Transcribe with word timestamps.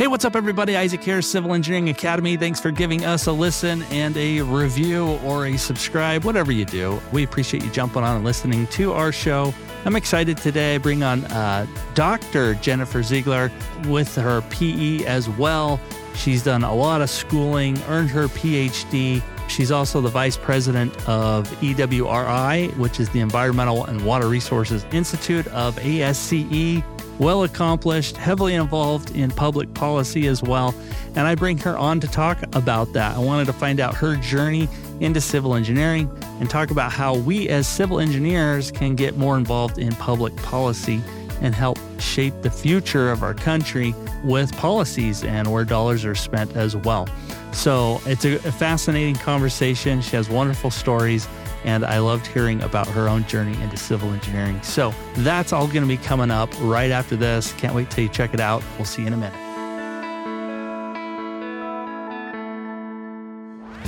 Hey, 0.00 0.06
what's 0.06 0.24
up, 0.24 0.34
everybody? 0.34 0.78
Isaac 0.78 1.04
here, 1.04 1.20
Civil 1.20 1.52
Engineering 1.52 1.90
Academy. 1.90 2.38
Thanks 2.38 2.58
for 2.58 2.70
giving 2.70 3.04
us 3.04 3.26
a 3.26 3.32
listen 3.32 3.82
and 3.90 4.16
a 4.16 4.40
review 4.40 5.18
or 5.22 5.44
a 5.44 5.58
subscribe, 5.58 6.24
whatever 6.24 6.52
you 6.52 6.64
do. 6.64 6.98
We 7.12 7.22
appreciate 7.22 7.62
you 7.62 7.70
jumping 7.70 8.02
on 8.02 8.16
and 8.16 8.24
listening 8.24 8.66
to 8.68 8.94
our 8.94 9.12
show. 9.12 9.52
I'm 9.84 9.96
excited 9.96 10.38
today. 10.38 10.76
I 10.76 10.78
Bring 10.78 11.02
on 11.02 11.26
uh, 11.26 11.66
Dr. 11.92 12.54
Jennifer 12.54 13.02
Ziegler 13.02 13.52
with 13.88 14.16
her 14.16 14.40
PE 14.48 15.04
as 15.04 15.28
well. 15.28 15.78
She's 16.14 16.42
done 16.42 16.64
a 16.64 16.74
lot 16.74 17.02
of 17.02 17.10
schooling, 17.10 17.78
earned 17.86 18.08
her 18.08 18.28
PhD. 18.28 19.22
She's 19.48 19.70
also 19.70 20.00
the 20.00 20.08
vice 20.08 20.38
president 20.38 20.96
of 21.06 21.46
EWRI, 21.60 22.74
which 22.78 23.00
is 23.00 23.10
the 23.10 23.20
Environmental 23.20 23.84
and 23.84 24.02
Water 24.06 24.28
Resources 24.28 24.86
Institute 24.92 25.46
of 25.48 25.76
ASCE 25.76 26.82
well 27.20 27.44
accomplished, 27.44 28.16
heavily 28.16 28.54
involved 28.54 29.14
in 29.14 29.30
public 29.30 29.72
policy 29.74 30.26
as 30.26 30.42
well. 30.42 30.74
And 31.14 31.20
I 31.20 31.34
bring 31.34 31.58
her 31.58 31.76
on 31.76 32.00
to 32.00 32.08
talk 32.08 32.42
about 32.56 32.92
that. 32.94 33.14
I 33.14 33.20
wanted 33.20 33.44
to 33.46 33.52
find 33.52 33.78
out 33.78 33.94
her 33.94 34.16
journey 34.16 34.68
into 35.00 35.20
civil 35.20 35.54
engineering 35.54 36.10
and 36.40 36.48
talk 36.48 36.70
about 36.70 36.90
how 36.90 37.14
we 37.14 37.48
as 37.48 37.68
civil 37.68 38.00
engineers 38.00 38.70
can 38.70 38.96
get 38.96 39.16
more 39.16 39.36
involved 39.36 39.78
in 39.78 39.94
public 39.96 40.34
policy 40.36 41.02
and 41.42 41.54
help 41.54 41.78
shape 41.98 42.34
the 42.42 42.50
future 42.50 43.10
of 43.10 43.22
our 43.22 43.34
country 43.34 43.94
with 44.24 44.52
policies 44.56 45.24
and 45.24 45.50
where 45.50 45.64
dollars 45.64 46.04
are 46.04 46.14
spent 46.14 46.54
as 46.56 46.76
well. 46.76 47.08
So 47.52 48.00
it's 48.06 48.24
a, 48.24 48.38
fascinating 48.38 49.16
conversation. 49.16 50.00
She 50.02 50.16
has 50.16 50.28
wonderful 50.28 50.70
stories 50.70 51.26
and 51.64 51.84
I 51.84 51.98
loved 51.98 52.26
hearing 52.26 52.62
about 52.62 52.88
her 52.88 53.08
own 53.08 53.24
journey 53.26 53.60
into 53.62 53.76
civil 53.76 54.10
engineering. 54.12 54.60
So 54.62 54.94
that's 55.16 55.52
all 55.52 55.66
going 55.66 55.82
to 55.82 55.88
be 55.88 55.96
coming 55.96 56.30
up 56.30 56.50
right 56.60 56.90
after 56.90 57.16
this. 57.16 57.52
Can't 57.54 57.74
wait 57.74 57.90
till 57.90 58.04
you 58.04 58.10
check 58.10 58.34
it 58.34 58.40
out. 58.40 58.62
We'll 58.76 58.84
see 58.84 59.02
you 59.02 59.08
in 59.08 59.14
a 59.14 59.16
minute. 59.16 59.49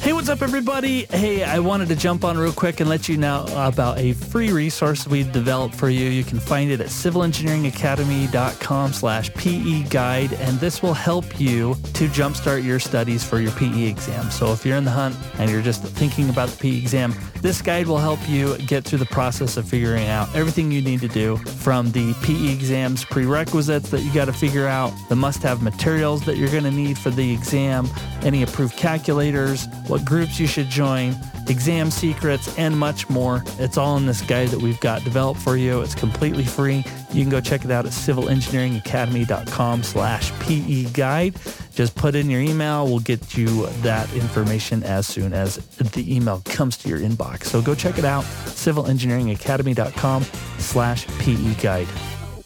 Hey, 0.01 0.13
what's 0.13 0.29
up, 0.29 0.43
everybody? 0.43 1.05
Hey, 1.05 1.45
I 1.45 1.61
wanted 1.61 1.87
to 1.89 1.97
jump 1.97 2.25
on 2.25 2.37
real 2.37 2.53
quick 2.53 2.81
and 2.81 2.91
let 2.91 3.09
you 3.09 3.17
know 3.17 3.47
about 3.55 3.99
a 3.99 4.15
free 4.15 4.51
resource 4.51 5.07
we've 5.07 5.31
developed 5.31 5.77
for 5.77 5.89
you. 5.89 6.09
You 6.09 6.25
can 6.25 6.41
find 6.41 6.73
it 6.73 6.81
at 6.81 6.89
civilengineeringacademy.com 6.89 8.93
slash 8.93 9.33
PE 9.35 9.85
guide, 9.85 10.33
and 10.33 10.59
this 10.59 10.83
will 10.83 10.95
help 10.95 11.41
you 11.41 11.77
to 11.95 12.09
jumpstart 12.09 12.65
your 12.65 12.81
studies 12.81 13.23
for 13.23 13.39
your 13.39 13.53
PE 13.53 13.85
exam. 13.85 14.29
So 14.31 14.53
if 14.53 14.67
you're 14.67 14.77
in 14.77 14.85
the 14.85 14.91
hunt 14.91 15.17
and 15.39 15.49
you're 15.49 15.63
just 15.63 15.85
thinking 15.85 16.31
about 16.31 16.49
the 16.49 16.57
PE 16.57 16.79
exam, 16.79 17.15
this 17.41 17.63
guide 17.63 17.87
will 17.87 17.99
help 17.99 18.19
you 18.29 18.57
get 18.59 18.85
through 18.85 18.99
the 18.99 19.07
process 19.07 19.57
of 19.57 19.69
figuring 19.69 20.09
out 20.09 20.35
everything 20.35 20.71
you 20.71 20.81
need 20.81 21.01
to 21.01 21.09
do 21.09 21.37
from 21.37 21.91
the 21.93 22.15
PE 22.23 22.53
exams 22.53 23.05
prerequisites 23.05 23.91
that 23.91 24.03
you 24.03 24.13
got 24.15 24.27
to 24.27 24.33
figure 24.33 24.67
out, 24.67 24.93
the 25.09 25.17
must-have 25.17 25.63
materials 25.63 26.25
that 26.25 26.37
you're 26.37 26.51
going 26.51 26.65
to 26.65 26.71
need 26.71 26.97
for 26.97 27.11
the 27.11 27.33
exam, 27.33 27.89
any 28.23 28.43
approved 28.43 28.77
calculators, 28.77 29.67
what 29.87 30.05
groups 30.05 30.39
you 30.39 30.47
should 30.47 30.69
join, 30.69 31.15
exam 31.49 31.91
secrets, 31.91 32.57
and 32.59 32.79
much 32.79 33.09
more. 33.11 33.43
It's 33.59 33.77
all 33.77 33.97
in 33.97 34.07
this 34.07 34.23
guide 34.23 34.49
that 34.49 34.61
we've 34.61 34.81
got 34.81 35.05
developed 35.05 35.41
for 35.41 35.57
you. 35.57 35.81
It's 35.81 35.95
completely 35.95 36.45
free. 36.45 36.85
You 37.13 37.23
can 37.23 37.31
go 37.31 37.41
check 37.41 37.65
it 37.65 37.71
out 37.71 37.85
at 37.85 37.93
civilengineeringacademy.com 37.93 39.83
slash 39.83 40.33
PE 40.41 40.85
guide. 40.93 41.37
Just 41.75 41.95
put 41.95 42.15
in 42.15 42.31
your 42.31 42.41
email. 42.41 42.87
We'll 42.87 43.01
get 43.01 43.37
you 43.37 43.67
that 43.83 44.13
information 44.15 44.83
as 44.83 45.07
soon 45.07 45.33
as 45.33 45.57
the 45.77 46.15
email 46.15 46.43
comes 46.45 46.77
to 46.79 46.89
your 46.89 46.99
inbox. 46.99 47.45
So 47.45 47.63
go 47.63 47.75
check 47.75 47.99
it 47.99 48.05
out, 48.05 48.25
civilengineeringacademy.com 48.25 50.25
slash 50.59 51.07
PE 51.19 51.55
guide. 51.55 51.89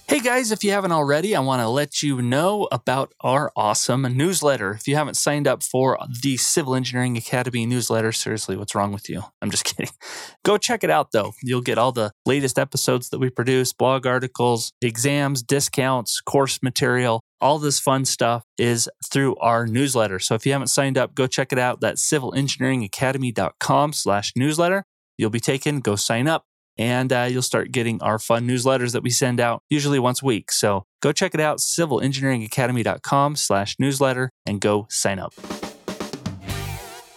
Hey 0.09 0.21
guys, 0.21 0.53
if 0.53 0.63
you 0.63 0.71
haven't 0.71 0.93
already, 0.93 1.35
I 1.35 1.41
want 1.41 1.63
to 1.63 1.69
let 1.69 2.01
you 2.01 2.23
know 2.23 2.69
about 2.71 3.13
our 3.23 3.51
awesome 3.57 4.03
newsletter. 4.03 4.71
If 4.71 4.87
you 4.87 4.95
haven't 4.95 5.17
signed 5.17 5.49
up 5.49 5.65
for 5.65 5.99
the 6.23 6.37
Civil 6.37 6.77
Engineering 6.77 7.17
Academy 7.17 7.67
newsletter, 7.67 8.13
seriously, 8.13 8.57
what's 8.57 8.77
wrong 8.77 8.93
with 8.93 9.11
you? 9.11 9.25
I'm 9.43 9.51
just 9.51 9.65
kidding. 9.77 9.93
Go 10.45 10.59
check 10.59 10.85
it 10.85 10.91
out 10.91 11.11
though. 11.11 11.33
You'll 11.43 11.61
get 11.61 11.77
all 11.77 11.91
the 11.91 12.13
latest 12.25 12.57
episodes 12.57 13.09
that 13.09 13.19
we 13.19 13.31
produce, 13.31 13.73
blog 13.73 14.07
articles, 14.07 14.73
exams, 14.81 15.43
discounts, 15.43 16.21
course 16.21 16.63
material. 16.63 17.21
All 17.41 17.59
this 17.59 17.81
fun 17.81 18.05
stuff 18.05 18.45
is 18.59 18.89
through 19.11 19.35
our 19.39 19.67
newsletter. 19.67 20.21
So 20.21 20.37
if 20.37 20.47
you 20.47 20.53
haven't 20.53 20.69
signed 20.69 20.97
up, 20.97 21.17
go 21.17 21.27
check 21.27 21.53
it 21.53 21.59
out. 21.59 21.81
That's 21.81 22.09
civilengineeringacademy.com 22.09 23.93
slash 23.93 24.33
newsletter. 24.37 24.85
You'll 25.19 25.31
be 25.31 25.41
taken. 25.41 25.81
Go 25.81 25.97
sign 25.97 26.29
up 26.29 26.45
and 26.79 27.13
uh, 27.13 27.27
you'll 27.31 27.43
start 27.43 27.73
getting 27.73 28.01
our 28.03 28.19
fun 28.19 28.47
newsletters 28.47 28.93
that 28.93 29.03
we 29.03 29.11
send 29.11 29.41
out 29.41 29.63
usually 29.71 29.99
once 29.99 30.23
a 30.23 30.25
week. 30.25 30.53
So 30.53 30.85
go 31.01 31.13
check 31.13 31.35
it 31.35 31.41
out, 31.41 31.59
civilengineeringacademy.com 31.59 33.37
slash 33.37 33.77
newsletter 33.79 34.31
and 34.45 34.61
go 34.61 34.87
sign 34.91 35.19
up. 35.19 35.33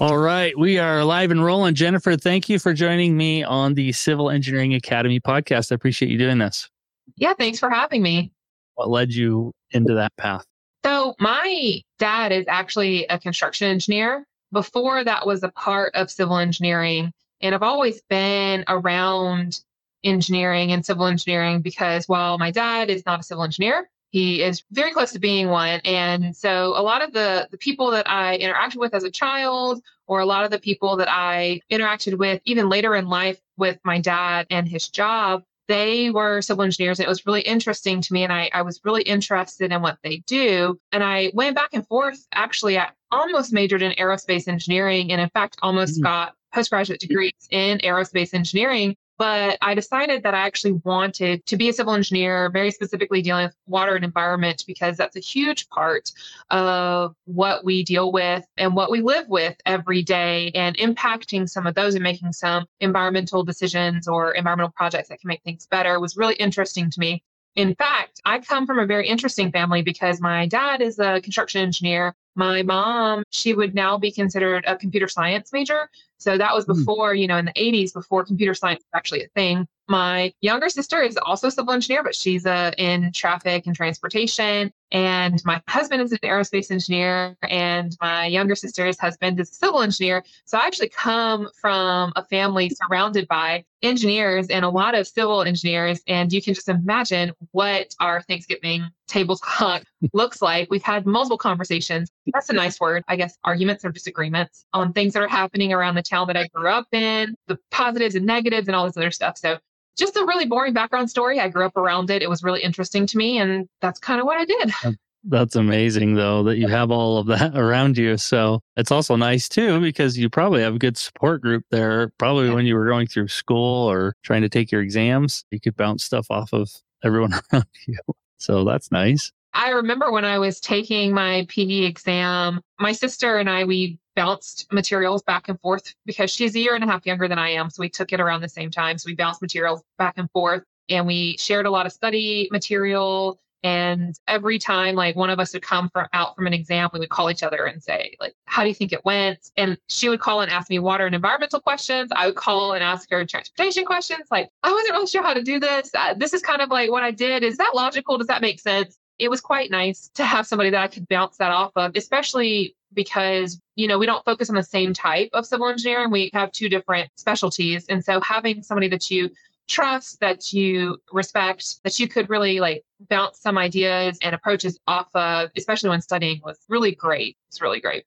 All 0.02 0.18
right, 0.18 0.58
we 0.58 0.80
are 0.80 1.04
live 1.04 1.30
and 1.30 1.44
rolling. 1.44 1.76
Jennifer, 1.76 2.16
thank 2.16 2.48
you 2.48 2.58
for 2.58 2.74
joining 2.74 3.18
me 3.18 3.44
on 3.44 3.74
the 3.74 3.92
Civil 3.92 4.30
Engineering 4.30 4.74
Academy 4.74 5.20
podcast. 5.20 5.74
I 5.74 5.76
appreciate 5.76 6.10
you 6.10 6.18
doing 6.18 6.38
this. 6.38 6.70
Yeah, 7.18 7.34
thanks 7.34 7.60
for 7.60 7.70
having 7.70 8.02
me. 8.02 8.32
What 8.76 8.90
led 8.90 9.12
you 9.12 9.52
into 9.72 9.96
that 9.96 10.16
path? 10.16 10.46
So, 10.86 11.16
my 11.20 11.82
dad 11.98 12.32
is 12.32 12.46
actually 12.48 13.08
a 13.08 13.20
construction 13.20 13.68
engineer. 13.68 14.26
Before 14.54 15.04
that 15.04 15.28
was 15.28 15.44
a 15.44 15.50
part 15.50 15.94
of 15.96 16.10
civil 16.10 16.38
engineering, 16.38 17.12
and 17.42 17.56
I've 17.56 17.64
always 17.64 18.02
been 18.10 18.64
around 18.68 19.60
engineering 20.04 20.72
and 20.72 20.86
civil 20.86 21.06
engineering 21.06 21.62
because 21.62 22.08
while 22.08 22.38
my 22.38 22.52
dad 22.52 22.90
is 22.90 23.06
not 23.06 23.20
a 23.20 23.24
civil 23.24 23.44
engineer, 23.44 23.90
he 24.12 24.42
is 24.42 24.64
very 24.72 24.92
close 24.92 25.12
to 25.12 25.20
being 25.20 25.50
one. 25.50 25.82
And 25.86 26.36
so 26.36 26.74
a 26.76 26.82
lot 26.82 27.04
of 27.04 27.14
the, 27.14 27.48
the 27.52 27.58
people 27.58 27.92
that 27.92 28.10
I 28.10 28.40
interacted 28.40 28.78
with 28.78 28.94
as 28.94 29.04
a 29.04 29.12
child, 29.12 29.82
or 30.08 30.20
a 30.20 30.26
lot 30.26 30.44
of 30.44 30.52
the 30.52 30.60
people 30.60 30.98
that 30.98 31.10
I 31.10 31.62
interacted 31.72 32.18
with 32.18 32.42
even 32.46 32.70
later 32.70 32.96
in 32.96 33.08
life 33.08 33.40
with 33.58 33.78
my 33.84 34.02
dad 34.02 34.48
and 34.50 34.68
his 34.68 34.90
job, 34.90 35.44
they 35.68 36.10
were 36.10 36.42
civil 36.42 36.64
engineers. 36.64 37.00
And 37.00 37.06
it 37.06 37.10
was 37.10 37.28
really 37.28 37.42
interesting 37.42 38.02
to 38.02 38.14
me. 38.14 38.24
And 38.24 38.34
I, 38.34 38.50
I 38.52 38.64
was 38.64 38.82
really 38.84 39.04
interested 39.04 39.72
in 39.72 39.84
what 39.84 40.00
they 40.04 40.18
do. 40.26 40.80
And 40.92 41.04
I 41.04 41.32
went 41.36 41.56
back 41.56 41.70
and 41.74 41.86
forth. 41.86 42.26
Actually, 42.34 42.80
I 42.80 42.90
almost 43.12 43.54
majored 43.54 43.84
in 43.84 43.92
aerospace 43.92 44.48
engineering 44.48 45.12
and, 45.12 45.22
in 45.22 45.30
fact, 45.30 45.58
almost 45.62 45.96
mm-hmm. 45.96 46.06
got 46.06 46.36
postgraduate 46.54 47.00
degrees 47.00 47.34
in 47.50 47.80
aerospace 47.80 48.34
engineering. 48.34 48.96
But 49.18 49.58
I 49.62 49.76
decided 49.76 50.24
that 50.24 50.34
I 50.34 50.40
actually 50.40 50.80
wanted 50.86 51.46
to 51.48 51.58
be 51.58 51.68
a 51.68 51.74
civil 51.74 51.94
engineer, 51.94 52.50
very 52.50 52.72
specifically 52.72 53.22
dealing 53.22 53.48
with 53.48 53.56
water 53.68 53.96
and 53.96 54.06
environment, 54.06 54.64
because 54.66 54.96
that's 54.96 55.18
a 55.18 55.20
huge 55.20 55.68
part 55.68 56.10
of 56.52 57.14
what 57.26 57.66
we 57.66 57.84
deal 57.84 58.14
with 58.14 58.46
and 58.56 58.78
what 58.78 58.90
we 58.90 59.02
live 59.02 59.28
with 59.28 59.58
every 59.66 60.04
day, 60.04 60.52
and 60.56 60.78
impacting 60.78 61.50
some 61.50 61.68
of 61.68 61.76
those 61.76 61.96
and 61.96 62.04
making 62.04 62.32
some 62.32 62.66
environmental 62.80 63.44
decisions 63.44 64.08
or 64.08 64.32
environmental 64.32 64.72
projects 64.72 65.10
that 65.10 65.20
can 65.20 65.28
make 65.28 65.44
things 65.44 65.68
better 65.70 66.00
was 66.00 66.16
really 66.16 66.36
interesting 66.36 66.90
to 66.90 67.00
me. 67.02 67.22
In 67.56 67.76
fact, 67.76 68.22
I 68.24 68.40
come 68.40 68.66
from 68.66 68.80
a 68.80 68.86
very 68.86 69.06
interesting 69.06 69.52
family 69.52 69.82
because 69.82 70.22
my 70.22 70.48
dad 70.48 70.82
is 70.82 70.98
a 70.98 71.20
construction 71.20 71.62
engineer. 71.62 72.16
My 72.36 72.64
mom, 72.64 73.24
she 73.32 73.54
would 73.54 73.76
now 73.76 73.98
be 73.98 74.12
considered 74.12 74.64
a 74.68 74.76
computer 74.76 75.08
science 75.08 75.52
major. 75.52 75.90
So 76.20 76.38
that 76.38 76.54
was 76.54 76.66
hmm. 76.66 76.74
before, 76.74 77.14
you 77.14 77.28
know, 77.28 77.38
in 77.38 77.46
the 77.46 77.54
80s, 77.54 77.94
before 77.94 78.24
computer 78.26 78.54
science 78.54 78.80
was 78.80 78.98
actually 78.98 79.24
a 79.24 79.28
thing. 79.30 79.68
My 79.88 80.32
younger 80.42 80.70
sister 80.70 81.02
is 81.02 81.18
also 81.18 81.48
a 81.48 81.52
civil 81.52 81.74
engineer, 81.74 82.04
but 82.04 82.14
she's 82.14 82.46
uh, 82.46 82.72
in 82.78 83.12
traffic 83.12 83.66
and 83.66 83.76
transportation. 83.76 84.72
And 84.92 85.42
my 85.46 85.62
husband 85.68 86.04
is 86.04 86.12
an 86.12 86.20
aerospace 86.20 86.70
engineer, 86.70 87.36
and 87.42 87.96
my 88.00 88.28
younger 88.28 88.54
sister's 88.54 89.00
husband 89.00 89.40
is 89.40 89.50
a 89.50 89.54
civil 89.56 89.82
engineer. 89.82 90.24
So 90.46 90.60
I 90.60 90.68
actually 90.68 90.90
come 90.90 91.50
from 91.60 92.14
a 92.16 92.24
family 92.24 92.70
surrounded 92.70 93.28
by 93.28 93.66
engineers 93.82 94.48
and 94.50 94.64
a 94.64 94.70
lot 94.70 94.94
of 94.94 95.08
civil 95.08 95.42
engineers. 95.42 96.02
And 96.08 96.32
you 96.32 96.42
can 96.42 96.54
just 96.54 96.70
imagine 96.70 97.32
what 97.52 97.96
our 98.00 98.22
Thanksgiving 98.22 98.90
table 99.10 99.38
talk 99.38 99.84
looks 100.14 100.42
like. 100.42 100.70
We've 100.70 100.84
had 100.84 101.06
multiple 101.06 101.38
conversations. 101.38 102.10
That's 102.34 102.50
a 102.50 102.54
nice 102.54 102.80
word, 102.80 103.04
I 103.08 103.16
guess, 103.16 103.38
arguments 103.44 103.84
or 103.84 103.92
disagreements 103.92 104.66
on 104.74 104.94
things 104.94 105.14
that 105.14 105.24
are 105.24 105.28
happening 105.28 105.74
around 105.74 105.96
the 105.96 106.04
town 106.04 106.28
that 106.28 106.38
I 106.38 106.48
grew 106.54 106.70
up 106.70 106.88
in, 106.92 107.36
the 107.48 107.58
positives 107.72 108.16
and 108.16 108.26
negatives, 108.26 108.68
and 108.68 108.76
all 108.76 108.86
this 108.86 108.98
other 108.98 109.12
stuff. 109.12 109.38
So 109.38 109.58
just 109.98 110.16
a 110.16 110.26
really 110.26 110.46
boring 110.46 110.74
background 110.74 111.10
story. 111.10 111.40
I 111.40 111.50
grew 111.50 111.66
up 111.66 111.78
around 111.78 112.10
it. 112.10 112.22
It 112.22 112.30
was 112.30 112.44
really 112.44 112.62
interesting 112.62 113.06
to 113.08 113.18
me. 113.18 113.38
And 113.38 113.68
that's 113.82 114.00
kind 114.00 114.20
of 114.20 114.26
what 114.26 114.38
I 114.38 114.46
did. 114.46 114.98
That's 115.26 115.56
amazing, 115.58 116.16
though, 116.16 116.44
that 116.44 116.58
you 116.58 116.68
have 116.70 116.92
all 116.92 117.18
of 117.18 117.28
that 117.28 117.52
around 117.58 117.98
you. 117.98 118.18
So 118.18 118.62
it's 118.78 118.92
also 118.92 119.16
nice, 119.16 119.50
too, 119.50 119.82
because 119.82 120.18
you 120.18 120.30
probably 120.30 120.62
have 120.62 120.76
a 120.76 120.80
good 120.80 120.98
support 120.98 121.42
group 121.42 121.66
there. 121.72 122.12
Probably 122.18 122.50
when 122.50 122.66
you 122.66 122.76
were 122.76 122.88
going 122.88 123.08
through 123.08 123.28
school 123.28 123.90
or 123.90 124.16
trying 124.24 124.42
to 124.42 124.50
take 124.50 124.72
your 124.72 124.82
exams, 124.82 125.44
you 125.52 125.60
could 125.60 125.76
bounce 125.76 126.04
stuff 126.04 126.28
off 126.30 126.54
of 126.54 126.70
everyone 127.04 127.34
around 127.54 127.66
you. 127.86 127.98
So 128.40 128.64
that's 128.64 128.92
nice. 128.92 129.32
I 129.54 129.72
remember 129.72 130.12
when 130.12 130.26
I 130.26 130.40
was 130.40 130.60
taking 130.60 131.14
my 131.14 131.46
PE 131.50 131.84
exam, 131.84 132.62
my 132.80 132.92
sister 132.92 133.38
and 133.38 133.50
I, 133.50 133.64
we 133.66 134.00
bounced 134.16 134.72
materials 134.72 135.24
back 135.24 135.50
and 135.50 135.60
forth 135.60 135.94
because 136.06 136.30
she's 136.32 136.56
a 136.56 136.60
year 136.60 136.76
and 136.76 136.84
a 136.84 136.88
half 136.88 137.06
younger 137.06 137.28
than 137.28 137.40
I 137.40 137.50
am. 137.52 137.70
So 137.70 137.82
we 137.82 137.90
took 137.90 138.14
it 138.14 138.20
around 138.20 138.42
the 138.42 138.50
same 138.50 138.70
time. 138.70 138.98
So 138.98 139.08
we 139.08 139.16
bounced 139.16 139.42
materials 139.42 139.82
back 139.98 140.16
and 140.18 140.30
forth 140.32 140.64
and 140.90 141.06
we 141.08 141.38
shared 141.38 141.66
a 141.66 141.72
lot 141.72 141.86
of 141.86 141.92
study 141.92 142.48
material 142.52 143.40
And 143.64 144.18
every 144.28 144.58
time 144.58 144.96
like 144.96 145.16
one 145.16 145.30
of 145.30 145.40
us 145.40 145.54
would 145.54 145.62
come 145.62 145.90
from 145.90 146.08
out 146.14 146.36
from 146.36 146.48
an 146.48 146.54
exam, 146.54 146.90
we 146.94 147.00
would 147.00 147.10
call 147.10 147.30
each 147.30 147.44
other 147.44 147.66
and 147.66 147.84
say, 147.84 148.16
like, 148.20 148.34
how 148.46 148.64
do 148.64 148.70
you 148.70 148.76
think 148.76 148.94
it 148.94 149.04
went? 149.04 149.52
And 149.58 149.78
she 149.88 150.08
would 150.10 150.22
call 150.22 150.42
and 150.42 150.52
ask 150.52 150.70
me 150.70 150.80
water 150.80 151.06
and 151.06 151.14
environmental 151.14 151.60
questions. 151.60 152.12
I 152.16 152.28
would 152.28 152.36
call 152.36 152.74
and 152.74 152.84
ask 152.84 153.10
her 153.12 153.26
transportation 153.26 153.86
questions. 153.86 154.28
Like, 154.32 154.50
I 154.64 154.72
wasn't 154.72 154.94
really 154.94 155.08
sure 155.08 155.24
how 155.24 155.34
to 155.34 155.44
do 155.44 155.60
this. 155.60 155.92
Uh, 155.94 156.14
this 156.14 156.34
is 156.34 156.42
kind 156.42 156.62
of 156.62 156.70
like 156.70 156.90
what 156.90 157.04
I 157.04 157.12
did. 157.12 157.44
Is 157.44 157.58
that 157.58 157.72
logical? 157.76 158.18
Does 158.18 158.28
that 158.28 158.42
make 158.42 158.60
sense? 158.60 158.98
It 159.18 159.30
was 159.30 159.42
quite 159.42 159.70
nice 159.70 160.10
to 160.16 160.24
have 160.24 160.48
somebody 160.48 160.70
that 160.70 160.82
I 160.82 160.88
could 160.88 161.08
bounce 161.10 161.38
that 161.38 161.52
off 161.52 161.72
of, 161.76 161.92
especially 161.96 162.76
because 162.94 163.62
you 163.76 163.88
know 163.88 164.00
we 164.00 164.06
don't 164.06 164.26
focus 164.26 164.50
on 164.50 164.56
the 164.56 164.64
same 164.64 164.94
type 164.94 165.30
of 165.34 165.46
civil 165.46 165.70
engineering 165.70 166.10
we 166.10 166.30
have 166.34 166.52
two 166.52 166.68
different 166.68 167.10
specialties 167.18 167.86
and 167.88 168.04
so 168.04 168.20
having 168.22 168.64
somebody 168.64 168.88
that 168.88 169.12
you 169.12 169.30
trust, 169.70 170.20
that 170.20 170.52
you 170.52 170.98
respect, 171.12 171.82
that 171.84 172.00
you 172.00 172.08
could 172.08 172.30
really 172.30 172.60
like 172.60 172.84
bounce 173.10 173.40
some 173.40 173.58
ideas 173.58 174.18
and 174.22 174.36
approaches 174.36 174.80
off 174.88 175.08
of, 175.14 175.50
especially 175.56 175.90
when 175.90 176.02
studying, 176.02 176.42
was 176.44 176.60
really 176.68 176.94
great. 176.94 177.38
It's 177.48 177.62
really 177.62 177.80
great. 177.80 178.04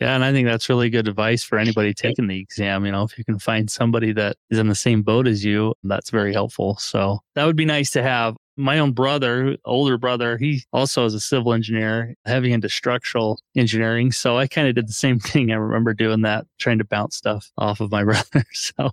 Yeah, 0.00 0.16
and 0.16 0.24
I 0.24 0.32
think 0.32 0.48
that's 0.48 0.68
really 0.68 0.90
good 0.90 1.06
advice 1.06 1.44
for 1.44 1.58
anybody 1.58 1.94
taking 1.94 2.26
the 2.26 2.40
exam. 2.40 2.84
You 2.84 2.90
know, 2.90 3.04
if 3.04 3.16
you 3.16 3.24
can 3.24 3.38
find 3.38 3.70
somebody 3.70 4.12
that 4.14 4.36
is 4.50 4.58
in 4.58 4.66
the 4.66 4.74
same 4.74 5.02
boat 5.02 5.28
as 5.28 5.44
you, 5.44 5.74
that's 5.84 6.10
very 6.10 6.32
helpful. 6.32 6.76
So 6.78 7.20
that 7.36 7.44
would 7.44 7.54
be 7.54 7.64
nice 7.64 7.90
to 7.92 8.02
have. 8.02 8.36
My 8.56 8.80
own 8.80 8.92
brother, 8.92 9.56
older 9.64 9.96
brother, 9.96 10.36
he 10.38 10.64
also 10.72 11.04
is 11.04 11.14
a 11.14 11.20
civil 11.20 11.52
engineer, 11.52 12.16
heavy 12.26 12.52
into 12.52 12.68
structural 12.68 13.38
engineering. 13.56 14.10
So 14.10 14.36
I 14.36 14.48
kind 14.48 14.66
of 14.66 14.74
did 14.74 14.88
the 14.88 14.92
same 14.92 15.18
thing. 15.20 15.52
I 15.52 15.54
remember 15.54 15.94
doing 15.94 16.22
that, 16.22 16.46
trying 16.58 16.78
to 16.78 16.84
bounce 16.84 17.16
stuff 17.16 17.52
off 17.56 17.80
of 17.80 17.92
my 17.92 18.02
brother. 18.04 18.44
So 18.52 18.90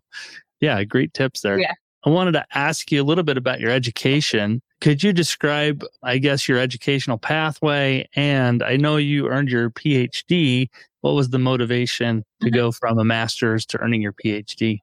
yeah, 0.62 0.84
great 0.84 1.16
tips 1.16 1.42
there. 1.42 1.58
Yeah. 1.58 1.74
I 2.10 2.12
wanted 2.12 2.32
to 2.32 2.46
ask 2.56 2.92
you 2.92 3.04
a 3.04 3.06
little 3.06 3.24
bit 3.24 3.38
about 3.38 3.60
your 3.60 3.70
education. 3.70 4.64
Could 4.82 5.04
you 5.04 5.14
describe, 5.14 5.86
I 6.02 6.18
guess, 6.18 6.48
your 6.48 6.58
educational 6.58 7.20
pathway? 7.20 8.10
And 8.16 8.64
I 8.64 8.78
know 8.78 8.98
you 8.98 9.28
earned 9.28 9.50
your 9.50 9.70
PhD. 9.70 10.70
What 11.02 11.12
was 11.12 11.30
the 11.30 11.38
motivation 11.38 12.24
to 12.42 12.48
mm-hmm. 12.48 12.56
go 12.56 12.72
from 12.72 12.98
a 12.98 13.04
master's 13.04 13.64
to 13.68 13.78
earning 13.78 14.02
your 14.02 14.14
PhD? 14.14 14.80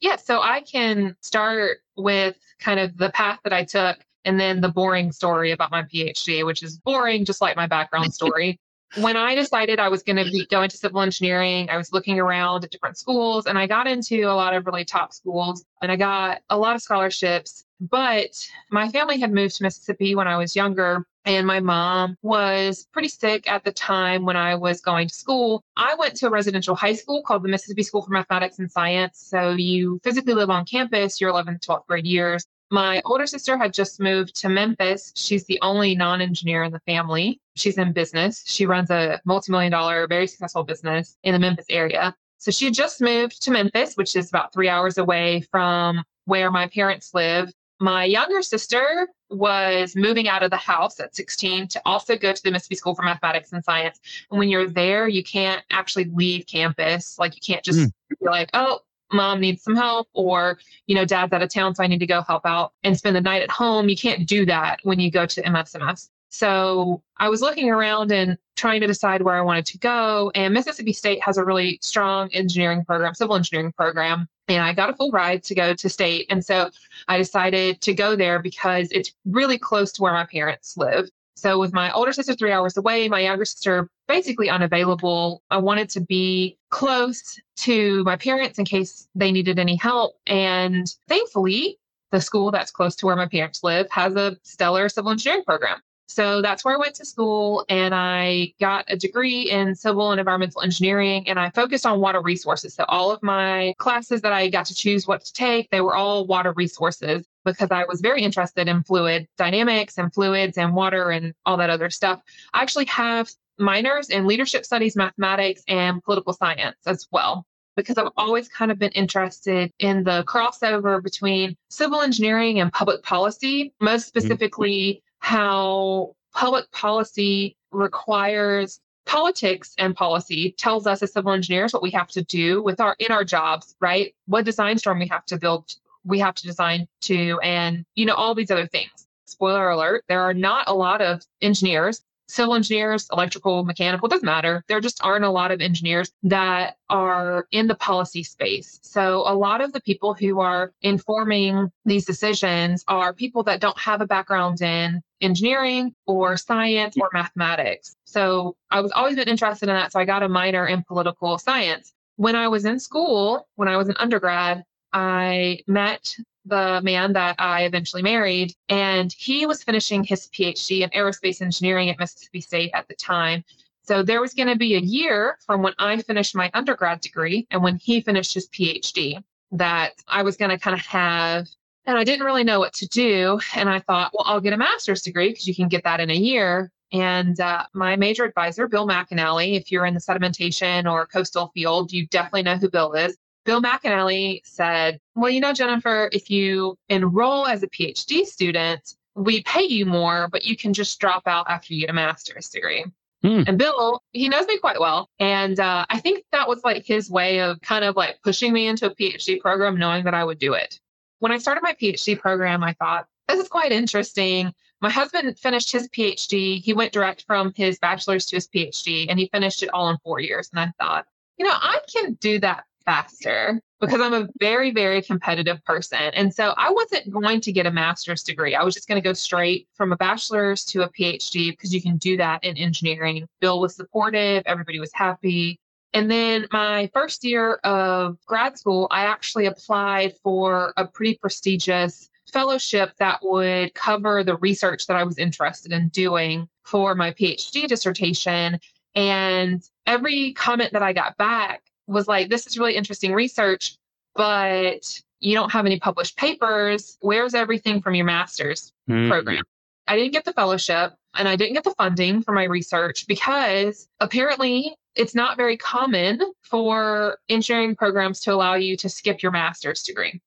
Yeah, 0.00 0.16
so 0.16 0.40
I 0.40 0.62
can 0.62 1.14
start 1.20 1.80
with 1.98 2.38
kind 2.60 2.80
of 2.80 2.96
the 2.96 3.10
path 3.10 3.40
that 3.44 3.52
I 3.52 3.64
took 3.64 3.98
and 4.24 4.40
then 4.40 4.62
the 4.62 4.70
boring 4.70 5.12
story 5.12 5.50
about 5.50 5.70
my 5.70 5.82
PhD, 5.82 6.46
which 6.46 6.62
is 6.62 6.78
boring, 6.78 7.26
just 7.26 7.42
like 7.42 7.56
my 7.56 7.66
background 7.66 8.14
story 8.14 8.58
when 8.96 9.16
I 9.16 9.34
decided 9.34 9.80
I 9.80 9.88
was 9.88 10.02
going 10.02 10.16
to 10.16 10.24
be 10.24 10.46
going 10.46 10.68
to 10.68 10.76
civil 10.76 11.00
engineering, 11.00 11.68
I 11.70 11.76
was 11.76 11.92
looking 11.92 12.18
around 12.18 12.64
at 12.64 12.70
different 12.70 12.96
schools 12.96 13.46
and 13.46 13.58
I 13.58 13.66
got 13.66 13.86
into 13.86 14.22
a 14.22 14.34
lot 14.34 14.54
of 14.54 14.66
really 14.66 14.84
top 14.84 15.12
schools 15.12 15.64
and 15.82 15.90
I 15.90 15.96
got 15.96 16.42
a 16.50 16.56
lot 16.56 16.74
of 16.76 16.82
scholarships. 16.82 17.64
But 17.80 18.30
my 18.70 18.88
family 18.88 19.18
had 19.18 19.32
moved 19.32 19.56
to 19.56 19.62
Mississippi 19.62 20.14
when 20.14 20.28
I 20.28 20.38
was 20.38 20.54
younger, 20.54 21.04
and 21.26 21.46
my 21.46 21.60
mom 21.60 22.16
was 22.22 22.86
pretty 22.92 23.08
sick 23.08 23.50
at 23.50 23.64
the 23.64 23.72
time 23.72 24.24
when 24.24 24.36
I 24.36 24.54
was 24.54 24.80
going 24.80 25.08
to 25.08 25.14
school. 25.14 25.62
I 25.76 25.94
went 25.96 26.14
to 26.16 26.28
a 26.28 26.30
residential 26.30 26.74
high 26.74 26.94
school 26.94 27.22
called 27.22 27.42
the 27.42 27.48
Mississippi 27.48 27.82
School 27.82 28.02
for 28.02 28.12
Mathematics 28.12 28.58
and 28.58 28.70
Science. 28.70 29.26
So 29.28 29.50
you 29.50 30.00
physically 30.04 30.34
live 30.34 30.50
on 30.50 30.64
campus 30.66 31.20
your 31.20 31.32
11th, 31.32 31.66
12th 31.66 31.86
grade 31.86 32.06
years. 32.06 32.46
My 32.74 33.00
older 33.04 33.28
sister 33.28 33.56
had 33.56 33.72
just 33.72 34.00
moved 34.00 34.34
to 34.40 34.48
Memphis. 34.48 35.12
She's 35.14 35.44
the 35.44 35.60
only 35.62 35.94
non 35.94 36.20
engineer 36.20 36.64
in 36.64 36.72
the 36.72 36.80
family. 36.80 37.40
She's 37.54 37.78
in 37.78 37.92
business. 37.92 38.42
She 38.48 38.66
runs 38.66 38.90
a 38.90 39.20
multi 39.24 39.52
million 39.52 39.70
dollar, 39.70 40.08
very 40.08 40.26
successful 40.26 40.64
business 40.64 41.16
in 41.22 41.34
the 41.34 41.38
Memphis 41.38 41.66
area. 41.70 42.16
So 42.38 42.50
she 42.50 42.64
had 42.64 42.74
just 42.74 43.00
moved 43.00 43.40
to 43.44 43.52
Memphis, 43.52 43.94
which 43.94 44.16
is 44.16 44.28
about 44.28 44.52
three 44.52 44.68
hours 44.68 44.98
away 44.98 45.42
from 45.52 46.02
where 46.24 46.50
my 46.50 46.66
parents 46.66 47.14
live. 47.14 47.52
My 47.78 48.06
younger 48.06 48.42
sister 48.42 49.06
was 49.30 49.94
moving 49.94 50.26
out 50.26 50.42
of 50.42 50.50
the 50.50 50.56
house 50.56 50.98
at 50.98 51.14
16 51.14 51.68
to 51.68 51.82
also 51.86 52.18
go 52.18 52.32
to 52.32 52.42
the 52.42 52.50
Mississippi 52.50 52.74
School 52.74 52.96
for 52.96 53.02
Mathematics 53.02 53.52
and 53.52 53.62
Science. 53.62 54.00
And 54.32 54.38
when 54.40 54.48
you're 54.48 54.68
there, 54.68 55.06
you 55.06 55.22
can't 55.22 55.62
actually 55.70 56.06
leave 56.06 56.48
campus. 56.48 57.20
Like 57.20 57.36
you 57.36 57.40
can't 57.40 57.64
just 57.64 57.78
mm. 57.78 57.92
be 58.10 58.16
like, 58.26 58.50
oh, 58.52 58.80
mom 59.14 59.40
needs 59.40 59.62
some 59.62 59.76
help 59.76 60.08
or 60.12 60.58
you 60.86 60.94
know 60.94 61.04
dad's 61.04 61.32
out 61.32 61.42
of 61.42 61.52
town 61.52 61.74
so 61.74 61.82
i 61.82 61.86
need 61.86 61.98
to 61.98 62.06
go 62.06 62.22
help 62.22 62.44
out 62.44 62.72
and 62.82 62.96
spend 62.96 63.16
the 63.16 63.20
night 63.20 63.42
at 63.42 63.50
home 63.50 63.88
you 63.88 63.96
can't 63.96 64.26
do 64.26 64.44
that 64.44 64.80
when 64.82 64.98
you 65.00 65.10
go 65.10 65.26
to 65.26 65.42
MSMS 65.42 66.08
so 66.30 67.02
i 67.18 67.28
was 67.28 67.40
looking 67.40 67.70
around 67.70 68.12
and 68.12 68.36
trying 68.56 68.80
to 68.80 68.86
decide 68.86 69.22
where 69.22 69.34
i 69.34 69.40
wanted 69.40 69.66
to 69.66 69.78
go 69.78 70.30
and 70.34 70.52
mississippi 70.52 70.92
state 70.92 71.22
has 71.22 71.38
a 71.38 71.44
really 71.44 71.78
strong 71.82 72.28
engineering 72.32 72.84
program 72.84 73.14
civil 73.14 73.36
engineering 73.36 73.72
program 73.72 74.28
and 74.48 74.62
i 74.62 74.72
got 74.72 74.90
a 74.90 74.94
full 74.94 75.10
ride 75.10 75.42
to 75.42 75.54
go 75.54 75.74
to 75.74 75.88
state 75.88 76.26
and 76.30 76.44
so 76.44 76.70
i 77.08 77.16
decided 77.16 77.80
to 77.80 77.94
go 77.94 78.16
there 78.16 78.40
because 78.40 78.88
it's 78.90 79.12
really 79.26 79.58
close 79.58 79.92
to 79.92 80.02
where 80.02 80.12
my 80.12 80.26
parents 80.26 80.76
live 80.76 81.08
so 81.36 81.58
with 81.58 81.72
my 81.72 81.92
older 81.92 82.12
sister 82.12 82.34
three 82.34 82.52
hours 82.52 82.76
away, 82.78 83.08
my 83.08 83.20
younger 83.20 83.44
sister 83.44 83.90
basically 84.08 84.48
unavailable. 84.48 85.42
I 85.50 85.58
wanted 85.58 85.90
to 85.90 86.00
be 86.00 86.56
close 86.74 87.40
to 87.54 88.02
my 88.02 88.16
parents 88.16 88.58
in 88.58 88.64
case 88.64 89.06
they 89.14 89.30
needed 89.30 89.60
any 89.60 89.76
help. 89.76 90.16
And 90.26 90.92
thankfully, 91.06 91.78
the 92.10 92.20
school 92.20 92.50
that's 92.50 92.72
close 92.72 92.96
to 92.96 93.06
where 93.06 93.14
my 93.14 93.28
parents 93.28 93.62
live 93.62 93.88
has 93.92 94.16
a 94.16 94.36
stellar 94.42 94.88
civil 94.88 95.12
engineering 95.12 95.44
program. 95.44 95.78
So 96.08 96.42
that's 96.42 96.64
where 96.64 96.74
I 96.74 96.78
went 96.78 96.96
to 96.96 97.04
school 97.04 97.64
and 97.68 97.94
I 97.94 98.54
got 98.58 98.86
a 98.88 98.96
degree 98.96 99.50
in 99.50 99.76
civil 99.76 100.10
and 100.10 100.18
environmental 100.18 100.62
engineering 100.62 101.28
and 101.28 101.38
I 101.38 101.50
focused 101.50 101.86
on 101.86 102.00
water 102.00 102.20
resources. 102.20 102.74
So 102.74 102.84
all 102.88 103.12
of 103.12 103.22
my 103.22 103.74
classes 103.78 104.20
that 104.22 104.32
I 104.32 104.48
got 104.48 104.66
to 104.66 104.74
choose 104.74 105.06
what 105.06 105.24
to 105.24 105.32
take, 105.32 105.70
they 105.70 105.80
were 105.80 105.94
all 105.94 106.26
water 106.26 106.52
resources 106.52 107.24
because 107.44 107.70
I 107.70 107.84
was 107.84 108.00
very 108.00 108.22
interested 108.22 108.66
in 108.66 108.82
fluid 108.82 109.28
dynamics 109.38 109.96
and 109.96 110.12
fluids 110.12 110.58
and 110.58 110.74
water 110.74 111.10
and 111.10 111.34
all 111.46 111.56
that 111.58 111.70
other 111.70 111.88
stuff. 111.88 112.20
I 112.52 112.62
actually 112.62 112.86
have 112.86 113.30
minors 113.58 114.10
in 114.10 114.26
leadership 114.26 114.64
studies, 114.64 114.96
mathematics, 114.96 115.62
and 115.68 116.02
political 116.02 116.32
science 116.32 116.76
as 116.86 117.06
well 117.10 117.46
because 117.76 117.98
I've 117.98 118.12
always 118.16 118.48
kind 118.48 118.70
of 118.70 118.78
been 118.78 118.92
interested 118.92 119.72
in 119.80 120.04
the 120.04 120.22
crossover 120.24 121.02
between 121.02 121.56
civil 121.70 122.02
engineering 122.02 122.60
and 122.60 122.72
public 122.72 123.02
policy, 123.02 123.72
most 123.80 124.02
mm-hmm. 124.02 124.20
specifically 124.20 125.02
how 125.18 126.14
public 126.34 126.70
policy 126.72 127.56
requires 127.72 128.80
politics 129.06 129.74
and 129.78 129.94
policy 129.94 130.54
tells 130.58 130.86
us 130.86 131.02
as 131.02 131.12
civil 131.12 131.32
engineers 131.32 131.72
what 131.72 131.82
we 131.82 131.90
have 131.90 132.08
to 132.08 132.22
do 132.24 132.62
with 132.62 132.80
our 132.80 132.96
in 132.98 133.12
our 133.12 133.24
jobs 133.24 133.76
right 133.80 134.14
what 134.26 134.46
design 134.46 134.78
storm 134.78 134.98
we 134.98 135.06
have 135.06 135.26
to 135.26 135.36
build 135.38 135.74
we 136.04 136.18
have 136.18 136.34
to 136.34 136.42
design 136.46 136.88
to 137.02 137.38
and 137.42 137.84
you 137.96 138.06
know 138.06 138.14
all 138.14 138.34
these 138.34 138.50
other 138.50 138.66
things 138.66 139.06
spoiler 139.26 139.68
alert 139.68 140.04
there 140.08 140.22
are 140.22 140.32
not 140.32 140.66
a 140.68 140.74
lot 140.74 141.02
of 141.02 141.22
engineers 141.42 142.00
civil 142.26 142.54
engineers, 142.54 143.08
electrical, 143.12 143.64
mechanical, 143.64 144.08
doesn't 144.08 144.24
matter. 144.24 144.64
There 144.68 144.80
just 144.80 145.00
aren't 145.02 145.24
a 145.24 145.30
lot 145.30 145.50
of 145.50 145.60
engineers 145.60 146.12
that 146.22 146.76
are 146.88 147.46
in 147.50 147.66
the 147.66 147.74
policy 147.74 148.22
space. 148.22 148.80
So 148.82 149.22
a 149.26 149.34
lot 149.34 149.60
of 149.60 149.72
the 149.72 149.80
people 149.80 150.14
who 150.14 150.40
are 150.40 150.72
informing 150.82 151.70
these 151.84 152.04
decisions 152.04 152.84
are 152.88 153.12
people 153.12 153.42
that 153.44 153.60
don't 153.60 153.78
have 153.78 154.00
a 154.00 154.06
background 154.06 154.62
in 154.62 155.02
engineering 155.20 155.94
or 156.06 156.36
science 156.36 156.96
or 157.00 157.08
mathematics. 157.12 157.96
So 158.04 158.56
I 158.70 158.80
was 158.80 158.92
always 158.92 159.16
been 159.16 159.28
interested 159.28 159.68
in 159.68 159.74
that. 159.74 159.92
So 159.92 160.00
I 160.00 160.04
got 160.04 160.22
a 160.22 160.28
minor 160.28 160.66
in 160.66 160.82
political 160.84 161.38
science. 161.38 161.92
When 162.16 162.36
I 162.36 162.48
was 162.48 162.64
in 162.64 162.78
school, 162.78 163.48
when 163.56 163.68
I 163.68 163.76
was 163.76 163.88
an 163.88 163.96
undergrad, 163.98 164.64
I 164.92 165.60
met 165.66 166.14
the 166.44 166.80
man 166.82 167.12
that 167.14 167.36
I 167.38 167.64
eventually 167.64 168.02
married, 168.02 168.54
and 168.68 169.12
he 169.16 169.46
was 169.46 169.62
finishing 169.62 170.04
his 170.04 170.28
PhD 170.28 170.80
in 170.80 170.90
aerospace 170.90 171.40
engineering 171.40 171.90
at 171.90 171.98
Mississippi 171.98 172.40
State 172.40 172.70
at 172.74 172.86
the 172.88 172.94
time. 172.94 173.44
So 173.82 174.02
there 174.02 174.20
was 174.20 174.32
going 174.32 174.48
to 174.48 174.56
be 174.56 174.76
a 174.76 174.80
year 174.80 175.38
from 175.44 175.62
when 175.62 175.74
I 175.78 176.00
finished 176.00 176.34
my 176.34 176.50
undergrad 176.54 177.00
degree 177.00 177.46
and 177.50 177.62
when 177.62 177.76
he 177.76 178.00
finished 178.00 178.32
his 178.32 178.48
PhD 178.48 179.22
that 179.52 179.92
I 180.08 180.22
was 180.22 180.36
going 180.36 180.50
to 180.50 180.58
kind 180.58 180.74
of 180.78 180.84
have. 180.86 181.46
And 181.86 181.98
I 181.98 182.04
didn't 182.04 182.24
really 182.24 182.44
know 182.44 182.58
what 182.58 182.72
to 182.74 182.88
do. 182.88 183.38
And 183.54 183.68
I 183.68 183.80
thought, 183.80 184.12
well, 184.14 184.24
I'll 184.26 184.40
get 184.40 184.54
a 184.54 184.56
master's 184.56 185.02
degree 185.02 185.28
because 185.28 185.46
you 185.46 185.54
can 185.54 185.68
get 185.68 185.84
that 185.84 186.00
in 186.00 186.10
a 186.10 186.14
year. 186.14 186.72
And 186.92 187.38
uh, 187.40 187.64
my 187.74 187.96
major 187.96 188.24
advisor, 188.24 188.68
Bill 188.68 188.88
McAnally, 188.88 189.56
if 189.56 189.70
you're 189.70 189.84
in 189.84 189.94
the 189.94 190.00
sedimentation 190.00 190.90
or 190.90 191.06
coastal 191.06 191.50
field, 191.52 191.92
you 191.92 192.06
definitely 192.06 192.44
know 192.44 192.56
who 192.56 192.70
Bill 192.70 192.92
is. 192.92 193.16
Bill 193.44 193.62
McAnally 193.62 194.40
said, 194.44 195.00
Well, 195.14 195.30
you 195.30 195.40
know, 195.40 195.52
Jennifer, 195.52 196.08
if 196.12 196.30
you 196.30 196.76
enroll 196.88 197.46
as 197.46 197.62
a 197.62 197.68
PhD 197.68 198.24
student, 198.24 198.94
we 199.14 199.42
pay 199.42 199.62
you 199.62 199.86
more, 199.86 200.28
but 200.28 200.44
you 200.44 200.56
can 200.56 200.72
just 200.72 200.98
drop 200.98 201.22
out 201.26 201.46
after 201.48 201.72
you 201.72 201.80
get 201.80 201.90
a 201.90 201.94
master's 201.94 202.48
degree. 202.48 202.84
Hmm. 203.22 203.42
And 203.46 203.58
Bill, 203.58 204.02
he 204.12 204.28
knows 204.28 204.46
me 204.46 204.58
quite 204.58 204.80
well. 204.80 205.08
And 205.18 205.58
uh, 205.58 205.86
I 205.88 205.98
think 206.00 206.24
that 206.32 206.48
was 206.48 206.62
like 206.64 206.84
his 206.84 207.10
way 207.10 207.40
of 207.40 207.60
kind 207.60 207.84
of 207.84 207.96
like 207.96 208.18
pushing 208.22 208.52
me 208.52 208.66
into 208.66 208.86
a 208.86 208.94
PhD 208.94 209.40
program, 209.40 209.78
knowing 209.78 210.04
that 210.04 210.14
I 210.14 210.24
would 210.24 210.38
do 210.38 210.54
it. 210.54 210.78
When 211.20 211.32
I 211.32 211.38
started 211.38 211.62
my 211.62 211.74
PhD 211.74 212.18
program, 212.18 212.62
I 212.62 212.74
thought, 212.74 213.06
this 213.28 213.40
is 213.40 213.48
quite 213.48 213.72
interesting. 213.72 214.52
My 214.82 214.90
husband 214.90 215.38
finished 215.38 215.72
his 215.72 215.88
PhD. 215.88 216.60
He 216.60 216.74
went 216.74 216.92
direct 216.92 217.24
from 217.26 217.54
his 217.56 217.78
bachelor's 217.78 218.26
to 218.26 218.36
his 218.36 218.48
PhD, 218.48 219.06
and 219.08 219.18
he 219.18 219.30
finished 219.32 219.62
it 219.62 219.70
all 219.70 219.88
in 219.88 219.96
four 220.04 220.20
years. 220.20 220.50
And 220.52 220.60
I 220.60 220.72
thought, 220.78 221.06
you 221.38 221.46
know, 221.46 221.54
I 221.54 221.80
can 221.90 222.14
do 222.20 222.38
that 222.40 222.64
faster 222.84 223.60
because 223.80 224.00
I'm 224.00 224.14
a 224.14 224.28
very, 224.40 224.70
very 224.70 225.02
competitive 225.02 225.62
person. 225.64 225.98
And 225.98 226.32
so 226.32 226.54
I 226.56 226.70
wasn't 226.70 227.10
going 227.12 227.40
to 227.42 227.52
get 227.52 227.66
a 227.66 227.70
master's 227.70 228.22
degree. 228.22 228.54
I 228.54 228.62
was 228.62 228.74
just 228.74 228.88
going 228.88 229.00
to 229.00 229.06
go 229.06 229.12
straight 229.12 229.68
from 229.74 229.92
a 229.92 229.96
bachelor's 229.96 230.64
to 230.66 230.82
a 230.82 230.88
PhD 230.88 231.50
because 231.50 231.74
you 231.74 231.82
can 231.82 231.96
do 231.96 232.16
that 232.16 232.42
in 232.44 232.56
engineering. 232.56 233.26
Bill 233.40 233.60
was 233.60 233.74
supportive, 233.76 234.42
everybody 234.46 234.80
was 234.80 234.92
happy. 234.94 235.60
And 235.92 236.10
then 236.10 236.46
my 236.50 236.90
first 236.92 237.24
year 237.24 237.54
of 237.62 238.18
grad 238.26 238.58
school, 238.58 238.88
I 238.90 239.04
actually 239.04 239.46
applied 239.46 240.14
for 240.22 240.72
a 240.76 240.86
pretty 240.86 241.18
prestigious 241.18 242.10
fellowship 242.32 242.92
that 242.98 243.20
would 243.22 243.74
cover 243.74 244.24
the 244.24 244.36
research 244.38 244.86
that 244.86 244.96
I 244.96 245.04
was 245.04 245.18
interested 245.18 245.72
in 245.72 245.88
doing 245.90 246.48
for 246.64 246.94
my 246.96 247.12
PhD 247.12 247.68
dissertation. 247.68 248.58
And 248.96 249.62
every 249.86 250.32
comment 250.32 250.72
that 250.72 250.82
I 250.82 250.92
got 250.92 251.16
back 251.16 251.62
was 251.86 252.08
like, 252.08 252.28
this 252.28 252.46
is 252.46 252.58
really 252.58 252.76
interesting 252.76 253.12
research, 253.12 253.76
but 254.14 255.00
you 255.20 255.34
don't 255.34 255.50
have 255.50 255.66
any 255.66 255.78
published 255.78 256.16
papers. 256.16 256.98
Where's 257.00 257.34
everything 257.34 257.80
from 257.80 257.94
your 257.94 258.06
master's 258.06 258.72
mm-hmm. 258.88 259.10
program? 259.10 259.42
I 259.86 259.96
didn't 259.96 260.12
get 260.12 260.24
the 260.24 260.32
fellowship 260.32 260.94
and 261.14 261.28
I 261.28 261.36
didn't 261.36 261.54
get 261.54 261.64
the 261.64 261.74
funding 261.76 262.22
for 262.22 262.32
my 262.32 262.44
research 262.44 263.06
because 263.06 263.88
apparently 264.00 264.76
it's 264.96 265.14
not 265.14 265.36
very 265.36 265.56
common 265.56 266.20
for 266.42 267.18
engineering 267.28 267.76
programs 267.76 268.20
to 268.20 268.32
allow 268.32 268.54
you 268.54 268.76
to 268.78 268.88
skip 268.88 269.22
your 269.22 269.32
master's 269.32 269.82
degree. 269.82 270.20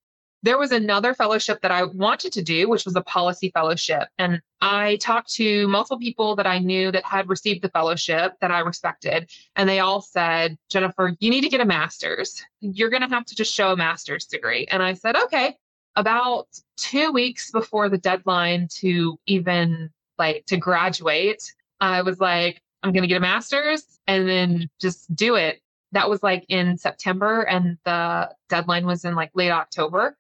There 0.44 0.58
was 0.58 0.72
another 0.72 1.13
fellowship 1.13 1.62
that 1.62 1.72
I 1.72 1.84
wanted 1.84 2.32
to 2.34 2.44
do, 2.44 2.70
which 2.70 2.86
was 2.86 2.96
a 2.96 3.01
policy 3.01 3.50
fellowship. 3.50 4.08
And 4.17 4.41
I 4.62 4.98
talked 4.98 5.34
to 5.34 5.67
multiple 5.67 5.98
people 5.98 6.36
that 6.36 6.48
I 6.48 6.60
knew 6.60 6.91
that 6.91 7.03
had 7.03 7.27
received 7.27 7.63
the 7.63 7.70
fellowship 7.70 8.34
that 8.41 8.51
I 8.51 8.60
respected. 8.60 9.29
And 9.56 9.67
they 9.67 9.79
all 9.79 10.01
said, 10.01 10.58
Jennifer, 10.70 11.15
you 11.20 11.29
need 11.29 11.41
to 11.41 11.50
get 11.50 11.62
a 11.62 11.65
master's. 11.65 12.44
You're 12.62 12.89
going 12.89 13.01
to 13.01 13.10
have 13.10 13.25
to 13.25 13.36
just 13.36 13.53
show 13.53 13.72
a 13.72 13.77
master's 13.77 14.25
degree. 14.25 14.67
And 14.70 14.84
I 14.84 14.94
said, 14.94 15.15
okay. 15.15 15.56
About 15.96 16.48
two 16.77 17.12
weeks 17.12 17.50
before 17.50 17.89
the 17.89 17.98
deadline 17.98 18.67
to 18.75 19.20
even 19.25 19.89
like 20.20 20.46
to 20.46 20.58
graduate, 20.58 21.51
I 21.82 22.03
was 22.03 22.20
like, 22.20 22.62
I'm 22.84 22.94
going 22.94 23.01
to 23.01 23.08
get 23.08 23.17
a 23.17 23.22
master's 23.22 23.84
and 24.06 24.29
then 24.29 24.70
just 24.79 25.13
do 25.15 25.36
it. 25.36 25.62
That 25.94 26.10
was 26.10 26.22
like 26.22 26.46
in 26.50 26.77
September, 26.77 27.44
and 27.44 27.77
the 27.86 28.29
deadline 28.50 28.86
was 28.86 29.06
in 29.06 29.15
like 29.15 29.32
late 29.34 29.51
October. 29.51 30.17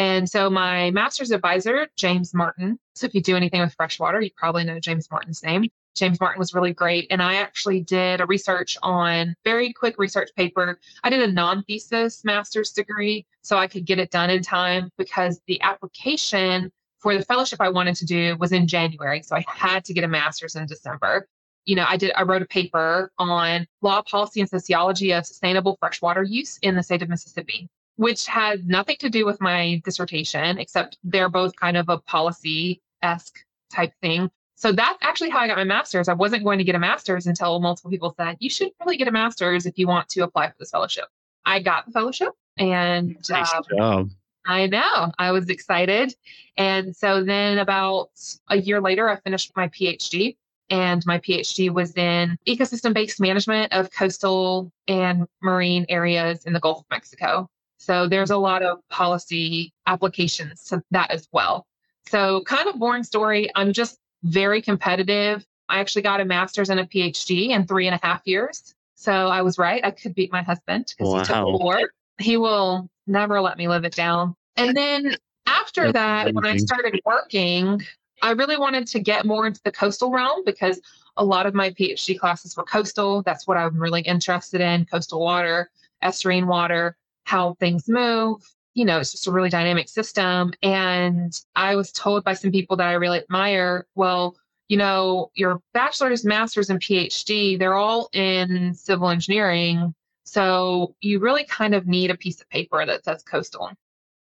And 0.00 0.26
so 0.30 0.48
my 0.48 0.90
master's 0.92 1.30
advisor, 1.30 1.86
James 1.94 2.32
Martin. 2.32 2.78
So 2.94 3.06
if 3.06 3.14
you 3.14 3.20
do 3.20 3.36
anything 3.36 3.60
with 3.60 3.74
freshwater, 3.74 4.18
you 4.22 4.30
probably 4.34 4.64
know 4.64 4.80
James 4.80 5.10
Martin's 5.10 5.42
name. 5.42 5.68
James 5.94 6.18
Martin 6.18 6.38
was 6.38 6.54
really 6.54 6.72
great. 6.72 7.06
And 7.10 7.22
I 7.22 7.34
actually 7.34 7.82
did 7.82 8.22
a 8.22 8.26
research 8.26 8.78
on 8.82 9.34
very 9.44 9.74
quick 9.74 9.98
research 9.98 10.30
paper. 10.34 10.80
I 11.04 11.10
did 11.10 11.28
a 11.28 11.30
non 11.30 11.64
thesis 11.64 12.24
master's 12.24 12.70
degree 12.70 13.26
so 13.42 13.58
I 13.58 13.66
could 13.66 13.84
get 13.84 13.98
it 13.98 14.10
done 14.10 14.30
in 14.30 14.42
time 14.42 14.88
because 14.96 15.38
the 15.46 15.60
application 15.60 16.72
for 17.00 17.14
the 17.14 17.24
fellowship 17.26 17.60
I 17.60 17.68
wanted 17.68 17.96
to 17.96 18.06
do 18.06 18.38
was 18.38 18.52
in 18.52 18.66
January. 18.66 19.22
So 19.22 19.36
I 19.36 19.44
had 19.46 19.84
to 19.84 19.92
get 19.92 20.04
a 20.04 20.08
master's 20.08 20.56
in 20.56 20.64
December. 20.64 21.28
You 21.66 21.76
know, 21.76 21.84
I 21.86 21.98
did, 21.98 22.12
I 22.16 22.22
wrote 22.22 22.40
a 22.40 22.46
paper 22.46 23.12
on 23.18 23.66
law, 23.82 24.00
policy, 24.00 24.40
and 24.40 24.48
sociology 24.48 25.12
of 25.12 25.26
sustainable 25.26 25.76
freshwater 25.78 26.22
use 26.22 26.58
in 26.62 26.74
the 26.74 26.82
state 26.82 27.02
of 27.02 27.10
Mississippi 27.10 27.68
which 28.00 28.26
has 28.26 28.64
nothing 28.64 28.96
to 28.98 29.10
do 29.10 29.26
with 29.26 29.38
my 29.42 29.78
dissertation, 29.84 30.56
except 30.56 30.96
they're 31.04 31.28
both 31.28 31.54
kind 31.54 31.76
of 31.76 31.90
a 31.90 31.98
policy 31.98 32.80
esque 33.02 33.44
type 33.70 33.92
thing. 34.00 34.30
So 34.54 34.72
that's 34.72 34.96
actually 35.02 35.28
how 35.28 35.40
I 35.40 35.46
got 35.46 35.58
my 35.58 35.64
master's. 35.64 36.08
I 36.08 36.14
wasn't 36.14 36.42
going 36.42 36.56
to 36.56 36.64
get 36.64 36.74
a 36.74 36.78
master's 36.78 37.26
until 37.26 37.60
multiple 37.60 37.90
people 37.90 38.14
said, 38.16 38.38
you 38.40 38.48
should 38.48 38.70
really 38.80 38.96
get 38.96 39.06
a 39.06 39.10
master's 39.10 39.66
if 39.66 39.78
you 39.78 39.86
want 39.86 40.08
to 40.08 40.20
apply 40.20 40.48
for 40.48 40.54
this 40.58 40.70
fellowship. 40.70 41.04
I 41.44 41.60
got 41.60 41.84
the 41.84 41.92
fellowship 41.92 42.30
and 42.56 43.18
nice 43.28 43.52
um, 43.52 43.64
job. 43.76 44.10
I 44.46 44.66
know. 44.66 45.12
I 45.18 45.32
was 45.32 45.50
excited. 45.50 46.14
And 46.56 46.96
so 46.96 47.22
then 47.22 47.58
about 47.58 48.12
a 48.48 48.56
year 48.56 48.80
later, 48.80 49.10
I 49.10 49.16
finished 49.16 49.52
my 49.54 49.68
PhD. 49.68 50.38
And 50.70 51.04
my 51.04 51.18
PhD 51.18 51.68
was 51.68 51.94
in 51.96 52.38
ecosystem 52.46 52.94
based 52.94 53.20
management 53.20 53.74
of 53.74 53.90
coastal 53.90 54.72
and 54.88 55.26
marine 55.42 55.84
areas 55.90 56.46
in 56.46 56.54
the 56.54 56.60
Gulf 56.60 56.78
of 56.78 56.84
Mexico. 56.90 57.50
So 57.80 58.06
there's 58.06 58.30
a 58.30 58.36
lot 58.36 58.62
of 58.62 58.86
policy 58.90 59.72
applications 59.86 60.64
to 60.64 60.82
that 60.90 61.10
as 61.10 61.26
well. 61.32 61.66
So, 62.10 62.42
kind 62.42 62.68
of 62.68 62.78
boring 62.78 63.04
story. 63.04 63.50
I'm 63.54 63.72
just 63.72 63.98
very 64.22 64.60
competitive. 64.60 65.46
I 65.70 65.80
actually 65.80 66.02
got 66.02 66.20
a 66.20 66.26
master's 66.26 66.68
and 66.68 66.78
a 66.78 66.84
PhD 66.84 67.50
in 67.50 67.66
three 67.66 67.86
and 67.86 67.94
a 67.94 68.06
half 68.06 68.20
years. 68.26 68.74
So 68.96 69.12
I 69.12 69.40
was 69.40 69.56
right. 69.56 69.82
I 69.82 69.92
could 69.92 70.14
beat 70.14 70.30
my 70.30 70.42
husband 70.42 70.92
because 70.98 71.10
wow. 71.10 71.18
he 71.20 71.24
took 71.24 71.60
four. 71.60 71.80
He 72.18 72.36
will 72.36 72.90
never 73.06 73.40
let 73.40 73.56
me 73.56 73.66
live 73.66 73.84
it 73.84 73.94
down. 73.94 74.34
And 74.56 74.76
then 74.76 75.16
after 75.46 75.90
that, 75.90 76.34
when 76.34 76.44
I 76.44 76.58
started 76.58 77.00
working, 77.06 77.80
I 78.20 78.32
really 78.32 78.58
wanted 78.58 78.88
to 78.88 79.00
get 79.00 79.24
more 79.24 79.46
into 79.46 79.60
the 79.64 79.72
coastal 79.72 80.10
realm 80.10 80.42
because 80.44 80.82
a 81.16 81.24
lot 81.24 81.46
of 81.46 81.54
my 81.54 81.70
PhD 81.70 82.18
classes 82.18 82.58
were 82.58 82.64
coastal. 82.64 83.22
That's 83.22 83.46
what 83.46 83.56
I'm 83.56 83.78
really 83.78 84.02
interested 84.02 84.60
in 84.60 84.84
coastal 84.84 85.20
water, 85.20 85.70
estuarine 86.02 86.46
water 86.46 86.98
how 87.24 87.54
things 87.54 87.88
move. 87.88 88.40
You 88.74 88.84
know, 88.84 88.98
it's 88.98 89.12
just 89.12 89.26
a 89.26 89.32
really 89.32 89.48
dynamic 89.48 89.88
system. 89.88 90.52
And 90.62 91.32
I 91.56 91.74
was 91.74 91.92
told 91.92 92.24
by 92.24 92.34
some 92.34 92.52
people 92.52 92.76
that 92.76 92.88
I 92.88 92.92
really 92.94 93.18
admire, 93.18 93.86
well, 93.94 94.36
you 94.68 94.76
know, 94.76 95.30
your 95.34 95.60
bachelor's, 95.74 96.24
master's, 96.24 96.70
and 96.70 96.80
PhD, 96.80 97.58
they're 97.58 97.74
all 97.74 98.08
in 98.12 98.72
civil 98.74 99.08
engineering. 99.08 99.94
So 100.24 100.94
you 101.00 101.18
really 101.18 101.44
kind 101.44 101.74
of 101.74 101.88
need 101.88 102.12
a 102.12 102.16
piece 102.16 102.40
of 102.40 102.48
paper 102.50 102.86
that 102.86 103.04
says 103.04 103.24
coastal. 103.24 103.72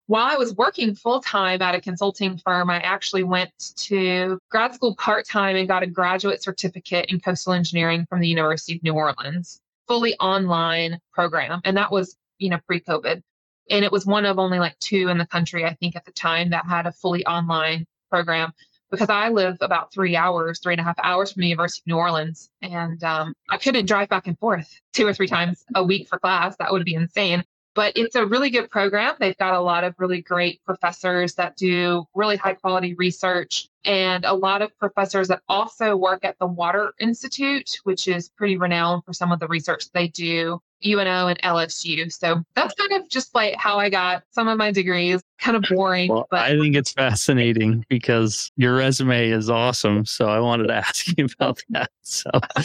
While 0.07 0.25
I 0.25 0.35
was 0.35 0.53
working 0.53 0.93
full 0.93 1.19
time 1.19 1.63
at 1.63 1.73
a 1.73 1.81
consulting 1.81 2.37
firm, 2.37 2.69
I 2.69 2.79
actually 2.81 3.23
went 3.23 3.51
to 3.77 4.37
grad 4.51 4.75
school 4.75 4.95
part 4.97 5.27
time 5.27 5.55
and 5.55 5.67
got 5.67 5.81
a 5.81 5.87
graduate 5.87 6.43
certificate 6.43 7.07
in 7.09 7.19
coastal 7.19 7.53
engineering 7.53 8.05
from 8.07 8.19
the 8.19 8.27
University 8.27 8.75
of 8.75 8.83
New 8.83 8.93
Orleans, 8.93 9.59
fully 9.87 10.13
online 10.19 10.99
program. 11.11 11.59
And 11.65 11.75
that 11.77 11.91
was 11.91 12.15
you 12.37 12.49
know, 12.49 12.59
pre 12.67 12.79
COVID. 12.79 13.21
And 13.69 13.83
it 13.83 13.91
was 13.91 14.05
one 14.05 14.25
of 14.25 14.37
only 14.37 14.59
like 14.59 14.77
two 14.79 15.07
in 15.09 15.17
the 15.17 15.25
country, 15.25 15.65
I 15.65 15.73
think, 15.73 15.95
at 15.95 16.05
the 16.05 16.11
time 16.11 16.51
that 16.51 16.65
had 16.65 16.85
a 16.85 16.91
fully 16.91 17.25
online 17.25 17.85
program 18.09 18.53
because 18.91 19.09
I 19.09 19.29
live 19.29 19.57
about 19.61 19.91
three 19.91 20.15
hours, 20.15 20.59
three 20.59 20.73
and 20.73 20.81
a 20.81 20.83
half 20.83 20.97
hours 21.01 21.33
from 21.33 21.41
the 21.41 21.47
University 21.47 21.81
of 21.81 21.87
New 21.87 21.99
Orleans. 21.99 22.49
And 22.61 23.03
um, 23.03 23.33
I 23.49 23.57
couldn't 23.57 23.87
drive 23.87 24.09
back 24.09 24.27
and 24.27 24.37
forth 24.37 24.79
two 24.93 25.07
or 25.07 25.13
three 25.13 25.27
times 25.27 25.65
a 25.73 25.83
week 25.83 26.07
for 26.07 26.19
class. 26.19 26.55
That 26.57 26.71
would 26.71 26.85
be 26.85 26.95
insane. 26.95 27.43
But 27.73 27.97
it's 27.97 28.15
a 28.15 28.25
really 28.25 28.49
good 28.51 28.69
program. 28.69 29.15
They've 29.19 29.37
got 29.37 29.53
a 29.53 29.59
lot 29.59 29.83
of 29.83 29.95
really 29.97 30.21
great 30.21 30.63
professors 30.63 31.35
that 31.35 31.57
do 31.57 32.05
really 32.13 32.37
high 32.37 32.53
quality 32.53 32.93
research 32.93 33.67
and 33.83 34.23
a 34.23 34.33
lot 34.33 34.61
of 34.61 34.77
professors 34.77 35.27
that 35.27 35.41
also 35.49 35.97
work 35.97 36.23
at 36.23 36.39
the 36.39 36.47
Water 36.47 36.93
Institute, 37.01 37.79
which 37.83 38.07
is 38.07 38.29
pretty 38.29 38.55
renowned 38.55 39.03
for 39.03 39.11
some 39.11 39.33
of 39.33 39.41
the 39.41 39.47
research 39.47 39.91
they 39.91 40.07
do 40.07 40.61
UNO 40.83 41.27
and 41.27 41.41
LSU. 41.41 42.11
So 42.11 42.43
that's 42.55 42.73
kind 42.75 42.93
of 42.93 43.09
just 43.09 43.33
like 43.35 43.55
how 43.55 43.77
I 43.77 43.89
got 43.89 44.23
some 44.31 44.47
of 44.47 44.57
my 44.57 44.71
degrees. 44.71 45.21
Kind 45.39 45.57
of 45.57 45.63
boring. 45.69 46.09
Well, 46.09 46.27
but 46.29 46.41
I 46.41 46.59
think 46.59 46.75
it's 46.75 46.91
fascinating 46.91 47.85
because 47.89 48.51
your 48.55 48.75
resume 48.75 49.29
is 49.29 49.49
awesome. 49.49 50.05
So 50.05 50.27
I 50.27 50.39
wanted 50.39 50.67
to 50.67 50.75
ask 50.75 51.17
you 51.17 51.27
about 51.39 51.61
that. 51.69 51.91
So 52.01 52.29
uh, 52.33 52.63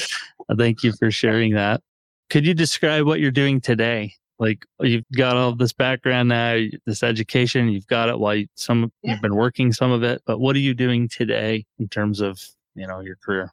thank 0.56 0.82
you 0.82 0.92
for 0.92 1.10
sharing 1.10 1.54
that. 1.54 1.82
Could 2.30 2.46
you 2.46 2.54
describe 2.54 3.06
what 3.06 3.20
you're 3.20 3.30
doing 3.30 3.60
today? 3.60 4.14
Like 4.38 4.64
you've 4.80 5.04
got 5.14 5.36
all 5.36 5.54
this 5.54 5.74
background 5.74 6.30
now, 6.30 6.58
this 6.86 7.02
education, 7.02 7.68
you've 7.68 7.86
got 7.86 8.08
it 8.08 8.18
while 8.18 8.36
you, 8.36 8.46
some 8.54 8.90
yeah. 9.02 9.12
you've 9.12 9.20
been 9.20 9.34
working 9.34 9.70
some 9.70 9.92
of 9.92 10.02
it, 10.02 10.22
but 10.24 10.38
what 10.38 10.56
are 10.56 10.60
you 10.60 10.72
doing 10.72 11.08
today 11.08 11.66
in 11.78 11.88
terms 11.88 12.20
of, 12.20 12.42
you 12.74 12.86
know, 12.86 13.00
your 13.00 13.16
career? 13.16 13.52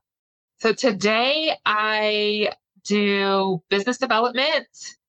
So 0.59 0.71
today 0.71 1.53
I 1.65 2.53
do 2.87 3.61
business 3.69 3.97
development, 3.97 4.67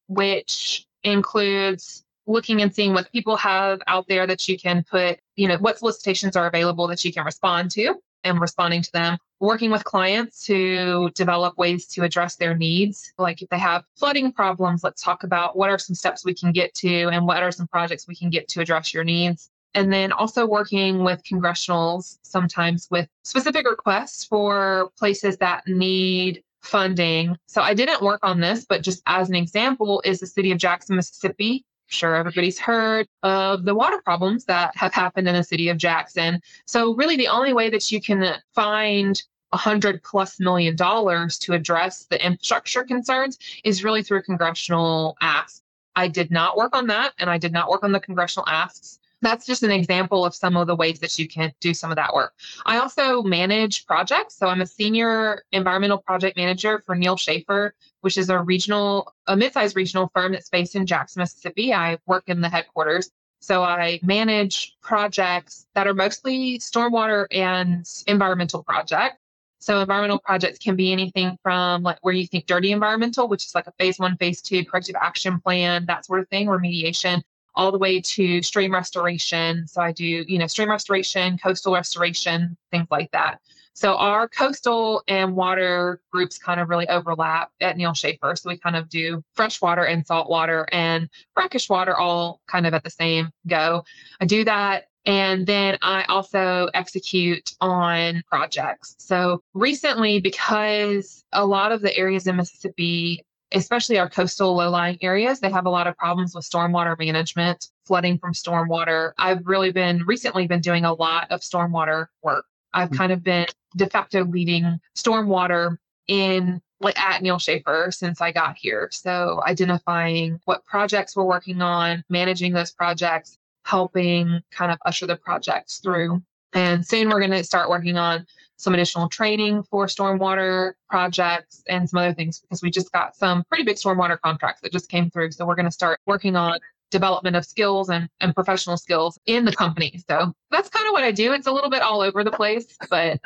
which 0.08 0.86
includes 1.04 2.04
looking 2.26 2.60
and 2.62 2.74
seeing 2.74 2.92
what 2.92 3.10
people 3.10 3.36
have 3.36 3.80
out 3.86 4.06
there 4.08 4.26
that 4.26 4.48
you 4.48 4.58
can 4.58 4.84
put, 4.90 5.18
you 5.36 5.48
know, 5.48 5.56
what 5.58 5.78
solicitations 5.78 6.36
are 6.36 6.46
available 6.46 6.86
that 6.86 7.04
you 7.04 7.12
can 7.12 7.24
respond 7.24 7.70
to 7.70 7.94
and 8.24 8.40
responding 8.40 8.82
to 8.82 8.92
them. 8.92 9.16
Working 9.40 9.70
with 9.70 9.84
clients 9.84 10.44
to 10.46 11.10
develop 11.14 11.56
ways 11.56 11.86
to 11.88 12.02
address 12.02 12.36
their 12.36 12.56
needs. 12.56 13.12
Like 13.18 13.40
if 13.40 13.48
they 13.48 13.58
have 13.58 13.84
flooding 13.96 14.32
problems, 14.32 14.82
let's 14.82 15.02
talk 15.02 15.22
about 15.22 15.56
what 15.56 15.70
are 15.70 15.78
some 15.78 15.94
steps 15.94 16.24
we 16.24 16.34
can 16.34 16.52
get 16.52 16.74
to 16.74 17.08
and 17.08 17.26
what 17.26 17.42
are 17.42 17.52
some 17.52 17.68
projects 17.68 18.06
we 18.06 18.16
can 18.16 18.30
get 18.30 18.48
to 18.48 18.60
address 18.60 18.92
your 18.92 19.04
needs. 19.04 19.50
And 19.74 19.92
then 19.92 20.12
also 20.12 20.46
working 20.46 21.04
with 21.04 21.22
congressionals, 21.22 22.18
sometimes 22.22 22.88
with 22.90 23.08
specific 23.22 23.68
requests 23.68 24.24
for 24.24 24.90
places 24.98 25.36
that 25.38 25.62
need 25.66 26.42
funding. 26.60 27.36
So 27.46 27.62
I 27.62 27.74
didn't 27.74 28.02
work 28.02 28.20
on 28.22 28.40
this, 28.40 28.66
but 28.68 28.82
just 28.82 29.02
as 29.06 29.28
an 29.28 29.34
example, 29.34 30.02
is 30.04 30.20
the 30.20 30.26
city 30.26 30.52
of 30.52 30.58
Jackson, 30.58 30.96
Mississippi. 30.96 31.64
I'm 31.64 31.90
sure 31.90 32.14
everybody's 32.14 32.58
heard 32.58 33.06
of 33.22 33.64
the 33.64 33.74
water 33.74 34.00
problems 34.04 34.44
that 34.44 34.76
have 34.76 34.92
happened 34.92 35.28
in 35.28 35.34
the 35.34 35.42
city 35.42 35.68
of 35.68 35.78
Jackson. 35.78 36.40
So, 36.66 36.94
really, 36.94 37.16
the 37.16 37.28
only 37.28 37.52
way 37.52 37.70
that 37.70 37.90
you 37.90 38.00
can 38.00 38.34
find 38.54 39.22
a 39.52 39.56
hundred 39.56 40.02
plus 40.02 40.38
million 40.38 40.76
dollars 40.76 41.38
to 41.38 41.54
address 41.54 42.04
the 42.10 42.24
infrastructure 42.24 42.84
concerns 42.84 43.38
is 43.64 43.82
really 43.84 44.02
through 44.02 44.22
congressional 44.22 45.16
ask. 45.20 45.62
I 45.96 46.08
did 46.08 46.30
not 46.30 46.56
work 46.56 46.76
on 46.76 46.86
that 46.88 47.14
and 47.18 47.30
I 47.30 47.38
did 47.38 47.52
not 47.52 47.70
work 47.70 47.82
on 47.82 47.92
the 47.92 48.00
congressional 48.00 48.46
asks. 48.46 48.98
That's 49.20 49.46
just 49.46 49.62
an 49.64 49.70
example 49.70 50.24
of 50.24 50.34
some 50.34 50.56
of 50.56 50.66
the 50.68 50.76
ways 50.76 51.00
that 51.00 51.18
you 51.18 51.26
can 51.26 51.52
do 51.60 51.74
some 51.74 51.90
of 51.90 51.96
that 51.96 52.14
work. 52.14 52.34
I 52.66 52.78
also 52.78 53.22
manage 53.22 53.86
projects. 53.86 54.36
So 54.36 54.46
I'm 54.46 54.60
a 54.60 54.66
senior 54.66 55.42
environmental 55.50 55.98
project 55.98 56.36
manager 56.36 56.82
for 56.86 56.94
Neel-Schaffer, 56.94 57.74
which 58.02 58.16
is 58.16 58.30
a 58.30 58.38
regional, 58.38 59.12
a 59.26 59.36
mid-sized 59.36 59.74
regional 59.74 60.10
firm 60.14 60.32
that's 60.32 60.48
based 60.48 60.76
in 60.76 60.86
Jackson, 60.86 61.20
Mississippi. 61.20 61.74
I 61.74 61.98
work 62.06 62.24
in 62.28 62.40
the 62.40 62.48
headquarters. 62.48 63.10
So 63.40 63.62
I 63.62 64.00
manage 64.02 64.76
projects 64.82 65.66
that 65.74 65.86
are 65.86 65.94
mostly 65.94 66.58
stormwater 66.58 67.26
and 67.30 67.86
environmental 68.06 68.62
projects. 68.62 69.18
So 69.60 69.80
environmental 69.80 70.20
projects 70.20 70.58
can 70.58 70.76
be 70.76 70.92
anything 70.92 71.36
from 71.42 71.82
like 71.82 71.98
where 72.02 72.14
you 72.14 72.26
think 72.26 72.46
dirty 72.46 72.70
environmental, 72.70 73.26
which 73.28 73.44
is 73.44 73.54
like 73.54 73.66
a 73.66 73.72
phase 73.72 73.98
one, 73.98 74.16
phase 74.16 74.40
two 74.40 74.64
corrective 74.64 74.94
action 75.00 75.40
plan, 75.40 75.86
that 75.86 76.06
sort 76.06 76.20
of 76.20 76.28
thing, 76.28 76.46
remediation, 76.46 77.22
all 77.58 77.72
the 77.72 77.78
way 77.78 78.00
to 78.00 78.40
stream 78.40 78.72
restoration. 78.72 79.66
So 79.66 79.82
I 79.82 79.92
do, 79.92 80.04
you 80.06 80.38
know, 80.38 80.46
stream 80.46 80.70
restoration, 80.70 81.36
coastal 81.36 81.74
restoration, 81.74 82.56
things 82.70 82.86
like 82.90 83.10
that. 83.10 83.40
So 83.74 83.96
our 83.96 84.28
coastal 84.28 85.02
and 85.08 85.36
water 85.36 86.00
groups 86.10 86.38
kind 86.38 86.60
of 86.60 86.68
really 86.68 86.88
overlap 86.88 87.50
at 87.60 87.76
Neel-Schaffer. 87.76 88.34
So 88.36 88.48
we 88.48 88.58
kind 88.58 88.76
of 88.76 88.88
do 88.88 89.22
freshwater 89.34 89.84
and 89.84 90.06
saltwater 90.06 90.66
and 90.72 91.08
brackish 91.34 91.68
water 91.68 91.96
all 91.96 92.40
kind 92.48 92.66
of 92.66 92.74
at 92.74 92.84
the 92.84 92.90
same 92.90 93.30
go. 93.46 93.84
I 94.20 94.24
do 94.24 94.44
that. 94.44 94.86
And 95.06 95.46
then 95.46 95.78
I 95.80 96.04
also 96.04 96.68
execute 96.74 97.52
on 97.60 98.22
projects. 98.28 98.94
So 98.98 99.42
recently, 99.54 100.20
because 100.20 101.24
a 101.32 101.46
lot 101.46 101.72
of 101.72 101.80
the 101.80 101.96
areas 101.96 102.26
in 102.26 102.36
Mississippi 102.36 103.24
especially 103.52 103.98
our 103.98 104.08
coastal 104.08 104.56
low 104.56 104.70
lying 104.70 104.98
areas, 105.02 105.40
they 105.40 105.50
have 105.50 105.66
a 105.66 105.70
lot 105.70 105.86
of 105.86 105.96
problems 105.96 106.34
with 106.34 106.48
stormwater 106.48 106.98
management, 106.98 107.68
flooding 107.86 108.18
from 108.18 108.32
stormwater. 108.32 109.12
I've 109.18 109.46
really 109.46 109.72
been 109.72 110.04
recently 110.04 110.46
been 110.46 110.60
doing 110.60 110.84
a 110.84 110.92
lot 110.92 111.30
of 111.30 111.40
stormwater 111.40 112.06
work. 112.22 112.44
I've 112.74 112.90
hmm. 112.90 112.96
kind 112.96 113.12
of 113.12 113.22
been 113.22 113.46
de 113.76 113.88
facto 113.88 114.24
leading 114.24 114.80
stormwater 114.96 115.78
in 116.06 116.60
like 116.80 116.98
at 116.98 117.22
Neel-Schaffer 117.22 117.88
since 117.90 118.20
I 118.20 118.30
got 118.30 118.56
here. 118.56 118.88
So 118.92 119.42
identifying 119.46 120.40
what 120.44 120.64
projects 120.64 121.16
we're 121.16 121.24
working 121.24 121.60
on, 121.60 122.04
managing 122.08 122.52
those 122.52 122.70
projects, 122.70 123.36
helping 123.64 124.40
kind 124.52 124.70
of 124.70 124.78
usher 124.86 125.06
the 125.06 125.16
projects 125.16 125.80
through. 125.80 126.22
And 126.52 126.86
soon 126.86 127.08
we're 127.08 127.18
going 127.18 127.32
to 127.32 127.44
start 127.44 127.68
working 127.68 127.96
on 127.96 128.26
some 128.58 128.74
additional 128.74 129.08
training 129.08 129.62
for 129.62 129.86
stormwater 129.86 130.72
projects 130.90 131.62
and 131.68 131.88
some 131.88 131.98
other 131.98 132.12
things 132.12 132.40
because 132.40 132.60
we 132.60 132.70
just 132.70 132.92
got 132.92 133.16
some 133.16 133.44
pretty 133.44 133.62
big 133.62 133.76
stormwater 133.76 134.20
contracts 134.20 134.60
that 134.60 134.72
just 134.72 134.90
came 134.90 135.10
through. 135.10 135.30
So 135.30 135.46
we're 135.46 135.54
going 135.54 135.66
to 135.66 135.72
start 135.72 136.00
working 136.06 136.36
on 136.36 136.58
development 136.90 137.36
of 137.36 137.44
skills 137.44 137.88
and, 137.88 138.08
and 138.20 138.34
professional 138.34 138.76
skills 138.76 139.18
in 139.26 139.44
the 139.44 139.52
company. 139.52 140.02
So 140.08 140.32
that's 140.50 140.68
kind 140.68 140.86
of 140.86 140.92
what 140.92 141.04
I 141.04 141.12
do. 141.12 141.32
It's 141.32 141.46
a 141.46 141.52
little 141.52 141.70
bit 141.70 141.82
all 141.82 142.00
over 142.00 142.24
the 142.24 142.30
place, 142.30 142.76
but 142.90 143.20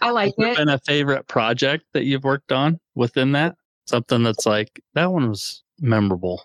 I 0.00 0.10
like 0.10 0.34
Has 0.38 0.56
it. 0.56 0.60
And 0.60 0.70
a 0.70 0.78
favorite 0.78 1.26
project 1.28 1.84
that 1.92 2.04
you've 2.04 2.24
worked 2.24 2.50
on 2.50 2.80
within 2.94 3.32
that? 3.32 3.56
Something 3.86 4.22
that's 4.22 4.46
like 4.46 4.82
that 4.94 5.12
one 5.12 5.28
was 5.28 5.62
memorable. 5.80 6.44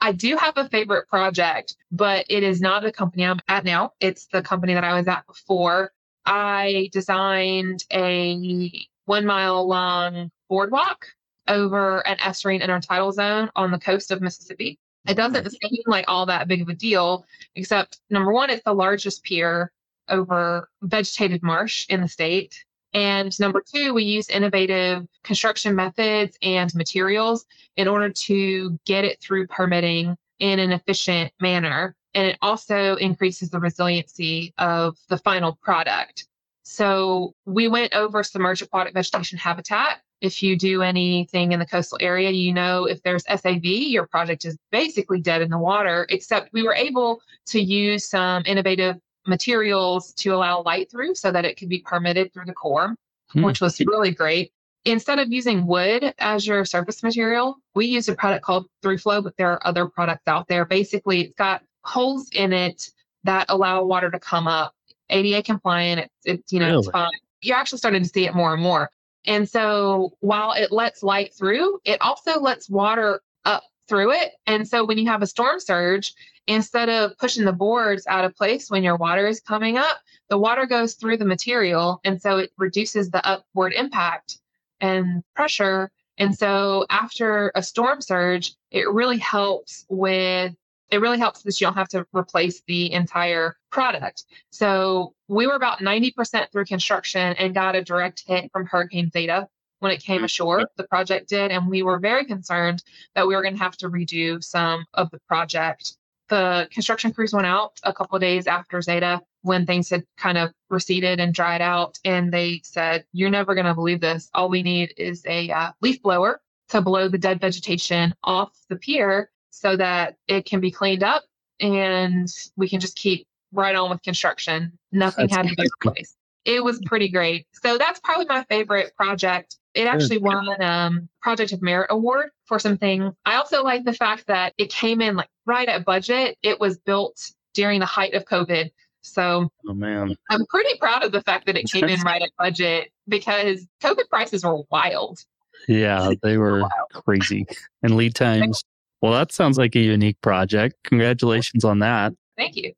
I 0.00 0.12
do 0.12 0.36
have 0.36 0.54
a 0.56 0.68
favorite 0.68 1.08
project, 1.08 1.76
but 1.90 2.24
it 2.28 2.42
is 2.42 2.60
not 2.60 2.82
the 2.82 2.92
company 2.92 3.24
I'm 3.24 3.40
at 3.48 3.64
now. 3.64 3.92
It's 4.00 4.26
the 4.26 4.42
company 4.42 4.74
that 4.74 4.84
I 4.84 4.94
was 4.94 5.06
at 5.06 5.26
before. 5.26 5.92
I 6.24 6.88
designed 6.92 7.84
a 7.92 8.86
one 9.06 9.26
mile 9.26 9.66
long 9.66 10.30
boardwalk 10.48 11.06
over 11.48 12.06
an 12.06 12.16
estuarine 12.18 12.62
intertidal 12.62 13.12
zone 13.12 13.50
on 13.56 13.70
the 13.70 13.78
coast 13.78 14.10
of 14.10 14.20
Mississippi. 14.20 14.78
It 15.06 15.14
doesn't 15.14 15.50
seem 15.50 15.82
like 15.86 16.04
all 16.06 16.26
that 16.26 16.46
big 16.46 16.62
of 16.62 16.68
a 16.68 16.74
deal, 16.74 17.26
except 17.56 18.00
number 18.10 18.32
one, 18.32 18.50
it's 18.50 18.62
the 18.64 18.72
largest 18.72 19.24
pier 19.24 19.72
over 20.08 20.68
vegetated 20.82 21.42
marsh 21.42 21.86
in 21.88 22.00
the 22.00 22.08
state. 22.08 22.64
And 22.94 23.38
number 23.40 23.62
two, 23.66 23.94
we 23.94 24.04
use 24.04 24.28
innovative 24.28 25.06
construction 25.24 25.74
methods 25.74 26.36
and 26.42 26.72
materials 26.74 27.46
in 27.76 27.88
order 27.88 28.10
to 28.10 28.78
get 28.84 29.04
it 29.04 29.20
through 29.20 29.46
permitting 29.46 30.16
in 30.38 30.58
an 30.58 30.72
efficient 30.72 31.32
manner. 31.40 31.96
And 32.14 32.26
it 32.26 32.38
also 32.42 32.96
increases 32.96 33.50
the 33.50 33.60
resiliency 33.60 34.52
of 34.58 34.96
the 35.08 35.18
final 35.18 35.58
product. 35.62 36.26
So 36.62 37.34
we 37.46 37.68
went 37.68 37.94
over 37.94 38.22
submerged 38.22 38.62
aquatic 38.62 38.94
vegetation 38.94 39.38
habitat 39.38 40.00
if 40.22 40.40
you 40.40 40.56
do 40.56 40.82
anything 40.82 41.50
in 41.50 41.58
the 41.58 41.66
coastal 41.66 41.98
area, 42.00 42.30
you 42.30 42.54
know 42.54 42.84
if 42.84 43.02
there's 43.02 43.24
SAV, 43.24 43.64
your 43.64 44.06
project 44.06 44.44
is 44.44 44.56
basically 44.70 45.20
dead 45.20 45.42
in 45.42 45.50
the 45.50 45.58
water, 45.58 46.06
except 46.10 46.52
we 46.52 46.62
were 46.62 46.74
able 46.74 47.20
to 47.46 47.60
use 47.60 48.08
some 48.08 48.44
innovative 48.46 48.96
materials 49.26 50.14
to 50.14 50.32
allow 50.32 50.62
light 50.62 50.88
through 50.90 51.16
so 51.16 51.32
that 51.32 51.44
it 51.44 51.56
could 51.56 51.68
be 51.68 51.80
permitted 51.80 52.32
through 52.32 52.44
the 52.44 52.54
Corps, 52.54 52.94
hmm. 53.32 53.42
which 53.42 53.60
was 53.60 53.80
really 53.80 54.12
great. 54.12 54.52
Instead 54.84 55.18
of 55.18 55.32
using 55.32 55.66
wood 55.66 56.14
as 56.18 56.46
your 56.46 56.64
surface 56.64 57.02
material, 57.02 57.56
we 57.74 57.86
use 57.86 58.08
a 58.08 58.14
product 58.14 58.44
called 58.44 58.66
Through 58.80 58.98
Flow, 58.98 59.22
but 59.22 59.36
there 59.36 59.50
are 59.50 59.66
other 59.66 59.86
products 59.86 60.28
out 60.28 60.46
there. 60.46 60.64
Basically, 60.64 61.22
it's 61.22 61.34
got 61.34 61.62
holes 61.84 62.28
in 62.32 62.52
it 62.52 62.90
that 63.24 63.46
allow 63.48 63.84
water 63.84 64.10
to 64.10 64.18
come 64.18 64.46
up. 64.46 64.74
ADA 65.10 65.42
compliant. 65.42 66.00
It's, 66.00 66.14
it's 66.24 66.52
you 66.52 66.58
know, 66.58 66.66
really? 66.66 66.78
it's 66.78 66.90
fine. 66.90 67.10
You're 67.42 67.56
actually 67.56 67.78
starting 67.78 68.02
to 68.02 68.08
see 68.08 68.26
it 68.26 68.34
more 68.34 68.54
and 68.54 68.62
more. 68.62 68.90
And 69.26 69.48
so 69.48 70.16
while 70.20 70.52
it 70.52 70.72
lets 70.72 71.02
light 71.02 71.34
through, 71.34 71.78
it 71.84 72.00
also 72.00 72.40
lets 72.40 72.68
water 72.68 73.20
up 73.44 73.62
through 73.88 74.12
it. 74.12 74.32
And 74.46 74.66
so 74.66 74.84
when 74.84 74.98
you 74.98 75.06
have 75.08 75.22
a 75.22 75.26
storm 75.26 75.60
surge, 75.60 76.14
instead 76.46 76.88
of 76.88 77.16
pushing 77.18 77.44
the 77.44 77.52
boards 77.52 78.06
out 78.06 78.24
of 78.24 78.34
place 78.34 78.70
when 78.70 78.82
your 78.82 78.96
water 78.96 79.26
is 79.26 79.40
coming 79.40 79.76
up, 79.76 80.00
the 80.28 80.38
water 80.38 80.66
goes 80.66 80.94
through 80.94 81.18
the 81.18 81.24
material. 81.24 82.00
And 82.04 82.20
so 82.20 82.38
it 82.38 82.52
reduces 82.58 83.10
the 83.10 83.24
upward 83.26 83.72
impact 83.74 84.38
and 84.80 85.22
pressure. 85.36 85.90
And 86.18 86.36
so 86.36 86.86
after 86.90 87.52
a 87.54 87.62
storm 87.62 88.00
surge, 88.00 88.54
it 88.70 88.90
really 88.90 89.18
helps 89.18 89.84
with 89.88 90.54
it 90.92 91.00
really 91.00 91.18
helps 91.18 91.42
that 91.42 91.58
you 91.58 91.66
don't 91.66 91.74
have 91.74 91.88
to 91.88 92.06
replace 92.12 92.62
the 92.66 92.92
entire 92.92 93.56
product. 93.70 94.24
So 94.50 95.14
we 95.26 95.46
were 95.46 95.54
about 95.54 95.78
90% 95.78 96.52
through 96.52 96.66
construction 96.66 97.34
and 97.38 97.54
got 97.54 97.74
a 97.74 97.82
direct 97.82 98.24
hit 98.26 98.50
from 98.52 98.66
Hurricane 98.66 99.10
Zeta 99.10 99.48
when 99.78 99.90
it 99.90 100.02
came 100.02 100.22
ashore. 100.22 100.68
The 100.76 100.84
project 100.84 101.30
did, 101.30 101.50
and 101.50 101.66
we 101.66 101.82
were 101.82 101.98
very 101.98 102.26
concerned 102.26 102.82
that 103.14 103.26
we 103.26 103.34
were 103.34 103.42
going 103.42 103.56
to 103.56 103.62
have 103.62 103.76
to 103.78 103.88
redo 103.88 104.44
some 104.44 104.84
of 104.92 105.10
the 105.10 105.18
project. 105.26 105.96
The 106.28 106.68
construction 106.70 107.12
crews 107.12 107.32
went 107.32 107.46
out 107.46 107.80
a 107.84 107.92
couple 107.92 108.16
of 108.16 108.20
days 108.20 108.46
after 108.46 108.80
Zeta 108.82 109.22
when 109.40 109.64
things 109.64 109.88
had 109.88 110.04
kind 110.18 110.36
of 110.36 110.52
receded 110.68 111.20
and 111.20 111.34
dried 111.34 111.62
out, 111.62 111.98
and 112.04 112.32
they 112.32 112.60
said, 112.64 113.04
"You're 113.12 113.30
never 113.30 113.54
going 113.54 113.66
to 113.66 113.74
believe 113.74 114.00
this. 114.00 114.30
All 114.32 114.48
we 114.48 114.62
need 114.62 114.94
is 114.96 115.24
a 115.26 115.50
uh, 115.50 115.72
leaf 115.80 116.00
blower 116.00 116.40
to 116.68 116.80
blow 116.80 117.08
the 117.08 117.18
dead 117.18 117.40
vegetation 117.40 118.14
off 118.22 118.52
the 118.68 118.76
pier 118.76 119.30
so 119.52 119.76
that 119.76 120.16
it 120.26 120.46
can 120.46 120.60
be 120.60 120.70
cleaned 120.70 121.02
up 121.02 121.22
and 121.60 122.26
we 122.56 122.68
can 122.68 122.80
just 122.80 122.96
keep 122.96 123.26
right 123.52 123.76
on 123.76 123.90
with 123.90 124.02
construction. 124.02 124.72
Nothing 124.90 125.28
that's 125.28 125.36
had 125.36 125.48
to 125.48 125.54
be 125.54 125.68
replaced. 125.84 126.16
It 126.44 126.64
was 126.64 126.80
pretty 126.86 127.08
great. 127.08 127.46
So 127.52 127.78
that's 127.78 128.00
probably 128.00 128.26
my 128.26 128.44
favorite 128.44 128.96
project. 128.96 129.58
It 129.74 129.86
actually 129.86 130.18
won 130.18 130.60
um, 130.60 131.08
Project 131.20 131.52
of 131.52 131.62
Merit 131.62 131.86
Award 131.90 132.30
for 132.46 132.58
something. 132.58 133.12
I 133.24 133.36
also 133.36 133.62
like 133.62 133.84
the 133.84 133.92
fact 133.92 134.26
that 134.26 134.52
it 134.58 134.70
came 134.70 135.00
in 135.00 135.14
like 135.14 135.28
right 135.46 135.68
at 135.68 135.84
budget. 135.84 136.36
It 136.42 136.58
was 136.58 136.78
built 136.78 137.30
during 137.54 137.78
the 137.78 137.86
height 137.86 138.14
of 138.14 138.24
COVID. 138.24 138.70
So 139.02 139.50
oh, 139.68 139.74
man. 139.74 140.16
I'm 140.30 140.46
pretty 140.46 140.78
proud 140.78 141.04
of 141.04 141.12
the 141.12 141.22
fact 141.22 141.46
that 141.46 141.56
it 141.56 141.70
came 141.70 141.84
in 141.84 142.00
right 142.04 142.22
at 142.22 142.30
budget 142.38 142.90
because 143.06 143.66
COVID 143.82 144.08
prices 144.10 144.44
were 144.44 144.62
wild. 144.70 145.20
Yeah, 145.68 146.12
they 146.22 146.36
were 146.38 146.64
crazy. 146.92 147.46
And 147.82 147.96
lead 147.96 148.14
times 148.14 148.64
well, 149.02 149.12
that 149.12 149.32
sounds 149.32 149.58
like 149.58 149.74
a 149.74 149.80
unique 149.80 150.20
project. 150.20 150.76
Congratulations 150.84 151.64
on 151.64 151.80
that. 151.80 152.12
Thank 152.36 152.56
you. 152.56 152.72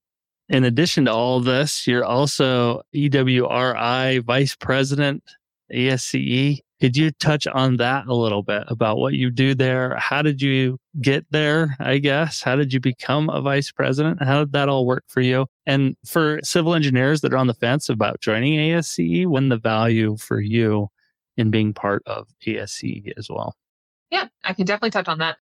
In 0.48 0.64
addition 0.64 1.04
to 1.04 1.12
all 1.12 1.40
this, 1.40 1.86
you're 1.86 2.04
also 2.04 2.82
EWRI 2.94 4.24
Vice 4.24 4.56
President, 4.56 5.22
ASCE. 5.72 6.60
Could 6.80 6.96
you 6.96 7.12
touch 7.12 7.46
on 7.46 7.76
that 7.78 8.06
a 8.06 8.14
little 8.14 8.42
bit 8.42 8.64
about 8.66 8.98
what 8.98 9.14
you 9.14 9.30
do 9.30 9.54
there? 9.54 9.96
How 9.96 10.20
did 10.20 10.42
you 10.42 10.78
get 11.00 11.24
there? 11.30 11.76
I 11.78 11.98
guess. 11.98 12.42
How 12.42 12.56
did 12.56 12.72
you 12.72 12.80
become 12.80 13.30
a 13.30 13.40
vice 13.40 13.70
president? 13.70 14.22
How 14.22 14.40
did 14.40 14.52
that 14.52 14.68
all 14.68 14.84
work 14.84 15.04
for 15.08 15.22
you? 15.22 15.46
And 15.66 15.96
for 16.04 16.40
civil 16.42 16.74
engineers 16.74 17.22
that 17.22 17.32
are 17.32 17.38
on 17.38 17.46
the 17.46 17.54
fence 17.54 17.88
about 17.88 18.20
joining 18.20 18.58
ASCE, 18.58 19.26
when 19.26 19.48
the 19.48 19.56
value 19.56 20.16
for 20.18 20.40
you 20.40 20.88
in 21.36 21.50
being 21.50 21.72
part 21.72 22.02
of 22.06 22.28
ASCE 22.46 23.12
as 23.16 23.30
well? 23.30 23.54
Yeah, 24.10 24.26
I 24.42 24.52
can 24.52 24.66
definitely 24.66 24.90
touch 24.90 25.08
on 25.08 25.18
that 25.18 25.38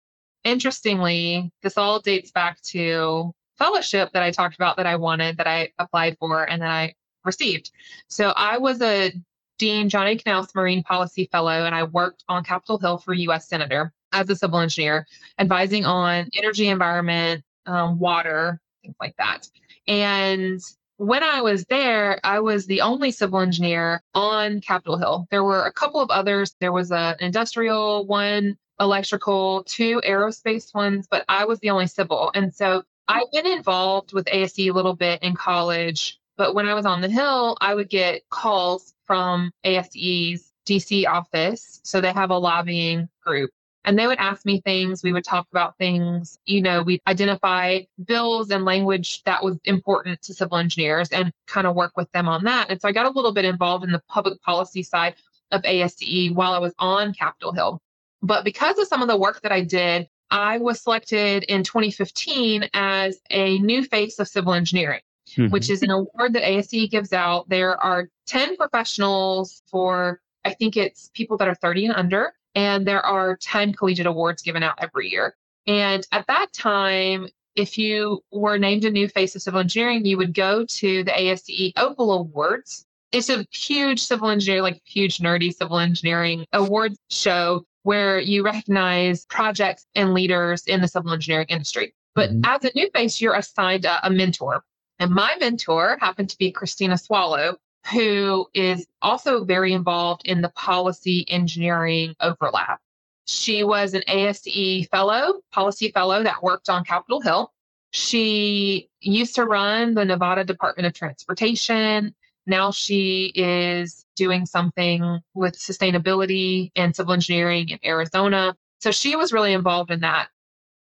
interestingly, 0.47 1.51
this 1.61 1.77
all 1.77 1.99
dates 1.99 2.31
back 2.31 2.61
to 2.61 3.33
fellowship 3.57 4.11
that 4.13 4.23
I 4.23 4.31
talked 4.31 4.55
about 4.55 4.77
that 4.77 4.85
I 4.85 4.95
wanted, 4.95 5.37
that 5.37 5.47
I 5.47 5.71
applied 5.77 6.17
for, 6.19 6.49
and 6.49 6.61
that 6.61 6.69
I 6.69 6.93
received. 7.25 7.71
So 8.07 8.29
I 8.35 8.57
was 8.57 8.81
a 8.81 9.11
Dean 9.57 9.89
John 9.89 10.07
A. 10.07 10.45
Marine 10.55 10.83
Policy 10.83 11.27
Fellow, 11.31 11.65
and 11.65 11.75
I 11.75 11.83
worked 11.83 12.23
on 12.29 12.43
Capitol 12.43 12.77
Hill 12.77 12.97
for 12.97 13.13
U.S. 13.13 13.49
Senator. 13.49 13.93
as 14.13 14.29
a 14.29 14.35
civil 14.35 14.59
engineer, 14.59 15.05
advising 15.37 15.85
on 15.85 16.29
energy, 16.33 16.69
environment, 16.69 17.43
um, 17.65 17.99
water, 17.99 18.61
things 18.81 18.95
like 19.01 19.15
that. 19.17 19.49
And 19.87 20.61
when 20.97 21.23
I 21.23 21.41
was 21.41 21.63
there, 21.65 22.19
I 22.23 22.39
was 22.39 22.65
the 22.65 22.81
only 22.81 23.11
civil 23.11 23.39
engineer 23.39 24.01
on 24.13 24.61
Capitol 24.61 24.97
Hill. 24.97 25.27
There 25.31 25.43
were 25.43 25.63
a 25.63 25.71
couple 25.71 26.01
of 26.01 26.09
others. 26.09 26.55
There 26.59 26.71
was 26.73 26.91
an 26.91 27.15
industrial 27.19 28.05
one, 28.05 28.57
electrical, 28.79 29.63
two 29.63 30.01
aerospace 30.05 30.73
ones, 30.73 31.07
but 31.09 31.23
I 31.29 31.45
was 31.45 31.59
the 31.59 31.69
only 31.69 31.87
civil. 31.87 32.31
And 32.33 32.53
so 32.53 32.83
I've 33.07 33.31
been 33.31 33.47
involved 33.47 34.13
with 34.13 34.25
ASCE 34.25 34.69
a 34.69 34.73
little 34.73 34.95
bit 34.95 35.21
in 35.21 35.35
college, 35.35 36.19
but 36.35 36.55
when 36.55 36.67
I 36.67 36.73
was 36.73 36.85
on 36.85 37.01
the 37.01 37.09
Hill, 37.09 37.57
I 37.61 37.75
would 37.75 37.89
get 37.89 38.27
calls 38.29 38.93
from 39.05 39.51
ASCE's 39.63 40.51
DC 40.67 41.07
office. 41.07 41.79
So 41.83 42.01
they 42.01 42.11
have 42.11 42.31
a 42.31 42.37
lobbying 42.37 43.07
group 43.23 43.51
and 43.87 43.97
they 43.97 44.05
would 44.05 44.19
ask 44.19 44.45
me 44.45 44.59
things. 44.59 45.01
We 45.01 45.13
would 45.13 45.23
talk 45.23 45.47
about 45.49 45.77
things. 45.77 46.37
You 46.45 46.61
know, 46.61 46.83
we 46.83 47.01
identify 47.07 47.79
bills 48.03 48.51
and 48.51 48.65
language 48.65 49.23
that 49.23 49.41
was 49.41 49.57
important 49.63 50.21
to 50.23 50.33
civil 50.33 50.57
engineers 50.57 51.07
and 51.09 51.31
kind 51.47 51.65
of 51.65 51.73
work 51.73 51.95
with 51.95 52.11
them 52.11 52.27
on 52.27 52.43
that. 52.43 52.69
And 52.69 52.81
so 52.81 52.89
I 52.89 52.91
got 52.91 53.05
a 53.05 53.09
little 53.09 53.33
bit 53.33 53.45
involved 53.45 53.85
in 53.85 53.93
the 53.93 54.03
public 54.09 54.41
policy 54.41 54.83
side 54.83 55.15
of 55.51 55.61
ASCE 55.61 56.35
while 56.35 56.51
I 56.51 56.59
was 56.59 56.75
on 56.77 57.13
Capitol 57.13 57.53
Hill. 57.53 57.81
But 58.21 58.43
because 58.43 58.77
of 58.77 58.87
some 58.87 59.01
of 59.01 59.07
the 59.07 59.15
work 59.15 59.41
that 59.41 59.53
I 59.53 59.63
did, 59.63 60.09
I 60.29 60.57
was 60.57 60.81
selected 60.81 61.43
in 61.43 61.63
2015 61.63 62.69
as 62.73 63.21
a 63.29 63.57
new 63.59 63.85
face 63.85 64.19
of 64.19 64.27
civil 64.27 64.53
engineering. 64.53 65.01
Mm-hmm. 65.35 65.51
Which 65.51 65.69
is 65.69 65.83
an 65.83 65.91
award 65.91 66.33
that 66.33 66.43
ASCE 66.43 66.89
gives 66.89 67.11
out. 67.11 67.49
There 67.49 67.77
are 67.83 68.07
10 68.27 68.55
professionals 68.55 69.61
for, 69.67 70.21
I 70.45 70.53
think 70.53 70.77
it's 70.77 71.09
people 71.13 71.35
that 71.37 71.49
are 71.49 71.55
30 71.55 71.87
and 71.87 71.95
under 71.95 72.33
and 72.57 72.87
there 72.87 73.05
are 73.05 73.37
10 73.37 73.73
collegiate 73.73 74.07
awards 74.07 74.41
given 74.41 74.63
out 74.63 74.79
every 74.79 75.09
year. 75.09 75.35
And 75.67 76.05
at 76.11 76.25
that 76.25 76.47
time, 76.53 77.27
if 77.55 77.77
you 77.77 78.21
were 78.31 78.57
named 78.57 78.83
a 78.83 78.89
new 78.89 79.07
face 79.07 79.35
of 79.35 79.43
civil 79.43 79.59
engineering, 79.59 80.05
you 80.05 80.17
would 80.17 80.33
go 80.33 80.65
to 80.65 81.03
the 81.03 81.11
ASCE 81.11 81.73
Opal 81.77 82.13
Awards. 82.13 82.83
It's 83.11 83.29
a 83.29 83.45
huge 83.51 84.01
civil 84.01 84.29
engineering, 84.29 84.63
like 84.63 84.81
huge 84.85 85.19
nerdy 85.19 85.53
civil 85.53 85.77
engineering 85.77 86.47
awards 86.51 86.97
show 87.11 87.63
where 87.83 88.19
you 88.19 88.43
recognize 88.43 89.25
projects 89.25 89.85
and 89.93 90.15
leaders 90.15 90.63
in 90.65 90.81
the 90.81 90.87
civil 90.87 91.13
engineering 91.13 91.47
industry. 91.49 91.93
But 92.15 92.31
mm-hmm. 92.31 92.41
as 92.45 92.65
a 92.65 92.71
new 92.73 92.89
face, 92.89 93.21
you're 93.21 93.35
assigned 93.35 93.85
a, 93.85 94.05
a 94.05 94.09
mentor. 94.09 94.63
And 94.97 95.11
my 95.11 95.35
mentor 95.39 95.99
happened 96.01 96.31
to 96.31 96.37
be 96.39 96.51
Christina 96.51 96.97
Swallow, 96.97 97.57
who 97.91 98.47
is 98.53 98.85
also 99.01 99.43
very 99.43 99.73
involved 99.73 100.23
in 100.25 100.41
the 100.41 100.49
policy 100.49 101.25
engineering 101.29 102.15
overlap. 102.19 102.79
She 103.25 103.63
was 103.63 103.93
an 103.93 104.03
ASCE 104.07 104.89
fellow, 104.89 105.41
policy 105.51 105.91
fellow 105.91 106.23
that 106.23 106.43
worked 106.43 106.69
on 106.69 106.83
Capitol 106.83 107.21
Hill. 107.21 107.51
She 107.91 108.89
used 108.99 109.35
to 109.35 109.45
run 109.45 109.93
the 109.93 110.05
Nevada 110.05 110.43
Department 110.43 110.87
of 110.87 110.93
Transportation. 110.93 112.13
Now 112.45 112.71
she 112.71 113.31
is 113.35 114.05
doing 114.15 114.45
something 114.45 115.19
with 115.33 115.57
sustainability 115.57 116.71
and 116.75 116.95
civil 116.95 117.13
engineering 117.13 117.69
in 117.69 117.79
Arizona. 117.83 118.55
So 118.79 118.91
she 118.91 119.15
was 119.15 119.33
really 119.33 119.53
involved 119.53 119.91
in 119.91 120.01
that. 120.01 120.29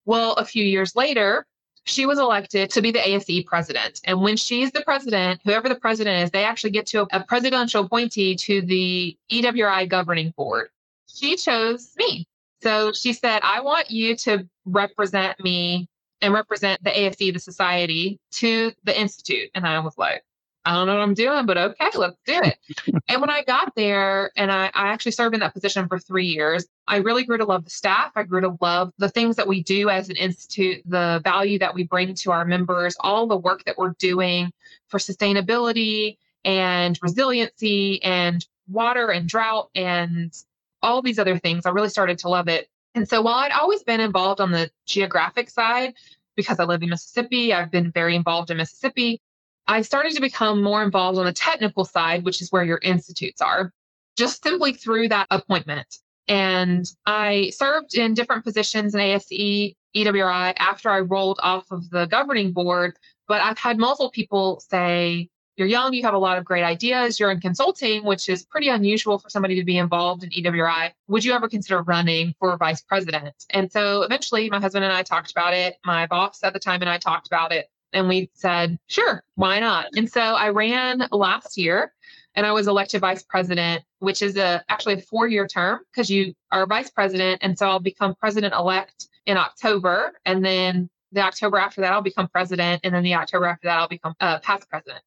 Well, 0.05 0.33
a 0.33 0.45
few 0.45 0.63
years 0.63 0.95
later, 0.95 1.45
she 1.85 2.05
was 2.05 2.19
elected 2.19 2.69
to 2.71 2.81
be 2.81 2.91
the 2.91 2.99
ASCE 2.99 3.45
president. 3.45 4.01
And 4.03 4.21
when 4.21 4.35
she's 4.37 4.71
the 4.71 4.81
president, 4.81 5.41
whoever 5.45 5.69
the 5.69 5.75
president 5.75 6.23
is, 6.23 6.31
they 6.31 6.43
actually 6.43 6.71
get 6.71 6.87
to 6.87 7.03
a, 7.03 7.07
a 7.13 7.23
presidential 7.23 7.85
appointee 7.85 8.35
to 8.35 8.61
the 8.61 9.15
EWRI 9.31 9.87
governing 9.87 10.33
board. 10.35 10.69
She 11.07 11.35
chose 11.35 11.93
me. 11.97 12.27
So 12.61 12.91
she 12.91 13.13
said, 13.13 13.41
I 13.43 13.61
want 13.61 13.91
you 13.91 14.15
to 14.17 14.47
represent 14.65 15.39
me 15.43 15.87
and 16.21 16.33
represent 16.33 16.83
the 16.83 16.89
ASCE, 16.89 17.33
the 17.33 17.39
society, 17.39 18.19
to 18.31 18.71
the 18.83 18.99
Institute. 18.99 19.51
And 19.53 19.65
I 19.65 19.79
was 19.79 19.95
like, 19.97 20.23
I 20.65 20.73
don't 20.73 20.87
know 20.87 20.95
what 20.95 21.03
I'm 21.03 21.13
doing, 21.13 21.45
but 21.45 21.57
okay, 21.57 21.89
let's 21.95 22.17
do 22.25 22.41
it. 22.43 22.57
and 23.07 23.21
when 23.21 23.29
I 23.29 23.43
got 23.43 23.73
there, 23.75 24.31
and 24.35 24.51
I, 24.51 24.65
I, 24.73 24.87
actually 24.87 25.11
served 25.11 25.35
in 25.35 25.41
that 25.41 25.53
position 25.53 25.87
for 25.87 25.99
three 25.99 26.25
years, 26.25 26.65
I 26.87 26.97
really 26.97 27.23
grew 27.23 27.37
to 27.37 27.45
love 27.45 27.63
the 27.63 27.69
staff. 27.69 28.11
I 28.15 28.23
grew 28.23 28.41
to 28.41 28.57
love 28.61 28.91
the 28.97 29.09
things 29.09 29.35
that 29.35 29.47
we 29.47 29.61
do 29.61 29.89
as 29.89 30.09
an 30.09 30.15
institute, 30.15 30.81
the 30.85 31.21
value 31.23 31.59
that 31.59 31.75
we 31.75 31.83
bring 31.83 32.15
to 32.15 32.31
our 32.31 32.45
members, 32.45 32.95
all 32.99 33.27
the 33.27 33.37
work 33.37 33.63
that 33.65 33.77
we're 33.77 33.93
doing 33.99 34.51
for 34.87 34.97
sustainability 34.97 36.17
and 36.43 36.97
resiliency 37.01 38.01
and 38.03 38.45
water 38.67 39.09
and 39.09 39.29
drought 39.29 39.69
and 39.75 40.33
all 40.81 41.01
these 41.01 41.19
other 41.19 41.37
things. 41.37 41.65
I 41.65 41.69
really 41.69 41.89
started 41.89 42.17
to 42.19 42.29
love 42.29 42.47
it. 42.47 42.69
And 42.95 43.07
so 43.07 43.21
while 43.21 43.35
I'd 43.35 43.51
always 43.51 43.83
been 43.83 43.99
involved 43.99 44.41
on 44.41 44.51
the 44.51 44.71
geographic 44.87 45.49
side, 45.49 45.93
because 46.35 46.59
I 46.59 46.63
live 46.63 46.81
in 46.81 46.89
Mississippi, 46.89 47.53
I've 47.53 47.71
been 47.71 47.91
very 47.91 48.15
involved 48.15 48.51
in 48.51 48.57
Mississippi. 48.57 49.21
I 49.67 49.81
started 49.81 50.13
to 50.13 50.21
become 50.21 50.61
more 50.61 50.83
involved 50.83 51.17
on 51.17 51.25
the 51.25 51.33
technical 51.33 51.85
side, 51.85 52.23
which 52.23 52.41
is 52.41 52.51
where 52.51 52.63
your 52.63 52.79
institutes 52.83 53.41
are, 53.41 53.71
just 54.17 54.43
simply 54.43 54.73
through 54.73 55.09
that 55.09 55.27
appointment. 55.31 55.97
And 56.27 56.85
I 57.05 57.51
served 57.51 57.95
in 57.95 58.13
different 58.13 58.43
positions 58.43 58.93
in 58.95 59.01
ASCE, 59.01 59.75
EWRI 59.95 60.53
after 60.57 60.89
I 60.89 60.99
rolled 60.99 61.39
off 61.41 61.71
of 61.71 61.89
the 61.89 62.05
governing 62.05 62.51
board. 62.51 62.97
But 63.27 63.41
I've 63.41 63.57
had 63.57 63.77
multiple 63.77 64.11
people 64.11 64.59
say, 64.59 65.29
You're 65.55 65.67
young, 65.67 65.93
you 65.93 66.03
have 66.03 66.13
a 66.13 66.19
lot 66.19 66.37
of 66.37 66.45
great 66.45 66.63
ideas, 66.63 67.19
you're 67.19 67.31
in 67.31 67.39
consulting, 67.39 68.03
which 68.03 68.27
is 68.29 68.45
pretty 68.45 68.69
unusual 68.69 69.17
for 69.17 69.29
somebody 69.29 69.55
to 69.55 69.63
be 69.63 69.77
involved 69.77 70.23
in 70.23 70.29
EWRI. 70.31 70.91
Would 71.07 71.23
you 71.23 71.33
ever 71.33 71.47
consider 71.47 71.81
running 71.81 72.35
for 72.39 72.55
vice 72.57 72.81
president? 72.81 73.33
And 73.51 73.71
so 73.71 74.01
eventually, 74.03 74.49
my 74.49 74.59
husband 74.59 74.83
and 74.83 74.93
I 74.93 75.01
talked 75.03 75.31
about 75.31 75.53
it. 75.53 75.77
My 75.85 76.05
boss 76.07 76.43
at 76.43 76.53
the 76.53 76.59
time 76.59 76.81
and 76.81 76.89
I 76.89 76.97
talked 76.97 77.27
about 77.27 77.51
it. 77.51 77.69
And 77.95 78.09
we 78.09 78.29
said, 78.33 78.77
sure, 78.87 79.23
why 79.35 79.59
not? 79.59 79.87
And 79.95 80.11
so 80.11 80.21
I 80.21 80.49
ran 80.49 81.07
last 81.11 81.57
year 81.57 81.93
and 82.35 82.45
I 82.45 82.51
was 82.51 82.67
elected 82.67 83.01
vice 83.01 83.23
president, 83.23 83.83
which 83.99 84.21
is 84.21 84.35
a 84.35 84.63
actually 84.67 84.95
a 84.95 85.01
four 85.01 85.27
year 85.27 85.47
term 85.47 85.79
because 85.91 86.09
you 86.09 86.33
are 86.51 86.67
vice 86.67 86.89
president. 86.89 87.39
And 87.41 87.57
so 87.57 87.67
I'll 87.67 87.79
become 87.79 88.13
president 88.15 88.53
elect 88.53 89.07
in 89.25 89.37
October. 89.37 90.11
And 90.25 90.43
then 90.43 90.89
the 91.13 91.21
October 91.21 91.57
after 91.57 91.81
that, 91.81 91.93
I'll 91.93 92.01
become 92.01 92.27
president. 92.27 92.81
And 92.83 92.93
then 92.93 93.03
the 93.03 93.15
October 93.15 93.45
after 93.45 93.67
that, 93.67 93.79
I'll 93.79 93.87
become 93.87 94.13
uh, 94.19 94.39
past 94.39 94.69
president. 94.69 95.01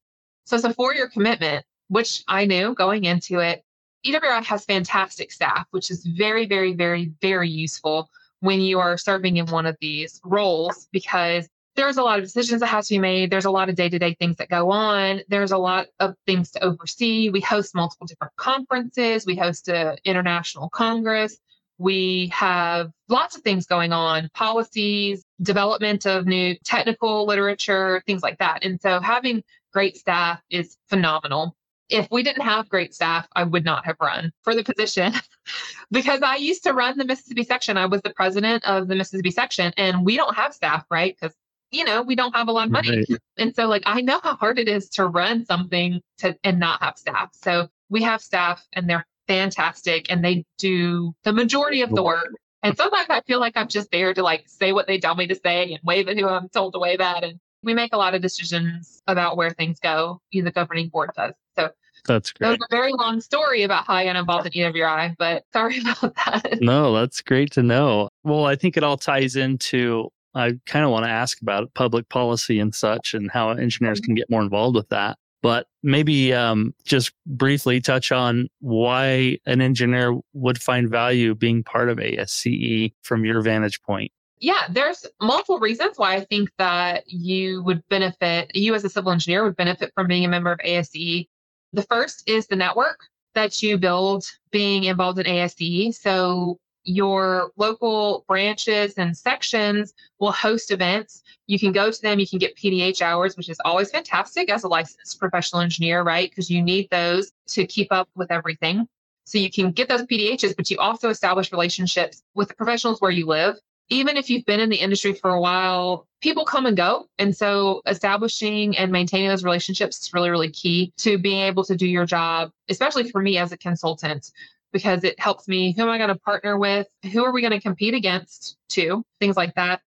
So 0.47 0.57
it's 0.57 0.65
a 0.65 0.73
four 0.73 0.95
year 0.95 1.09
commitment, 1.09 1.67
which 1.89 2.25
I 2.27 2.47
knew 2.47 2.75
going 2.75 3.05
into 3.05 3.41
it. 3.41 3.63
EWRI 4.07 4.45
has 4.45 4.65
fantastic 4.65 5.31
staff, 5.31 5.67
which 5.73 5.91
is 5.91 6.07
very, 6.07 6.47
very, 6.47 6.73
very, 6.73 7.13
very 7.21 7.51
useful 7.51 8.09
when 8.41 8.61
you 8.61 8.79
are 8.79 8.97
serving 8.97 9.37
in 9.37 9.47
one 9.47 9.67
of 9.67 9.77
these 9.81 10.21
roles 10.25 10.89
because 10.93 11.49
there's 11.79 11.97
a 11.97 12.03
lot 12.03 12.19
of 12.19 12.25
decisions 12.25 12.61
that 12.61 12.67
has 12.67 12.89
to 12.89 12.95
be 12.95 12.99
made. 12.99 13.31
There's 13.31 13.45
a 13.45 13.53
lot 13.53 13.69
of 13.69 13.77
day-to-day 13.77 14.17
things 14.19 14.35
that 14.39 14.49
go 14.49 14.73
on. 14.73 15.21
There's 15.29 15.53
a 15.53 15.59
lot 15.59 15.87
of 16.01 16.17
things 16.27 16.51
to 16.51 16.65
oversee. 16.65 17.31
We 17.31 17.41
host 17.41 17.73
multiple 17.73 18.09
different 18.09 18.35
conferences. 18.35 19.25
We 19.25 19.37
host 19.37 19.69
an 19.69 19.97
international 20.05 20.71
congress. 20.71 21.39
We 21.79 22.33
have 22.35 22.91
lots 23.09 23.37
of 23.37 23.43
things 23.43 23.65
going 23.67 23.93
on, 23.93 24.29
policies, 24.35 25.25
development 25.41 26.05
of 26.05 26.27
new 26.27 26.57
technical 26.65 27.27
literature, 27.27 28.03
things 28.07 28.25
like 28.25 28.39
that. 28.39 28.65
And 28.65 28.81
so 28.83 28.99
having 28.99 29.45
great 29.73 29.97
staff 29.97 30.41
is 30.51 30.77
phenomenal. 30.89 31.55
If 31.89 32.09
we 32.11 32.25
didn't 32.25 32.43
have 32.43 32.69
great 32.69 32.93
staff, 32.93 33.29
I 33.37 33.45
would 33.45 33.65
not 33.65 33.87
have 33.87 33.97
run 34.01 34.33
for 34.43 34.53
the 34.53 34.65
position 34.65 35.13
because 35.93 36.23
I 36.23 36.35
used 36.37 36.65
to 36.65 36.73
run 36.73 36.99
the 36.99 37.05
Mississippi 37.05 37.45
section. 37.45 37.77
I 37.77 37.87
was 37.87 38.03
the 38.03 38.11
president 38.11 38.65
of 38.65 38.89
the 38.89 38.97
Mississippi 38.97 39.31
section, 39.31 39.73
and 39.77 40.05
we 40.05 40.17
don't 40.17 40.35
have 40.35 40.53
staff, 40.53 40.85
right? 40.91 41.17
Because 41.19 41.37
you 41.71 41.85
know, 41.85 42.03
we 42.03 42.15
don't 42.15 42.35
have 42.35 42.49
a 42.49 42.53
lot 42.53 42.67
of 42.67 42.73
money. 42.73 43.05
Right. 43.09 43.21
And 43.37 43.55
so 43.55 43.67
like 43.67 43.83
I 43.87 44.01
know 44.01 44.21
how 44.23 44.37
hard 44.37 44.59
it 44.59 44.69
is 44.69 44.89
to 44.91 45.07
run 45.07 45.45
something 45.45 46.01
to 46.19 46.37
and 46.45 46.59
not 46.59 46.83
have 46.83 46.99
staff. 46.99 47.31
So 47.33 47.69
we 47.89 48.03
have 48.03 48.21
staff 48.21 48.65
and 48.73 48.89
they're 48.89 49.07
fantastic 49.27 50.11
and 50.11 50.25
they 50.25 50.45
do 50.59 51.15
the 51.25 51.33
majority 51.33 51.83
of 51.83 51.91
the 51.91 52.03
work. 52.03 52.31
And 52.63 52.77
sometimes 52.77 53.07
I 53.09 53.21
feel 53.23 53.39
like 53.39 53.57
I'm 53.57 53.69
just 53.69 53.91
there 53.93 54.13
to 54.15 54.23
like 54.23 54.45
say 54.47 54.73
what 54.73 54.87
they 54.87 54.99
tell 54.99 55.15
me 55.15 55.27
to 55.29 55.35
say 55.35 55.73
and 55.73 55.81
wave 55.85 56.09
at 56.09 56.19
who 56.19 56.27
I'm 56.27 56.49
told 56.49 56.73
to 56.73 56.79
wave 56.79 57.01
at. 57.01 57.23
And 57.23 57.39
we 57.63 57.75
make 57.75 57.93
a 57.93 57.97
lot 57.97 58.15
of 58.15 58.23
decisions 58.23 59.03
about 59.07 59.37
where 59.37 59.51
things 59.51 59.79
go. 59.79 60.21
The 60.33 60.51
governing 60.51 60.89
board 60.89 61.11
does. 61.17 61.35
So 61.57 61.71
that's 62.07 62.33
great. 62.33 62.47
That 62.47 62.59
was 62.59 62.67
a 62.71 62.75
very 62.75 62.93
long 62.93 63.21
story 63.21 63.63
about 63.63 63.87
how 63.87 63.95
I 63.95 64.05
got 64.05 64.17
involved 64.17 64.47
in 64.47 64.53
EWRI, 64.53 65.17
but 65.19 65.45
sorry 65.53 65.81
about 66.01 66.15
that. 66.25 66.59
No, 66.61 66.95
that's 66.95 67.21
great 67.21 67.53
to 67.53 67.63
know. 67.63 68.09
Well, 68.25 68.47
I 68.47 68.57
think 68.57 68.77
it 68.77 68.83
all 68.83 68.97
ties 68.97 69.37
into 69.37 70.11
I 70.39 70.53
kind 70.67 70.85
of 70.85 70.91
want 70.91 71.05
to 71.05 71.11
ask 71.11 71.41
about 71.41 71.73
public 71.75 72.09
policy 72.09 72.59
and 72.59 72.75
such 72.75 73.15
and 73.15 73.31
how 73.31 73.51
engineers 73.51 74.01
can 74.01 74.15
get 74.15 74.31
more 74.31 74.43
involved 74.43 74.77
with 74.77 74.89
that. 74.91 75.19
But 75.41 75.67
maybe 75.83 76.33
um, 76.33 76.75
just 76.85 77.13
briefly 77.27 77.81
touch 77.81 78.11
on 78.11 78.49
why 78.61 79.39
an 79.47 79.61
engineer 79.61 80.19
would 80.33 80.61
find 80.61 80.91
value 80.91 81.35
being 81.35 81.63
part 81.63 81.89
of 81.89 81.99
ASCE 81.99 82.93
from 83.03 83.25
your 83.25 83.41
vantage 83.41 83.81
point. 83.83 84.11
Yeah, 84.41 84.67
there's 84.71 85.07
multiple 85.21 85.59
reasons 85.59 85.97
why 85.97 86.15
I 86.15 86.25
think 86.25 86.51
that 86.59 87.05
you 87.09 87.63
would 87.65 87.83
benefit, 87.89 88.51
you 88.55 88.75
as 88.75 88.85
a 88.85 88.89
civil 88.89 89.13
engineer 89.13 89.45
would 89.45 89.57
benefit 89.57 89.93
from 89.95 90.07
being 90.07 90.25
a 90.25 90.29
member 90.29 90.53
of 90.53 90.59
ASCE. 90.61 91.29
The 91.73 91.83
first 91.83 92.29
is 92.29 92.47
the 92.47 92.57
network 92.57 92.99
that 93.35 93.63
you 93.63 93.79
build 93.79 94.25
being 94.51 94.85
involved 94.85 95.19
in 95.19 95.27
ASCE. 95.27 95.95
So 95.95 96.59
your 96.89 97.53
local 97.57 98.25
branches 98.27 98.95
and 98.95 99.17
sections 99.17 99.93
will 100.19 100.33
host 100.33 100.71
events. 100.71 101.23
You 101.47 101.59
can 101.59 101.71
go 101.71 101.91
to 101.91 102.03
them, 102.03 102.19
you 102.19 102.27
can 102.27 102.39
get 102.39 102.57
PDH 102.57 103.03
hours, 103.03 103.37
which 103.37 103.51
is 103.51 103.61
always 103.65 103.91
fantastic 103.91 104.51
as 104.51 104.65
a 104.65 104.69
licensed 104.69 105.21
professional 105.21 105.61
engineer, 105.61 106.03
right? 106.03 106.31
Because 106.31 106.51
you 106.51 106.63
need 106.63 106.89
those 106.91 107.31
to 107.49 107.67
keep 107.67 107.93
up 107.93 108.09
with 108.15 108.33
everything. 108.33 108.89
So 109.25 109.37
you 109.37 109.51
can 109.51 109.73
get 109.73 109.89
those 109.89 110.03
PDHs, 110.05 110.57
but 110.57 110.71
you 110.71 110.79
also 110.79 111.11
establish 111.11 111.53
relationships 111.53 112.23
with 112.35 112.49
the 112.49 112.55
professionals 112.55 113.03
where 113.03 113.11
you 113.11 113.27
live. 113.27 113.57
Even 113.91 114.17
if 114.17 114.31
you've 114.31 114.47
been 114.47 114.61
in 114.61 114.71
the 114.71 114.77
industry 114.77 115.13
for 115.13 115.31
a 115.31 115.41
while, 115.41 116.07
people 116.23 116.47
come 116.47 116.65
and 116.65 116.77
go. 116.77 117.07
And 117.19 117.37
so 117.37 117.83
establishing 117.87 118.77
and 118.79 118.91
maintaining 118.91 119.29
those 119.29 119.45
relationships 119.45 120.01
is 120.01 120.15
really, 120.15 120.31
really 120.31 120.51
key 120.51 120.93
to 120.99 121.19
being 121.19 121.43
able 121.43 121.65
to 121.65 121.77
do 121.77 121.87
your 121.87 122.07
job, 122.07 122.51
especially 122.71 123.11
for 123.11 123.21
me 123.21 123.37
as 123.37 123.53
a 123.53 123.59
consultant 123.59 124.31
because 124.73 125.05
it 125.05 125.19
helps 125.19 125.49
me 125.49 125.73
who 125.73 125.83
am 125.83 125.89
I 125.89 125.99
going 125.99 126.09
to 126.09 126.17
partner 126.17 126.59
with? 126.59 126.87
Who 127.13 127.25
are 127.25 127.33
we 127.33 127.41
going 127.41 127.53
to 127.53 127.61
compete 127.61 127.95
against 127.95 128.57
too? 128.69 129.05
Things 129.21 129.37
like 129.37 129.55
that. 129.55 129.81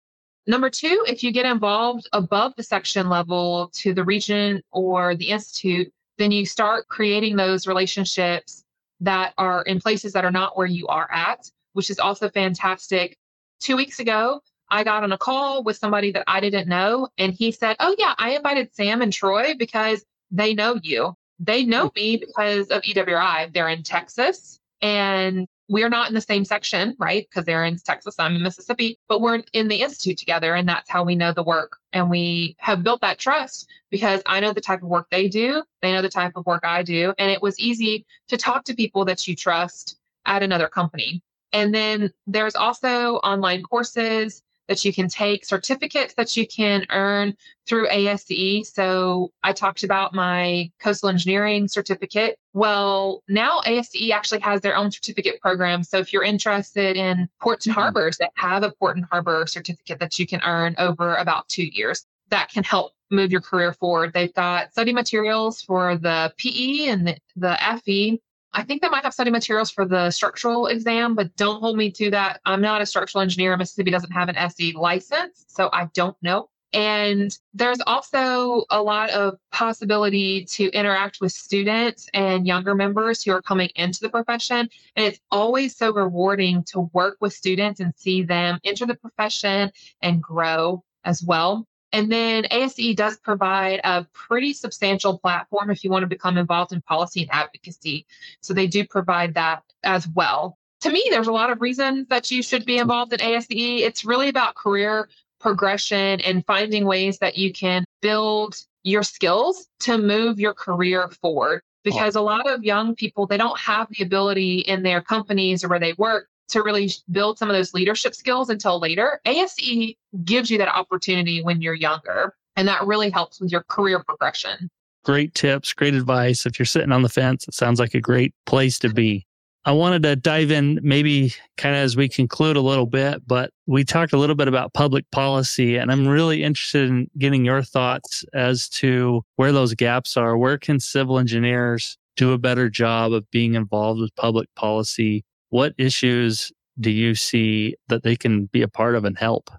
Number 0.47 0.71
two, 0.71 1.05
if 1.07 1.23
you 1.23 1.31
get 1.31 1.45
involved 1.45 2.09
above 2.13 2.55
the 2.57 2.63
section 2.63 3.09
level 3.09 3.71
to 3.75 3.93
the 3.93 4.05
region 4.05 4.63
or 4.73 5.15
the 5.15 5.29
institute, 5.29 5.93
then 6.17 6.33
you 6.33 6.47
start 6.47 6.89
creating 6.89 7.37
those 7.37 7.67
relationships 7.67 8.65
that 9.01 9.35
are 9.37 9.63
in 9.63 9.79
places 9.79 10.13
that 10.15 10.25
are 10.25 10.31
not 10.31 10.57
where 10.57 10.67
you 10.67 10.87
are 10.87 11.09
at, 11.13 11.51
which 11.75 11.91
is 11.91 11.99
also 11.99 12.29
fantastic. 12.31 13.17
Two 13.61 13.77
weeks 13.77 14.01
ago, 14.01 14.41
I 14.71 14.85
got 14.85 15.05
on 15.05 15.13
a 15.13 15.19
call 15.19 15.63
with 15.63 15.77
somebody 15.77 16.13
that 16.13 16.25
I 16.27 16.41
didn't 16.41 16.69
know, 16.69 17.09
and 17.19 17.33
he 17.33 17.53
said, 17.53 17.77
Oh, 17.79 17.95
yeah, 17.99 18.15
I 18.19 18.31
invited 18.31 18.75
Sam 18.75 19.03
and 19.03 19.13
Troy 19.13 19.55
because 19.55 20.05
they 20.31 20.55
know 20.55 20.79
you. 20.83 21.15
They 21.39 21.65
know 21.65 21.89
hmm. 21.89 22.01
me 22.01 22.17
because 22.17 22.69
of 22.69 22.83
EWRI. 22.83 23.53
They're 23.53 23.69
in 23.69 23.83
Texas 23.83 24.58
and 24.81 25.47
we're 25.69 25.89
not 25.91 26.09
in 26.09 26.15
the 26.15 26.21
same 26.21 26.45
section, 26.45 26.97
right? 26.99 27.27
Because 27.29 27.45
they're 27.45 27.65
in 27.65 27.77
Texas, 27.79 28.15
I'm 28.19 28.37
in 28.37 28.43
Mississippi, 28.43 28.99
but 29.07 29.21
we're 29.21 29.43
in 29.53 29.69
the 29.69 29.83
institute 29.83 30.17
together. 30.17 30.55
And 30.55 30.69
that's 30.69 30.89
how 30.89 31.05
we 31.05 31.15
know 31.15 31.33
the 31.33 31.43
work. 31.43 31.77
And 31.93 32.09
we 32.09 32.57
have 32.59 32.83
built 32.83 33.03
that 33.03 33.19
trust 33.19 33.69
because 33.91 34.23
I 34.25 34.41
know 34.41 34.53
the 34.53 34.63
type 34.63 34.83
of 34.83 34.89
work 34.89 35.09
they 35.11 35.29
do, 35.29 35.63
they 35.83 35.93
know 35.93 36.03
the 36.03 36.09
type 36.09 36.33
of 36.37 36.47
work 36.47 36.65
I 36.65 36.83
do. 36.83 37.13
And 37.19 37.31
it 37.31 37.43
was 37.43 37.59
easy 37.61 38.07
to 38.29 38.39
talk 38.39 38.65
to 38.65 38.75
people 38.75 39.05
that 39.05 39.29
you 39.29 39.37
trust 39.37 39.99
at 40.25 40.43
another 40.43 40.69
company. 40.69 41.23
And 41.53 41.75
then 41.75 42.13
there's 42.27 42.55
also 42.55 43.17
online 43.17 43.63
courses 43.63 44.43
that 44.69 44.85
you 44.85 44.93
can 44.93 45.09
take, 45.09 45.45
certificates 45.45 46.15
that 46.15 46.37
you 46.37 46.47
can 46.47 46.87
earn 46.91 47.35
through 47.67 47.89
ASCE. 47.89 48.65
So 48.67 49.33
I 49.43 49.53
talked 49.53 49.83
about 49.83 50.15
my 50.15 50.71
coastal 50.79 51.09
engineering 51.09 51.69
certificate. 51.69 52.39
Well, 52.53 53.23
now 53.29 53.61
ASCE 53.67 54.11
actually 54.13 54.41
has 54.41 54.61
their 54.61 54.77
own 54.77 54.91
certificate 54.91 55.41
program. 55.41 55.83
So 55.83 55.99
if 55.99 56.13
you're 56.13 56.23
interested 56.23 56.97
in 56.97 57.29
ports 57.41 57.67
and 57.67 57.75
mm-hmm. 57.75 57.83
harbors 57.83 58.19
that 58.19 58.31
have 58.35 58.63
a 58.63 58.71
port 58.73 58.97
and 58.97 59.07
harbor 59.11 59.45
certificate 59.47 59.99
that 59.99 60.19
you 60.19 60.27
can 60.27 60.41
earn 60.45 60.75
over 60.79 61.17
about 61.17 61.49
two 61.49 61.65
years, 61.65 62.07
that 62.31 62.51
can 62.51 62.63
help 62.63 62.93
move 63.11 63.33
your 63.33 63.41
career 63.41 63.73
forward. 63.73 64.13
They've 64.13 64.35
got 64.35 64.73
study 64.73 64.93
materials 64.93 65.63
for 65.63 65.97
the 65.97 66.33
PE 66.37 66.89
and 66.89 67.09
the, 67.09 67.17
the 67.37 67.81
FE 67.85 68.21
I 68.59 68.65
think 68.65 68.83
they 68.83 68.89
might 68.89 69.05
have 69.05 69.15
study 69.15 69.31
materials 69.31 69.71
for 69.71 69.85
the 69.85 70.11
structural 70.11 70.67
exam, 70.67 71.15
but 71.15 71.37
don't 71.37 71.61
hold 71.61 71.77
me 71.77 71.93
to 71.93 72.11
that. 72.11 72.41
I'm 72.45 72.61
not 72.61 72.83
a 72.83 72.87
structural 72.87 73.23
engineer. 73.23 73.57
Mississippi 73.57 73.93
doesn't 73.93 74.11
have 74.11 74.29
an 74.29 74.35
SE 74.35 74.73
license, 74.73 75.45
so 75.47 75.71
I 75.73 75.89
don't 75.95 76.17
know. 76.23 76.51
And 76.73 77.31
there's 77.55 77.79
also 77.87 78.65
a 78.69 78.83
lot 78.83 79.11
of 79.11 79.39
possibility 79.53 80.45
to 80.47 80.73
interact 80.73 81.19
with 81.21 81.31
students 81.31 82.09
and 82.13 82.49
younger 82.49 82.75
members 82.75 83.23
who 83.23 83.31
are 83.31 83.43
coming 83.43 83.71
into 83.77 84.01
the 84.01 84.11
profession. 84.11 84.69
And 84.97 85.07
it's 85.07 85.21
always 85.31 85.77
so 85.77 85.93
rewarding 85.93 86.65
to 86.73 86.91
work 86.93 87.19
with 87.21 87.35
students 87.35 87.79
and 87.79 87.95
see 87.95 88.25
them 88.25 88.59
enter 88.65 88.87
the 88.87 88.97
profession 88.97 89.71
and 90.03 90.21
grow 90.21 90.83
as 91.05 91.23
well. 91.23 91.65
And 91.93 92.13
then 92.13 92.45
ASCE 92.51 92.95
does 92.95 93.17
provide 93.17 93.81
a 93.83 94.07
pretty 94.13 94.53
substantial 94.53 95.19
platform 95.19 95.71
if 95.71 95.83
you 95.83 95.91
want 95.91 96.03
to 96.03 96.09
become 96.09 96.37
involved 96.37 96.73
in 96.73 96.83
policy 96.83 97.23
and 97.23 97.31
advocacy. 97.33 98.07
So 98.41 98.53
they 98.53 98.67
do 98.67 98.87
provide 98.87 99.35
that 99.35 99.63
as 99.83 100.07
well. 100.09 100.59
To 100.83 100.91
me, 100.91 101.03
there's 101.11 101.29
a 101.29 101.33
lot 101.33 101.51
of 101.51 101.61
reasons 101.61 102.07
that 102.09 102.31
you 102.31 102.43
should 102.43 102.65
be 102.65 102.79
involved 102.79 103.13
in 103.13 103.21
ASCE. 103.21 103.81
It's 103.81 104.05
really 104.05 104.29
about 104.29 104.55
career 104.55 105.09
progression 105.41 106.21
and 106.21 106.45
finding 106.47 106.85
ways 106.85 107.19
that 107.19 107.39
you 107.39 107.53
can 107.53 107.85
build 108.03 108.57
your 108.83 109.03
skills 109.03 109.67
to 109.81 109.99
move 109.99 110.39
your 110.39 110.55
career 110.55 111.09
forward 111.09 111.63
because 111.85 112.17
a 112.17 112.21
lot 112.21 112.49
of 112.49 112.65
young 112.65 112.95
people 112.95 113.27
they 113.27 113.37
don't 113.37 113.59
have 113.59 113.89
the 113.91 114.03
ability 114.03 114.61
in 114.61 114.83
their 114.83 115.01
companies 115.01 115.65
or 115.65 115.69
where 115.69 115.79
they 115.79 115.95
work 115.95 116.29
to 116.49 116.63
really 116.63 116.91
build 117.11 117.39
some 117.39 117.51
of 117.51 117.57
those 117.57 117.75
leadership 117.75 118.15
skills 118.15 118.51
until 118.51 118.81
later. 118.81 119.21
ASCE 119.27 119.97
gives 120.25 120.51
you 120.51 120.59
that 120.59 120.69
opportunity 120.69 121.43
when 121.43 121.61
you're 121.61 121.75
younger, 121.75 122.35
and 122.57 122.67
that 122.69 122.87
really 122.87 123.11
helps 123.11 123.41
with 123.41 123.53
your 123.53 123.63
career 123.65 124.03
progression. 124.03 124.71
Great 125.05 125.35
tips, 125.35 125.73
great 125.73 125.95
advice. 125.95 126.45
If 126.45 126.59
you're 126.59 126.67
sitting 126.67 126.93
on 126.93 127.03
the 127.03 127.09
fence, 127.09 127.47
it 127.49 127.55
sounds 127.55 127.81
like 127.81 127.95
a 127.95 128.01
great 128.01 128.35
place 128.47 128.79
to 128.81 128.89
be. 128.89 129.27
I 129.65 129.73
wanted 129.73 130.03
to 130.05 130.17
dive 130.17 130.51
in 130.51 130.81
maybe 130.83 131.35
kind 131.59 131.75
of 131.75 131.83
as 131.83 131.97
we 131.97 132.09
conclude 132.09 132.57
a 132.57 132.61
little 132.63 132.87
bit, 132.87 133.27
but 133.27 133.51
we 133.67 133.85
talked 133.85 134.15
a 134.15 134.19
little 134.19 134.37
bit 134.37 134.49
about 134.49 134.73
public 134.73 135.05
policy, 135.11 135.77
and 135.77 135.93
I'm 135.93 136.09
really 136.09 136.43
interested 136.43 136.89
in 136.89 137.11
getting 137.19 137.45
your 137.45 137.63
thoughts 137.63 138.25
as 138.33 138.69
to 138.71 139.23
where 139.37 139.53
those 139.53 139.75
gaps 139.75 140.17
are. 140.17 140.39
Where 140.39 140.57
can 140.57 140.81
civil 140.81 141.19
engineers 141.19 141.99
do 142.17 142.33
a 142.33 142.39
better 142.39 142.71
job 142.71 143.13
of 143.13 143.31
being 143.31 143.55
involved 143.55 144.01
with 144.01 144.15
public 144.17 144.49
policy 144.57 145.25
what 145.51 145.75
issues 145.79 146.53
do 146.81 146.91
you 146.91 147.15
see 147.15 147.77
that 147.89 148.03
they 148.03 148.17
can 148.17 148.47
be 148.47 148.63
a 148.63 148.69
part 148.69 148.95
of 148.95 149.05
and 149.05 149.19
help? 149.19 149.51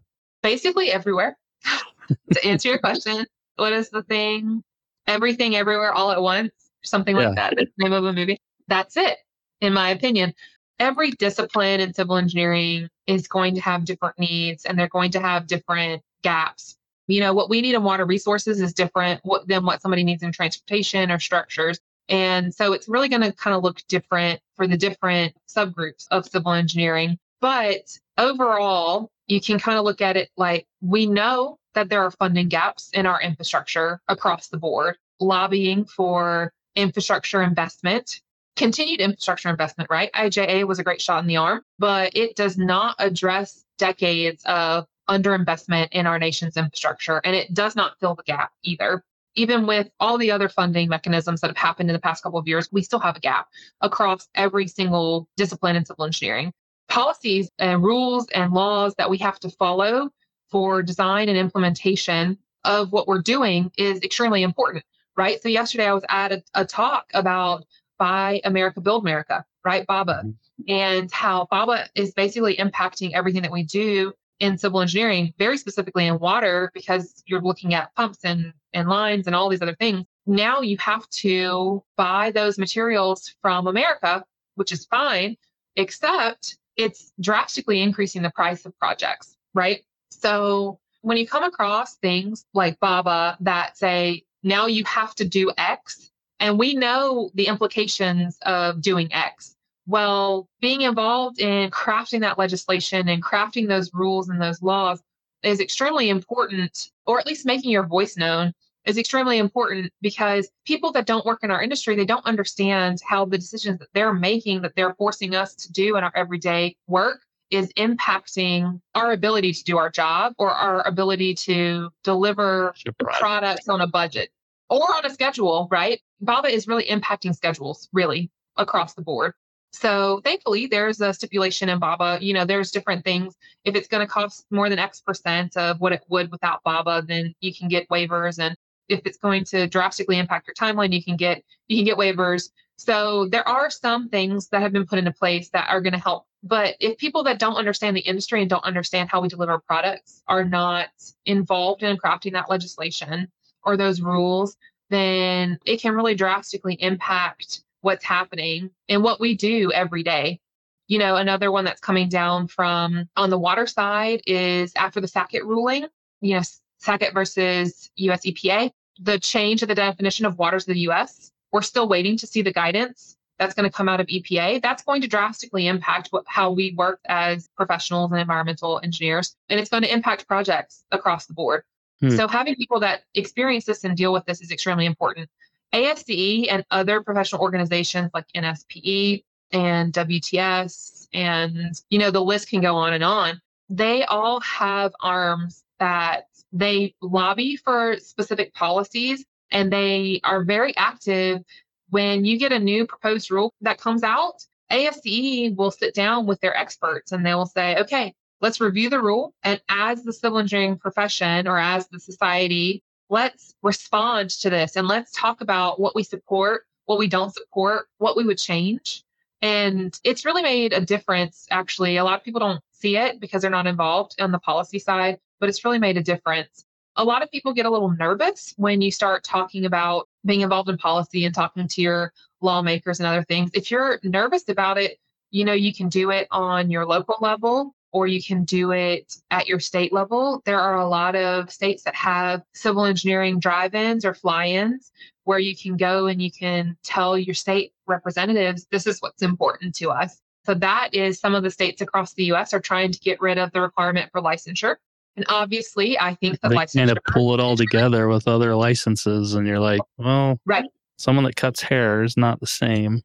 Basically, 0.42 0.92
everywhere. 0.92 1.38
to 2.32 2.46
answer 2.46 2.70
your 2.70 2.80
question, 2.80 3.26
what 3.58 3.74
is 3.74 3.90
the 3.90 4.04
thing? 4.04 4.64
Everything, 5.08 5.56
everywhere, 5.56 5.92
all 5.92 6.12
at 6.12 6.22
once, 6.22 6.52
something 6.84 7.16
like 7.16 7.30
yeah. 7.30 7.34
that. 7.36 7.56
the 7.56 7.68
name 7.78 7.94
of 7.94 8.06
a 8.06 8.14
movie. 8.14 8.40
That's 8.68 8.96
it, 8.96 9.18
in 9.62 9.74
my 9.74 9.90
opinion. 9.90 10.34
Every 10.80 11.12
discipline 11.12 11.82
in 11.82 11.94
civil 11.94 12.16
engineering 12.16 12.88
is 13.06 13.28
going 13.28 13.56
to 13.56 13.62
have 13.62 13.84
different 13.84 14.18
needs 14.18 14.66
and 14.66 14.80
they're 14.80 14.88
going 14.88 15.12
to 15.12 15.20
have 15.20 15.48
different 15.48 16.02
gaps. 16.22 16.78
You 17.08 17.20
know, 17.22 17.34
what 17.34 17.50
we 17.50 17.60
need 17.60 17.76
in 17.76 17.84
water 17.84 18.06
resources 18.06 18.62
is 18.62 18.72
different 18.72 19.22
than 19.48 19.66
what 19.66 19.82
somebody 19.82 20.04
needs 20.04 20.24
in 20.24 20.32
transportation 20.32 21.12
or 21.12 21.20
structures. 21.20 21.80
And 22.10 22.54
so 22.54 22.74
it's 22.74 22.90
really 22.90 23.08
going 23.08 23.22
to 23.22 23.32
kind 23.32 23.56
of 23.56 23.64
look 23.64 23.82
different 23.88 24.42
for 24.56 24.68
the 24.68 24.78
different 24.78 25.36
subgroups 25.48 26.08
of 26.12 26.28
civil 26.28 26.52
engineering. 26.52 27.18
But 27.40 27.98
overall, 28.18 29.12
you 29.28 29.40
can 29.40 29.60
kind 29.60 29.78
of 29.78 29.86
look 29.86 30.02
at 30.02 30.18
it 30.18 30.30
like 30.36 30.68
we 30.82 31.06
know 31.06 31.58
that 31.76 31.90
there 31.90 32.02
are 32.02 32.12
funding 32.12 32.50
gaps 32.50 32.90
in 32.94 33.06
our 33.06 33.22
infrastructure 33.22 34.02
across 34.08 34.48
the 34.48 34.58
board, 34.58 34.98
lobbying 35.20 35.86
for 35.86 36.52
infrastructure 36.76 37.44
investment, 37.44 38.22
continued 38.56 39.00
infrastructure 39.00 39.50
investment, 39.50 39.90
right? 39.90 40.12
IIJA 40.14 40.66
was 40.66 40.80
a 40.80 40.84
great 40.84 41.02
shot 41.02 41.22
in 41.22 41.28
the 41.28 41.38
arm, 41.38 41.62
but 41.78 42.16
it 42.16 42.36
does 42.36 42.58
not 42.58 42.96
address 43.00 43.64
decades 43.78 44.44
of 44.46 44.86
underinvestment 45.10 45.90
in 45.92 46.06
our 46.06 46.20
nation's 46.20 46.58
infrastructure, 46.58 47.22
and 47.24 47.36
it 47.36 47.54
does 47.54 47.76
not 47.76 48.00
fill 48.00 48.16
the 48.16 48.24
gap 48.24 48.52
either 48.64 49.04
even 49.40 49.66
with 49.66 49.90
all 50.02 50.18
the 50.18 50.32
other 50.32 50.50
funding 50.50 50.90
mechanisms 50.90 51.40
that 51.40 51.48
have 51.48 51.56
happened 51.56 51.90
in 51.90 51.94
the 51.94 52.00
past 52.00 52.22
couple 52.22 52.38
of 52.38 52.46
years, 52.46 52.68
we 52.74 52.82
still 52.82 53.00
have 53.00 53.16
a 53.16 53.22
gap 53.22 53.48
across 53.80 54.28
every 54.36 54.68
single 54.68 55.30
discipline 55.38 55.78
in 55.78 55.86
civil 55.86 56.04
engineering. 56.04 56.52
Policies 56.90 57.50
and 57.58 57.82
rules 57.82 58.28
and 58.36 58.52
laws 58.52 58.96
that 58.98 59.10
we 59.10 59.18
have 59.20 59.40
to 59.40 59.50
follow 59.52 60.10
for 60.52 60.84
design 60.84 61.30
and 61.30 61.38
implementation 61.38 62.38
of 62.66 62.92
what 62.92 63.08
we're 63.08 63.22
doing 63.22 63.72
is 63.78 64.02
extremely 64.02 64.44
important, 64.44 64.84
right? 65.16 65.42
So, 65.42 65.48
yesterday 65.48 65.88
I 65.88 65.94
was 65.94 66.04
at 66.10 66.34
a, 66.34 66.44
a 66.54 66.66
talk 66.66 67.06
about 67.14 67.64
Buy 67.98 68.42
America, 68.44 68.82
Build 68.82 69.04
America, 69.04 69.46
right? 69.64 69.88
BABA, 69.88 70.24
mm-hmm. 70.26 70.64
and 70.68 71.10
how 71.14 71.48
BABA 71.50 71.88
is 71.96 72.12
basically 72.12 72.58
impacting 72.58 73.14
everything 73.14 73.44
that 73.44 73.52
we 73.54 73.64
do 73.64 74.12
in 74.40 74.58
civil 74.58 74.82
engineering, 74.82 75.34
very 75.38 75.58
specifically 75.58 76.08
in 76.08 76.20
water, 76.20 76.72
because 76.74 77.24
you're 77.26 77.42
looking 77.42 77.74
at 77.74 77.94
pumps 77.96 78.20
and, 78.24 78.54
and 78.74 78.88
lines 78.88 79.28
and 79.28 79.36
all 79.36 79.50
these 79.50 79.62
other 79.62 79.76
things. 79.76 80.06
Now 80.26 80.62
you 80.62 80.78
have 80.78 81.10
to 81.10 81.84
buy 81.98 82.32
those 82.32 82.58
materials 82.58 83.36
from 83.42 83.68
America, 83.68 84.24
which 84.56 84.72
is 84.72 84.86
fine, 84.86 85.36
except 85.76 86.58
it's 86.76 87.12
drastically 87.20 87.82
increasing 87.82 88.22
the 88.22 88.30
price 88.30 88.66
of 88.66 88.78
projects, 88.80 89.36
right? 89.54 89.84
So 90.12 90.80
when 91.02 91.18
you 91.18 91.28
come 91.28 91.44
across 91.44 91.96
things 91.98 92.46
like 92.54 92.80
BABA 92.80 93.38
that 93.42 93.78
say, 93.78 94.24
now 94.44 94.68
you 94.68 94.84
have 94.86 95.14
to 95.16 95.26
do 95.26 95.52
X, 95.58 96.12
and 96.40 96.58
we 96.58 96.74
know 96.74 97.30
the 97.34 97.48
implications 97.48 98.38
of 98.44 98.82
doing 98.82 99.12
X. 99.12 99.56
Well, 99.90 100.48
being 100.62 100.82
involved 100.82 101.40
in 101.40 101.72
crafting 101.72 102.20
that 102.20 102.38
legislation 102.38 103.10
and 103.10 103.24
crafting 103.24 103.68
those 103.68 103.92
rules 103.92 104.30
and 104.30 104.40
those 104.40 104.62
laws 104.62 105.02
is 105.42 105.60
extremely 105.60 106.10
important, 106.10 106.92
or 107.08 107.20
at 107.20 107.26
least 107.26 107.44
making 107.44 107.72
your 107.72 107.88
voice 107.88 108.16
known 108.16 108.54
is 108.86 109.00
extremely 109.00 109.40
important 109.40 109.92
because 110.00 110.48
people 110.64 110.92
that 110.92 111.08
don't 111.08 111.26
work 111.26 111.40
in 111.42 111.50
our 111.50 111.64
industry, 111.64 111.96
they 111.96 112.06
don't 112.06 112.24
understand 112.28 113.00
how 113.04 113.26
the 113.26 113.40
decisions 113.40 113.80
that 113.80 113.88
they're 113.96 114.14
making, 114.14 114.62
that 114.62 114.76
they're 114.76 114.94
forcing 114.94 115.34
us 115.34 115.56
to 115.56 115.72
do 115.72 115.98
in 115.98 116.04
our 116.04 116.12
everyday 116.16 116.76
work, 116.86 117.22
is 117.50 117.74
impacting 117.74 118.80
our 118.94 119.14
ability 119.14 119.52
to 119.54 119.64
do 119.64 119.80
our 119.80 119.90
job 119.90 120.34
or 120.38 120.52
our 120.52 120.88
ability 120.88 121.34
to 121.34 121.90
deliver 122.04 122.76
products 123.14 123.68
on 123.68 123.82
a 123.82 123.88
budget 123.88 124.30
or 124.70 124.84
on 124.96 125.04
a 125.04 125.10
schedule, 125.10 125.68
right? 125.72 126.00
BABA 126.22 126.50
is 126.50 126.68
really 126.68 126.86
impacting 126.86 127.36
schedules, 127.36 127.90
really 127.92 128.30
across 128.56 128.94
the 128.94 129.02
board. 129.02 129.34
So 129.72 130.22
thankfully, 130.24 130.68
there's 130.68 131.00
a 131.00 131.14
stipulation 131.14 131.70
in 131.70 131.80
BABA. 131.80 132.20
You 132.22 132.34
know, 132.34 132.46
there's 132.46 132.72
different 132.72 133.04
things. 133.04 133.36
If 133.64 133.76
it's 133.76 133.88
going 133.88 134.06
to 134.06 134.12
cost 134.12 134.46
more 134.50 134.70
than 134.70 134.80
X 134.80 135.02
percent 135.02 135.56
of 135.58 135.80
what 135.80 135.94
it 135.94 136.04
would 136.10 136.32
without 136.32 136.64
BABA, 136.64 137.06
then 137.08 137.34
you 137.40 137.54
can 137.54 137.68
get 137.68 137.88
waivers. 137.90 138.40
And 138.40 138.56
if 138.88 139.02
it's 139.06 139.18
going 139.18 139.46
to 139.46 139.68
drastically 139.68 140.18
impact 140.18 140.48
your 140.48 140.56
timeline, 140.56 140.92
you 140.92 141.04
can 141.04 141.16
get 141.16 141.44
you 141.68 141.78
can 141.78 141.86
get 141.86 141.98
waivers. 141.98 142.50
So 142.78 143.28
there 143.28 143.48
are 143.48 143.70
some 143.70 144.10
things 144.10 144.48
that 144.50 144.62
have 144.62 144.72
been 144.72 144.88
put 144.88 145.00
into 145.00 145.12
place 145.12 145.50
that 145.50 145.70
are 145.70 145.82
going 145.82 145.94
to 145.94 146.00
help. 146.00 146.26
But 146.44 146.76
if 146.80 146.98
people 146.98 147.24
that 147.26 147.38
don't 147.38 147.56
understand 147.56 147.96
the 147.96 148.02
industry 148.02 148.42
and 148.42 148.50
don't 148.50 148.64
understand 148.64 149.10
how 149.10 149.22
we 149.22 149.28
deliver 149.28 149.60
products 149.60 150.24
are 150.28 150.46
not 150.46 150.88
involved 151.26 151.84
in 151.84 151.98
crafting 151.98 152.32
that 152.34 152.50
legislation 152.50 153.30
or 153.64 153.76
those 153.76 154.02
rules, 154.02 154.56
then 154.90 155.60
it 155.66 155.82
can 155.82 155.94
really 155.94 156.16
drastically 156.16 156.76
impact 156.76 157.62
what's 157.82 158.04
happening 158.04 158.72
and 158.88 159.04
what 159.04 159.20
we 159.20 159.36
do 159.36 159.72
every 159.72 160.04
day. 160.04 160.40
You 160.88 160.98
know, 160.98 161.16
another 161.16 161.52
one 161.52 161.66
that's 161.66 161.82
coming 161.82 162.10
down 162.10 162.48
from 162.48 163.08
on 163.16 163.30
the 163.30 163.38
water 163.38 163.68
side 163.68 164.22
is 164.26 164.74
after 164.76 165.00
the 165.00 165.08
Sackett 165.08 165.46
ruling, 165.46 165.86
you 166.22 166.36
know, 166.36 166.42
Sackett 166.80 167.14
versus 167.14 167.90
US 167.96 168.26
EPA, 168.26 168.72
the 169.00 169.20
change 169.20 169.62
of 169.62 169.68
the 169.68 169.76
definition 169.76 170.26
of 170.26 170.38
waters 170.38 170.68
of 170.68 170.74
the 170.74 170.82
US. 170.90 171.32
We're 171.52 171.62
still 171.62 171.88
waiting 171.88 172.18
to 172.18 172.28
see 172.28 172.42
the 172.42 172.54
guidance 172.54 173.16
that's 173.40 173.54
going 173.54 173.70
to 173.70 173.76
come 173.76 173.90
out 173.90 174.02
of 174.02 174.08
EPA. 174.08 174.62
That's 174.62 174.84
going 174.84 175.02
to 175.02 175.08
drastically 175.08 175.68
impact 175.68 176.10
what, 176.12 176.26
how 176.28 176.52
we 176.52 176.74
work 176.78 177.00
as 177.08 177.48
professionals 177.56 178.12
and 178.12 178.20
environmental 178.20 178.80
engineers, 178.84 179.36
and 179.50 179.60
it's 179.60 179.70
going 179.70 179.84
to 179.84 179.92
impact 179.92 180.28
projects 180.28 180.84
across 180.92 181.26
the 181.26 181.34
board. 181.34 181.64
Hmm. 182.02 182.12
So 182.12 182.28
having 182.28 182.56
people 182.56 182.80
that 182.82 183.04
experience 183.16 183.66
this 183.66 183.84
and 183.84 183.96
deal 183.96 184.14
with 184.14 184.26
this 184.26 184.42
is 184.42 184.52
extremely 184.52 184.86
important. 184.86 185.30
ASCE 185.74 186.48
and 186.50 186.66
other 186.72 187.02
professional 187.02 187.42
organizations 187.42 188.12
like 188.14 188.26
NSPE 188.36 189.24
and 189.52 189.94
WTS 189.94 191.08
and 191.14 191.82
you 191.90 192.00
know 192.00 192.12
the 192.12 192.22
list 192.22 192.50
can 192.50 192.62
go 192.62 192.76
on 192.76 192.94
and 192.94 193.04
on. 193.04 193.42
They 193.70 194.04
all 194.04 194.40
have 194.42 194.94
arms 195.02 195.64
that 195.80 196.26
they 196.52 196.96
lobby 197.02 197.56
for 197.56 197.98
specific 197.98 198.54
policies 198.54 199.26
and 199.52 199.72
they 199.72 200.20
are 200.24 200.44
very 200.44 200.76
active 200.76 201.42
when 201.90 202.26
you 202.26 202.38
get 202.38 202.52
a 202.52 202.60
new 202.60 202.86
proposed 202.86 203.32
rule 203.32 203.54
that 203.62 203.80
comes 203.80 204.04
out. 204.04 204.44
ASCE 204.72 205.56
will 205.56 205.72
sit 205.72 205.96
down 205.96 206.28
with 206.28 206.40
their 206.42 206.56
experts 206.56 207.12
and 207.12 207.26
they 207.26 207.34
will 207.34 207.48
say, 207.48 207.78
okay, 207.78 208.14
let's 208.42 208.62
review 208.62 208.90
the 208.90 209.02
rule. 209.02 209.34
And 209.44 209.62
as 209.68 210.04
the 210.04 210.14
civil 210.14 210.40
engineering 210.40 210.78
profession 210.78 211.48
or 211.48 211.58
as 211.58 211.88
the 211.88 212.00
society, 212.00 212.84
let's 213.10 213.56
respond 213.62 214.30
to 214.30 214.50
this 214.50 214.76
and 214.76 214.88
let's 214.88 215.12
talk 215.12 215.42
about 215.42 215.80
what 215.80 215.96
we 215.96 216.04
support, 216.04 216.66
what 216.86 217.00
we 217.00 217.08
don't 217.08 217.34
support, 217.34 217.88
what 217.98 218.16
we 218.16 218.24
would 218.24 218.38
change. 218.38 219.04
And 219.42 219.98
it's 220.04 220.26
really 220.26 220.42
made 220.42 220.74
a 220.74 220.82
difference, 220.82 221.48
actually. 221.50 221.98
A 221.98 222.04
lot 222.04 222.20
of 222.20 222.24
people 222.24 222.40
don't 222.40 222.62
see 222.72 222.98
it 222.98 223.20
because 223.20 223.42
they're 223.42 223.52
not 223.52 223.68
involved 223.68 224.16
on 224.20 224.32
the 224.32 224.40
policy 224.40 224.80
side, 224.80 225.20
but 225.40 225.50
it's 225.50 225.64
really 225.64 225.80
made 225.80 225.98
a 225.98 226.04
difference. 226.04 226.66
A 226.96 227.04
lot 227.04 227.24
of 227.24 227.32
people 227.32 227.54
get 227.54 227.66
a 227.66 227.70
little 227.70 227.92
nervous 227.92 228.54
when 228.58 228.82
you 228.82 228.92
start 228.92 229.24
talking 229.24 229.66
about 229.66 230.08
being 230.26 230.42
involved 230.42 230.70
in 230.70 230.78
policy 230.78 231.26
and 231.26 231.34
talking 231.34 231.68
to 231.68 231.82
your 231.82 232.14
lawmakers 232.42 233.00
and 233.00 233.08
other 233.08 233.24
things. 233.24 233.50
If 233.54 233.72
you're 233.72 234.00
nervous 234.04 234.50
about 234.50 234.78
it, 234.78 234.98
you 235.32 235.46
know, 235.46 235.54
you 235.54 235.74
can 235.74 235.88
do 235.88 236.12
it 236.12 236.28
on 236.32 236.70
your 236.70 236.86
local 236.86 237.16
level 237.22 237.74
or 237.92 238.08
you 238.08 238.22
can 238.22 238.44
do 238.44 238.72
it 238.72 239.16
at 239.32 239.48
your 239.48 239.60
state 239.60 239.92
level. 239.92 240.42
There 240.46 240.60
are 240.60 240.78
a 240.78 240.88
lot 240.88 241.16
of 241.16 241.52
states 241.52 241.84
that 241.84 241.96
have 241.96 242.44
civil 242.54 242.86
engineering 242.86 243.40
drive 243.40 243.74
ins 243.74 244.06
or 244.06 244.14
fly 244.14 244.46
ins 244.48 244.92
where 245.24 245.40
you 245.40 245.56
can 245.56 245.78
go 245.78 246.08
and 246.08 246.22
you 246.22 246.32
can 246.32 246.78
tell 246.84 247.18
your 247.18 247.36
state 247.36 247.74
representatives, 247.88 248.68
this 248.72 248.88
is 248.88 249.00
what's 249.02 249.22
important 249.22 249.76
to 249.76 249.90
us. 249.90 250.20
So 250.46 250.54
that 250.56 250.90
is 250.94 251.20
some 251.20 251.36
of 251.36 251.44
the 251.44 251.52
states 251.52 251.82
across 251.82 252.14
the 252.14 252.24
US 252.32 252.54
are 252.54 252.60
trying 252.60 252.92
to 252.92 253.00
get 253.00 253.22
rid 253.22 253.38
of 253.38 253.52
the 253.52 253.62
requirement 253.62 254.12
for 254.12 254.22
licensure. 254.22 254.76
And 255.16 255.26
obviously, 255.28 256.00
I 256.00 256.16
think 256.16 256.40
that 256.40 256.50
they 256.50 256.80
kind 256.80 256.92
of 256.92 256.98
pull 257.06 257.34
it 257.34 257.40
all 257.40 257.58
together 257.58 258.08
with 258.08 258.28
other 258.28 258.56
licenses, 258.56 259.34
and 259.34 259.46
you're 259.46 259.60
like, 259.60 259.82
well, 259.98 260.40
right. 260.46 260.66
Someone 260.98 261.26
that 261.26 261.36
cuts 261.36 261.62
hair 261.62 262.04
is 262.04 262.16
not 262.16 262.40
the 262.40 262.48
same. 262.48 263.02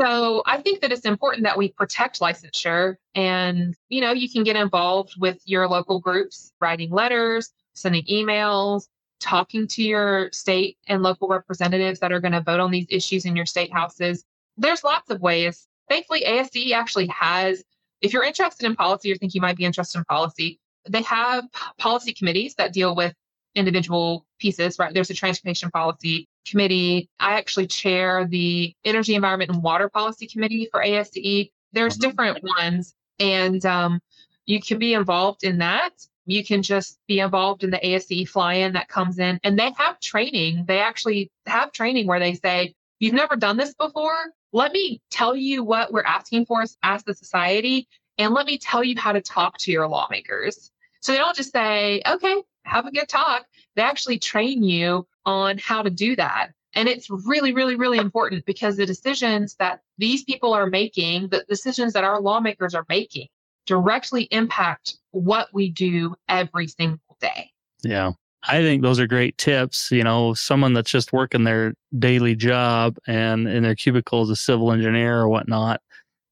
So 0.00 0.42
I 0.46 0.60
think 0.60 0.80
that 0.80 0.92
it's 0.92 1.06
important 1.06 1.44
that 1.44 1.56
we 1.56 1.68
protect 1.68 2.20
licensure 2.20 2.96
and, 3.14 3.76
you 3.88 4.00
know, 4.00 4.12
you 4.12 4.28
can 4.28 4.42
get 4.42 4.56
involved 4.56 5.14
with 5.18 5.40
your 5.44 5.68
local 5.68 6.00
groups, 6.00 6.52
writing 6.60 6.90
letters, 6.90 7.50
sending 7.74 8.04
emails, 8.04 8.88
talking 9.20 9.66
to 9.68 9.82
your 9.82 10.30
state 10.32 10.78
and 10.88 11.02
local 11.02 11.28
representatives 11.28 12.00
that 12.00 12.12
are 12.12 12.20
going 12.20 12.32
to 12.32 12.40
vote 12.40 12.60
on 12.60 12.70
these 12.70 12.86
issues 12.90 13.24
in 13.24 13.36
your 13.36 13.46
state 13.46 13.72
houses. 13.72 14.24
There's 14.56 14.84
lots 14.84 15.10
of 15.10 15.20
ways. 15.20 15.66
Thankfully, 15.88 16.24
ASCE 16.26 16.72
actually 16.72 17.06
has, 17.08 17.62
if 18.00 18.12
you're 18.12 18.24
interested 18.24 18.66
in 18.66 18.76
policy 18.76 19.12
or 19.12 19.16
think 19.16 19.34
you 19.34 19.40
might 19.40 19.56
be 19.56 19.64
interested 19.64 19.98
in 19.98 20.04
policy, 20.04 20.60
they 20.88 21.02
have 21.02 21.44
policy 21.78 22.12
committees 22.12 22.54
that 22.56 22.72
deal 22.72 22.94
with 22.94 23.14
individual 23.54 24.26
pieces, 24.38 24.78
right? 24.78 24.92
There's 24.92 25.10
a 25.10 25.14
transportation 25.14 25.70
policy 25.70 26.28
committee. 26.48 27.08
I 27.18 27.34
actually 27.34 27.66
chair 27.66 28.26
the 28.26 28.74
Energy, 28.84 29.14
Environment, 29.14 29.50
and 29.50 29.62
Water 29.62 29.88
Policy 29.88 30.26
Committee 30.26 30.68
for 30.70 30.82
ASCE. 30.82 31.50
There's 31.72 31.94
uh-huh. 31.94 32.08
different 32.08 32.44
ones, 32.58 32.94
and 33.18 33.64
um, 33.66 34.00
you 34.46 34.60
can 34.60 34.78
be 34.78 34.94
involved 34.94 35.44
in 35.44 35.58
that. 35.58 35.92
You 36.26 36.44
can 36.44 36.62
just 36.62 36.98
be 37.06 37.20
involved 37.20 37.64
in 37.64 37.70
the 37.70 37.78
ASCE 37.78 38.28
fly 38.28 38.54
in 38.54 38.72
that 38.74 38.88
comes 38.88 39.18
in, 39.18 39.38
and 39.44 39.58
they 39.58 39.72
have 39.76 40.00
training. 40.00 40.64
They 40.66 40.80
actually 40.80 41.30
have 41.46 41.72
training 41.72 42.06
where 42.06 42.20
they 42.20 42.34
say, 42.34 42.74
You've 43.00 43.14
never 43.14 43.36
done 43.36 43.56
this 43.56 43.74
before. 43.74 44.16
Let 44.52 44.72
me 44.72 45.02
tell 45.10 45.36
you 45.36 45.64
what 45.64 45.92
we're 45.92 46.04
asking 46.04 46.46
for 46.46 46.64
as 46.82 47.04
the 47.04 47.14
society, 47.14 47.88
and 48.18 48.32
let 48.32 48.46
me 48.46 48.56
tell 48.56 48.84
you 48.84 48.94
how 48.98 49.12
to 49.12 49.20
talk 49.20 49.58
to 49.58 49.72
your 49.72 49.88
lawmakers. 49.88 50.70
So 51.00 51.12
they 51.12 51.18
don't 51.18 51.36
just 51.36 51.52
say, 51.52 52.00
Okay, 52.06 52.42
have 52.64 52.86
a 52.86 52.92
good 52.92 53.08
talk. 53.08 53.44
They 53.76 53.82
actually 53.82 54.18
train 54.18 54.62
you 54.62 55.06
on 55.26 55.58
how 55.58 55.82
to 55.82 55.90
do 55.90 56.16
that. 56.16 56.50
And 56.74 56.88
it's 56.88 57.08
really, 57.08 57.52
really, 57.52 57.76
really 57.76 57.98
important 57.98 58.44
because 58.46 58.76
the 58.76 58.86
decisions 58.86 59.54
that 59.56 59.80
these 59.98 60.24
people 60.24 60.52
are 60.52 60.66
making, 60.66 61.28
the 61.28 61.44
decisions 61.48 61.92
that 61.92 62.04
our 62.04 62.20
lawmakers 62.20 62.74
are 62.74 62.84
making, 62.88 63.28
directly 63.66 64.24
impact 64.24 64.96
what 65.12 65.48
we 65.52 65.70
do 65.70 66.14
every 66.28 66.66
single 66.66 67.16
day. 67.20 67.50
Yeah. 67.82 68.12
I 68.46 68.60
think 68.60 68.82
those 68.82 69.00
are 69.00 69.06
great 69.06 69.38
tips. 69.38 69.90
You 69.90 70.04
know, 70.04 70.34
someone 70.34 70.74
that's 70.74 70.90
just 70.90 71.12
working 71.12 71.44
their 71.44 71.74
daily 71.98 72.34
job 72.34 72.98
and 73.06 73.48
in 73.48 73.62
their 73.62 73.74
cubicle 73.74 74.22
as 74.22 74.30
a 74.30 74.36
civil 74.36 74.72
engineer 74.72 75.20
or 75.20 75.28
whatnot, 75.28 75.80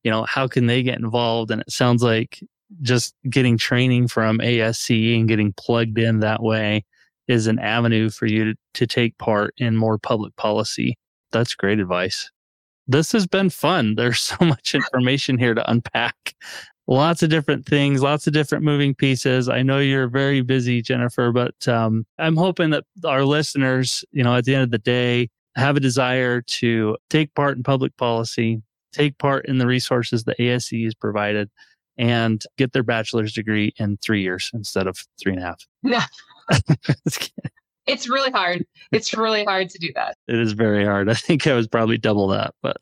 you 0.03 0.11
know, 0.11 0.25
how 0.25 0.49
can 0.49 0.67
they 0.67 0.83
get 0.83 0.99
involved? 0.99 1.51
And 1.51 1.63
it 1.63 1.71
sounds 1.71 2.03
like 2.03 2.41
just 2.83 3.15
getting 3.31 3.57
training 3.57 4.09
from 4.09 4.39
ASCE 4.39 5.19
and 5.19 5.29
getting 5.29 5.53
plugged 5.53 5.99
in 5.99 6.21
that 6.21 6.43
way 6.43 6.85
is 7.29 7.47
an 7.47 7.59
avenue 7.59 8.11
for 8.11 8.27
you 8.27 8.45
to, 8.45 8.55
to 8.75 8.87
take 8.87 9.17
part 9.19 9.55
in 9.59 9.77
more 9.77 9.99
public 9.99 10.35
policy. 10.37 10.97
That's 11.31 11.55
great 11.55 11.79
advice. 11.79 12.31
This 12.87 13.13
has 13.13 13.27
been 13.27 13.51
fun. 13.51 13.95
There's 13.97 14.21
so 14.21 14.45
much 14.45 14.75
information 14.75 15.39
here 15.39 15.55
to 15.55 15.71
unpack. 15.71 16.35
Lots 16.89 17.23
of 17.23 17.31
different 17.31 17.65
things, 17.65 18.03
lots 18.03 18.27
of 18.27 18.33
different 18.33 18.65
moving 18.65 18.93
pieces. 18.93 19.49
I 19.49 19.63
know 19.63 19.79
you're 19.79 20.09
very 20.09 20.41
busy, 20.41 20.83
Jennifer, 20.83 21.31
but 21.31 21.69
um, 21.69 22.05
I'm 22.19 22.37
hoping 22.37 22.71
that 22.71 22.85
our 23.05 23.25
listeners, 23.25 24.05
you 24.11 24.25
know, 24.25 24.35
at 24.35 24.45
the 24.45 24.55
end 24.55 24.65
of 24.65 24.73
the 24.73 24.79
day, 24.79 25.29
have 25.55 25.77
a 25.77 25.81
desire 25.81 26.41
to 26.43 26.97
take 27.09 27.33
part 27.35 27.57
in 27.57 27.63
public 27.63 27.97
policy, 27.99 28.63
take 28.93 29.17
part 29.19 29.47
in 29.47 29.59
the 29.59 29.67
resources 29.67 30.25
that 30.25 30.39
ASCE 30.39 30.85
has 30.85 30.95
provided, 30.95 31.51
and 31.99 32.43
get 32.59 32.73
their 32.73 32.83
bachelor's 32.83 33.33
degree 33.33 33.73
in 33.79 33.97
three 33.99 34.23
years 34.23 34.51
instead 34.55 34.87
of 34.87 34.99
three 35.21 35.33
and 35.33 35.43
a 35.43 35.45
half. 35.45 35.67
No. 35.85 36.01
it's 37.87 38.09
really 38.09 38.31
hard. 38.31 38.65
It's 38.93 39.15
really 39.15 39.45
hard 39.45 39.69
to 39.71 39.79
do 39.79 39.91
that. 39.95 40.17
It 40.29 40.39
is 40.39 40.53
very 40.53 40.85
hard. 40.85 41.09
I 41.11 41.15
think 41.15 41.47
I 41.47 41.55
was 41.55 41.67
probably 41.69 41.99
double 41.99 42.29
that, 42.29 42.55
but 42.63 42.77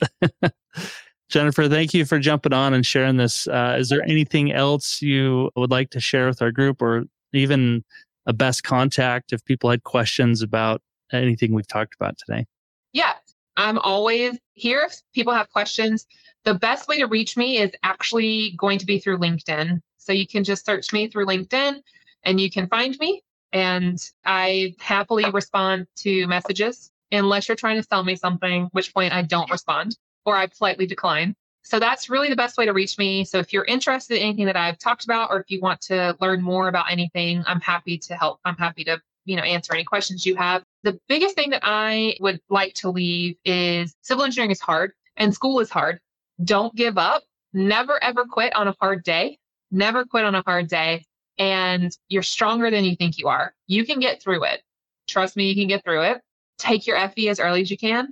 Jennifer, 1.30 1.68
thank 1.68 1.94
you 1.94 2.04
for 2.04 2.18
jumping 2.18 2.52
on 2.52 2.74
and 2.74 2.84
sharing 2.84 3.16
this. 3.16 3.46
Uh, 3.46 3.76
is 3.78 3.88
there 3.88 4.02
anything 4.02 4.52
else 4.52 5.00
you 5.00 5.50
would 5.56 5.70
like 5.70 5.90
to 5.90 6.00
share 6.00 6.26
with 6.26 6.42
our 6.42 6.50
group 6.50 6.82
or 6.82 7.04
even 7.32 7.84
a 8.26 8.32
best 8.32 8.64
contact 8.64 9.32
if 9.32 9.44
people 9.44 9.70
had 9.70 9.84
questions 9.84 10.42
about 10.42 10.82
anything 11.12 11.54
we've 11.54 11.68
talked 11.68 11.94
about 11.94 12.16
today? 12.18 12.46
Yeah, 12.92 13.12
I'm 13.60 13.78
always 13.78 14.38
here 14.54 14.80
if 14.86 14.96
people 15.14 15.34
have 15.34 15.50
questions. 15.50 16.06
The 16.44 16.54
best 16.54 16.88
way 16.88 16.98
to 16.98 17.06
reach 17.06 17.36
me 17.36 17.58
is 17.58 17.70
actually 17.82 18.54
going 18.56 18.78
to 18.78 18.86
be 18.86 18.98
through 18.98 19.18
LinkedIn. 19.18 19.80
So 19.98 20.12
you 20.12 20.26
can 20.26 20.44
just 20.44 20.64
search 20.64 20.94
me 20.94 21.08
through 21.08 21.26
LinkedIn 21.26 21.82
and 22.24 22.40
you 22.40 22.50
can 22.50 22.68
find 22.68 22.98
me. 22.98 23.22
And 23.52 23.98
I 24.24 24.74
happily 24.80 25.28
respond 25.30 25.86
to 25.96 26.26
messages 26.26 26.90
unless 27.12 27.48
you're 27.48 27.56
trying 27.56 27.76
to 27.76 27.82
sell 27.86 28.02
me 28.02 28.16
something, 28.16 28.68
which 28.72 28.94
point 28.94 29.12
I 29.12 29.22
don't 29.22 29.50
respond 29.50 29.98
or 30.24 30.36
I 30.36 30.46
politely 30.46 30.86
decline. 30.86 31.34
So 31.62 31.78
that's 31.78 32.08
really 32.08 32.30
the 32.30 32.36
best 32.36 32.56
way 32.56 32.64
to 32.64 32.72
reach 32.72 32.96
me. 32.96 33.24
So 33.24 33.38
if 33.38 33.52
you're 33.52 33.64
interested 33.64 34.16
in 34.16 34.22
anything 34.22 34.46
that 34.46 34.56
I've 34.56 34.78
talked 34.78 35.04
about, 35.04 35.30
or 35.30 35.40
if 35.40 35.50
you 35.50 35.60
want 35.60 35.82
to 35.82 36.16
learn 36.18 36.40
more 36.40 36.68
about 36.68 36.90
anything, 36.90 37.44
I'm 37.46 37.60
happy 37.60 37.98
to 37.98 38.14
help. 38.14 38.40
I'm 38.46 38.56
happy 38.56 38.84
to, 38.84 39.02
you 39.26 39.36
know, 39.36 39.42
answer 39.42 39.74
any 39.74 39.84
questions 39.84 40.24
you 40.24 40.36
have. 40.36 40.64
The 40.82 40.98
biggest 41.08 41.34
thing 41.34 41.50
that 41.50 41.62
I 41.62 42.16
would 42.20 42.40
like 42.48 42.74
to 42.76 42.90
leave 42.90 43.36
is 43.44 43.94
civil 44.02 44.24
engineering 44.24 44.50
is 44.50 44.60
hard 44.60 44.92
and 45.16 45.34
school 45.34 45.60
is 45.60 45.70
hard. 45.70 46.00
Don't 46.42 46.74
give 46.74 46.96
up. 46.96 47.22
Never 47.52 48.02
ever 48.02 48.24
quit 48.24 48.54
on 48.54 48.68
a 48.68 48.74
hard 48.80 49.04
day. 49.04 49.38
Never 49.70 50.04
quit 50.04 50.24
on 50.24 50.34
a 50.34 50.42
hard 50.42 50.68
day. 50.68 51.04
And 51.38 51.96
you're 52.08 52.22
stronger 52.22 52.70
than 52.70 52.84
you 52.84 52.96
think 52.96 53.18
you 53.18 53.28
are. 53.28 53.54
You 53.66 53.84
can 53.84 54.00
get 54.00 54.22
through 54.22 54.44
it. 54.44 54.62
Trust 55.06 55.36
me, 55.36 55.48
you 55.48 55.54
can 55.54 55.68
get 55.68 55.84
through 55.84 56.02
it. 56.02 56.20
Take 56.58 56.86
your 56.86 56.96
FE 57.08 57.28
as 57.28 57.40
early 57.40 57.62
as 57.62 57.70
you 57.70 57.78
can. 57.78 58.08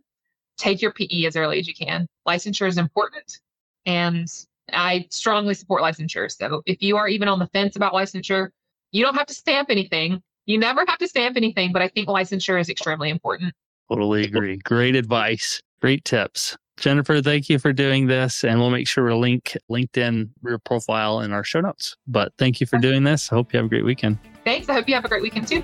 Take 0.57 0.83
your 0.83 0.93
PE 0.93 1.25
as 1.25 1.37
early 1.37 1.61
as 1.61 1.69
you 1.69 1.75
can. 1.75 2.07
Licensure 2.27 2.67
is 2.67 2.79
important. 2.79 3.39
And 3.87 4.27
I 4.73 5.07
strongly 5.11 5.55
support 5.55 5.83
licensure. 5.83 6.31
So 6.31 6.63
if 6.67 6.83
you 6.83 6.97
are 6.97 7.09
even 7.09 7.29
on 7.29 7.39
the 7.39 7.47
fence 7.49 7.77
about 7.77 7.93
licensure, 7.93 8.51
you 8.91 9.05
don't 9.05 9.15
have 9.15 9.27
to 9.27 9.35
stamp 9.35 9.71
anything. 9.71 10.23
You 10.49 10.57
never 10.57 10.83
have 10.89 10.97
to 10.99 11.07
stamp 11.07 11.37
anything, 11.37 11.73
but 11.73 11.83
I 11.83 11.89
think 11.89 12.09
licensure 12.09 12.59
is 12.59 12.71
extremely 12.71 13.11
important. 13.11 13.53
Totally 13.91 14.25
agree. 14.25 14.57
Great 14.57 14.97
advice. 14.97 15.63
Great 15.83 16.07
tips. 16.07 16.57
Jennifer, 16.79 17.21
thank 17.21 17.51
you 17.51 17.59
for 17.59 17.71
doing 17.75 18.07
this. 18.07 18.45
And 18.45 18.59
we'll 18.59 18.71
make 18.71 18.89
sure 18.89 19.05
we 19.05 19.13
link 19.13 19.59
LinkedIn 19.71 20.31
your 20.43 20.59
profile 20.59 21.21
in 21.21 21.33
our 21.33 21.45
show 21.45 21.61
notes. 21.61 21.97
But 22.07 22.33
thank 22.39 22.63
you 22.63 22.67
for 22.67 22.79
doing 22.79 23.05
this. 23.05 23.31
I 23.31 23.35
hope 23.35 23.53
you 23.53 23.59
have 23.59 23.67
a 23.67 23.69
great 23.69 23.85
weekend. 23.85 24.19
Thanks. 24.45 24.71
I 24.71 24.73
hope 24.73 24.89
you 24.89 24.95
have 24.95 25.05
a 25.05 25.09
great 25.09 25.23
weekend 25.23 25.49
too. 25.49 25.63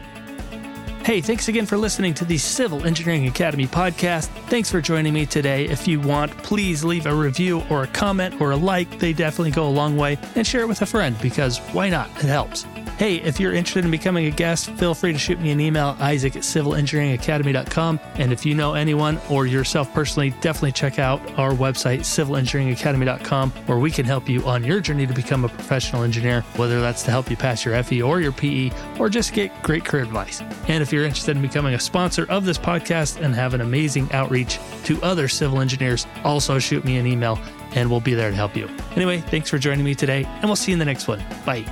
Hey, 1.02 1.22
thanks 1.22 1.48
again 1.48 1.64
for 1.64 1.78
listening 1.78 2.12
to 2.14 2.26
the 2.26 2.36
Civil 2.36 2.84
Engineering 2.84 3.26
Academy 3.26 3.66
podcast. 3.66 4.26
Thanks 4.48 4.70
for 4.70 4.82
joining 4.82 5.14
me 5.14 5.24
today. 5.24 5.64
If 5.64 5.88
you 5.88 5.98
want, 5.98 6.30
please 6.42 6.84
leave 6.84 7.06
a 7.06 7.14
review 7.14 7.62
or 7.70 7.84
a 7.84 7.86
comment 7.86 8.38
or 8.38 8.50
a 8.50 8.56
like. 8.56 8.98
They 8.98 9.14
definitely 9.14 9.52
go 9.52 9.66
a 9.66 9.70
long 9.70 9.96
way. 9.96 10.18
And 10.34 10.46
share 10.46 10.60
it 10.60 10.68
with 10.68 10.82
a 10.82 10.86
friend 10.86 11.16
because 11.22 11.58
why 11.72 11.88
not? 11.88 12.10
It 12.18 12.28
helps. 12.28 12.66
Hey, 12.96 13.16
if 13.16 13.40
you're 13.40 13.52
interested 13.52 13.84
in 13.84 13.90
becoming 13.90 14.26
a 14.26 14.30
guest, 14.30 14.70
feel 14.72 14.94
free 14.94 15.12
to 15.12 15.18
shoot 15.18 15.40
me 15.40 15.50
an 15.50 15.58
email, 15.58 15.96
isaac 15.98 16.36
at 16.36 16.42
civilengineeringacademy.com. 16.42 17.98
And 18.14 18.32
if 18.32 18.46
you 18.46 18.54
know 18.54 18.74
anyone 18.74 19.20
or 19.28 19.46
yourself 19.46 19.92
personally, 19.92 20.30
definitely 20.40 20.72
check 20.72 21.00
out 21.00 21.20
our 21.36 21.50
website, 21.50 22.00
civilengineeringacademy.com, 22.00 23.50
where 23.66 23.78
we 23.78 23.90
can 23.90 24.04
help 24.04 24.28
you 24.28 24.46
on 24.46 24.62
your 24.62 24.78
journey 24.78 25.08
to 25.08 25.12
become 25.12 25.44
a 25.44 25.48
professional 25.48 26.04
engineer, 26.04 26.42
whether 26.54 26.80
that's 26.80 27.02
to 27.02 27.10
help 27.10 27.28
you 27.28 27.36
pass 27.36 27.64
your 27.64 27.82
FE 27.82 28.00
or 28.00 28.20
your 28.20 28.30
PE, 28.30 28.70
or 29.00 29.08
just 29.08 29.32
get 29.32 29.50
great 29.64 29.84
career 29.84 30.04
advice. 30.04 30.40
And 30.68 30.80
if 30.80 30.92
you're 30.92 31.04
interested 31.04 31.34
in 31.34 31.42
becoming 31.42 31.74
a 31.74 31.80
sponsor 31.80 32.26
of 32.30 32.44
this 32.44 32.58
podcast 32.58 33.20
and 33.20 33.34
have 33.34 33.54
an 33.54 33.60
amazing 33.60 34.12
outreach 34.12 34.60
to 34.84 35.02
other 35.02 35.26
civil 35.26 35.60
engineers, 35.60 36.06
also 36.22 36.60
shoot 36.60 36.84
me 36.84 36.98
an 36.98 37.08
email 37.08 37.40
and 37.74 37.90
we'll 37.90 37.98
be 37.98 38.14
there 38.14 38.30
to 38.30 38.36
help 38.36 38.56
you. 38.56 38.70
Anyway, 38.94 39.18
thanks 39.18 39.50
for 39.50 39.58
joining 39.58 39.84
me 39.84 39.96
today, 39.96 40.24
and 40.24 40.44
we'll 40.44 40.54
see 40.54 40.70
you 40.70 40.76
in 40.76 40.78
the 40.78 40.84
next 40.84 41.08
one. 41.08 41.20
Bye. 41.44 41.64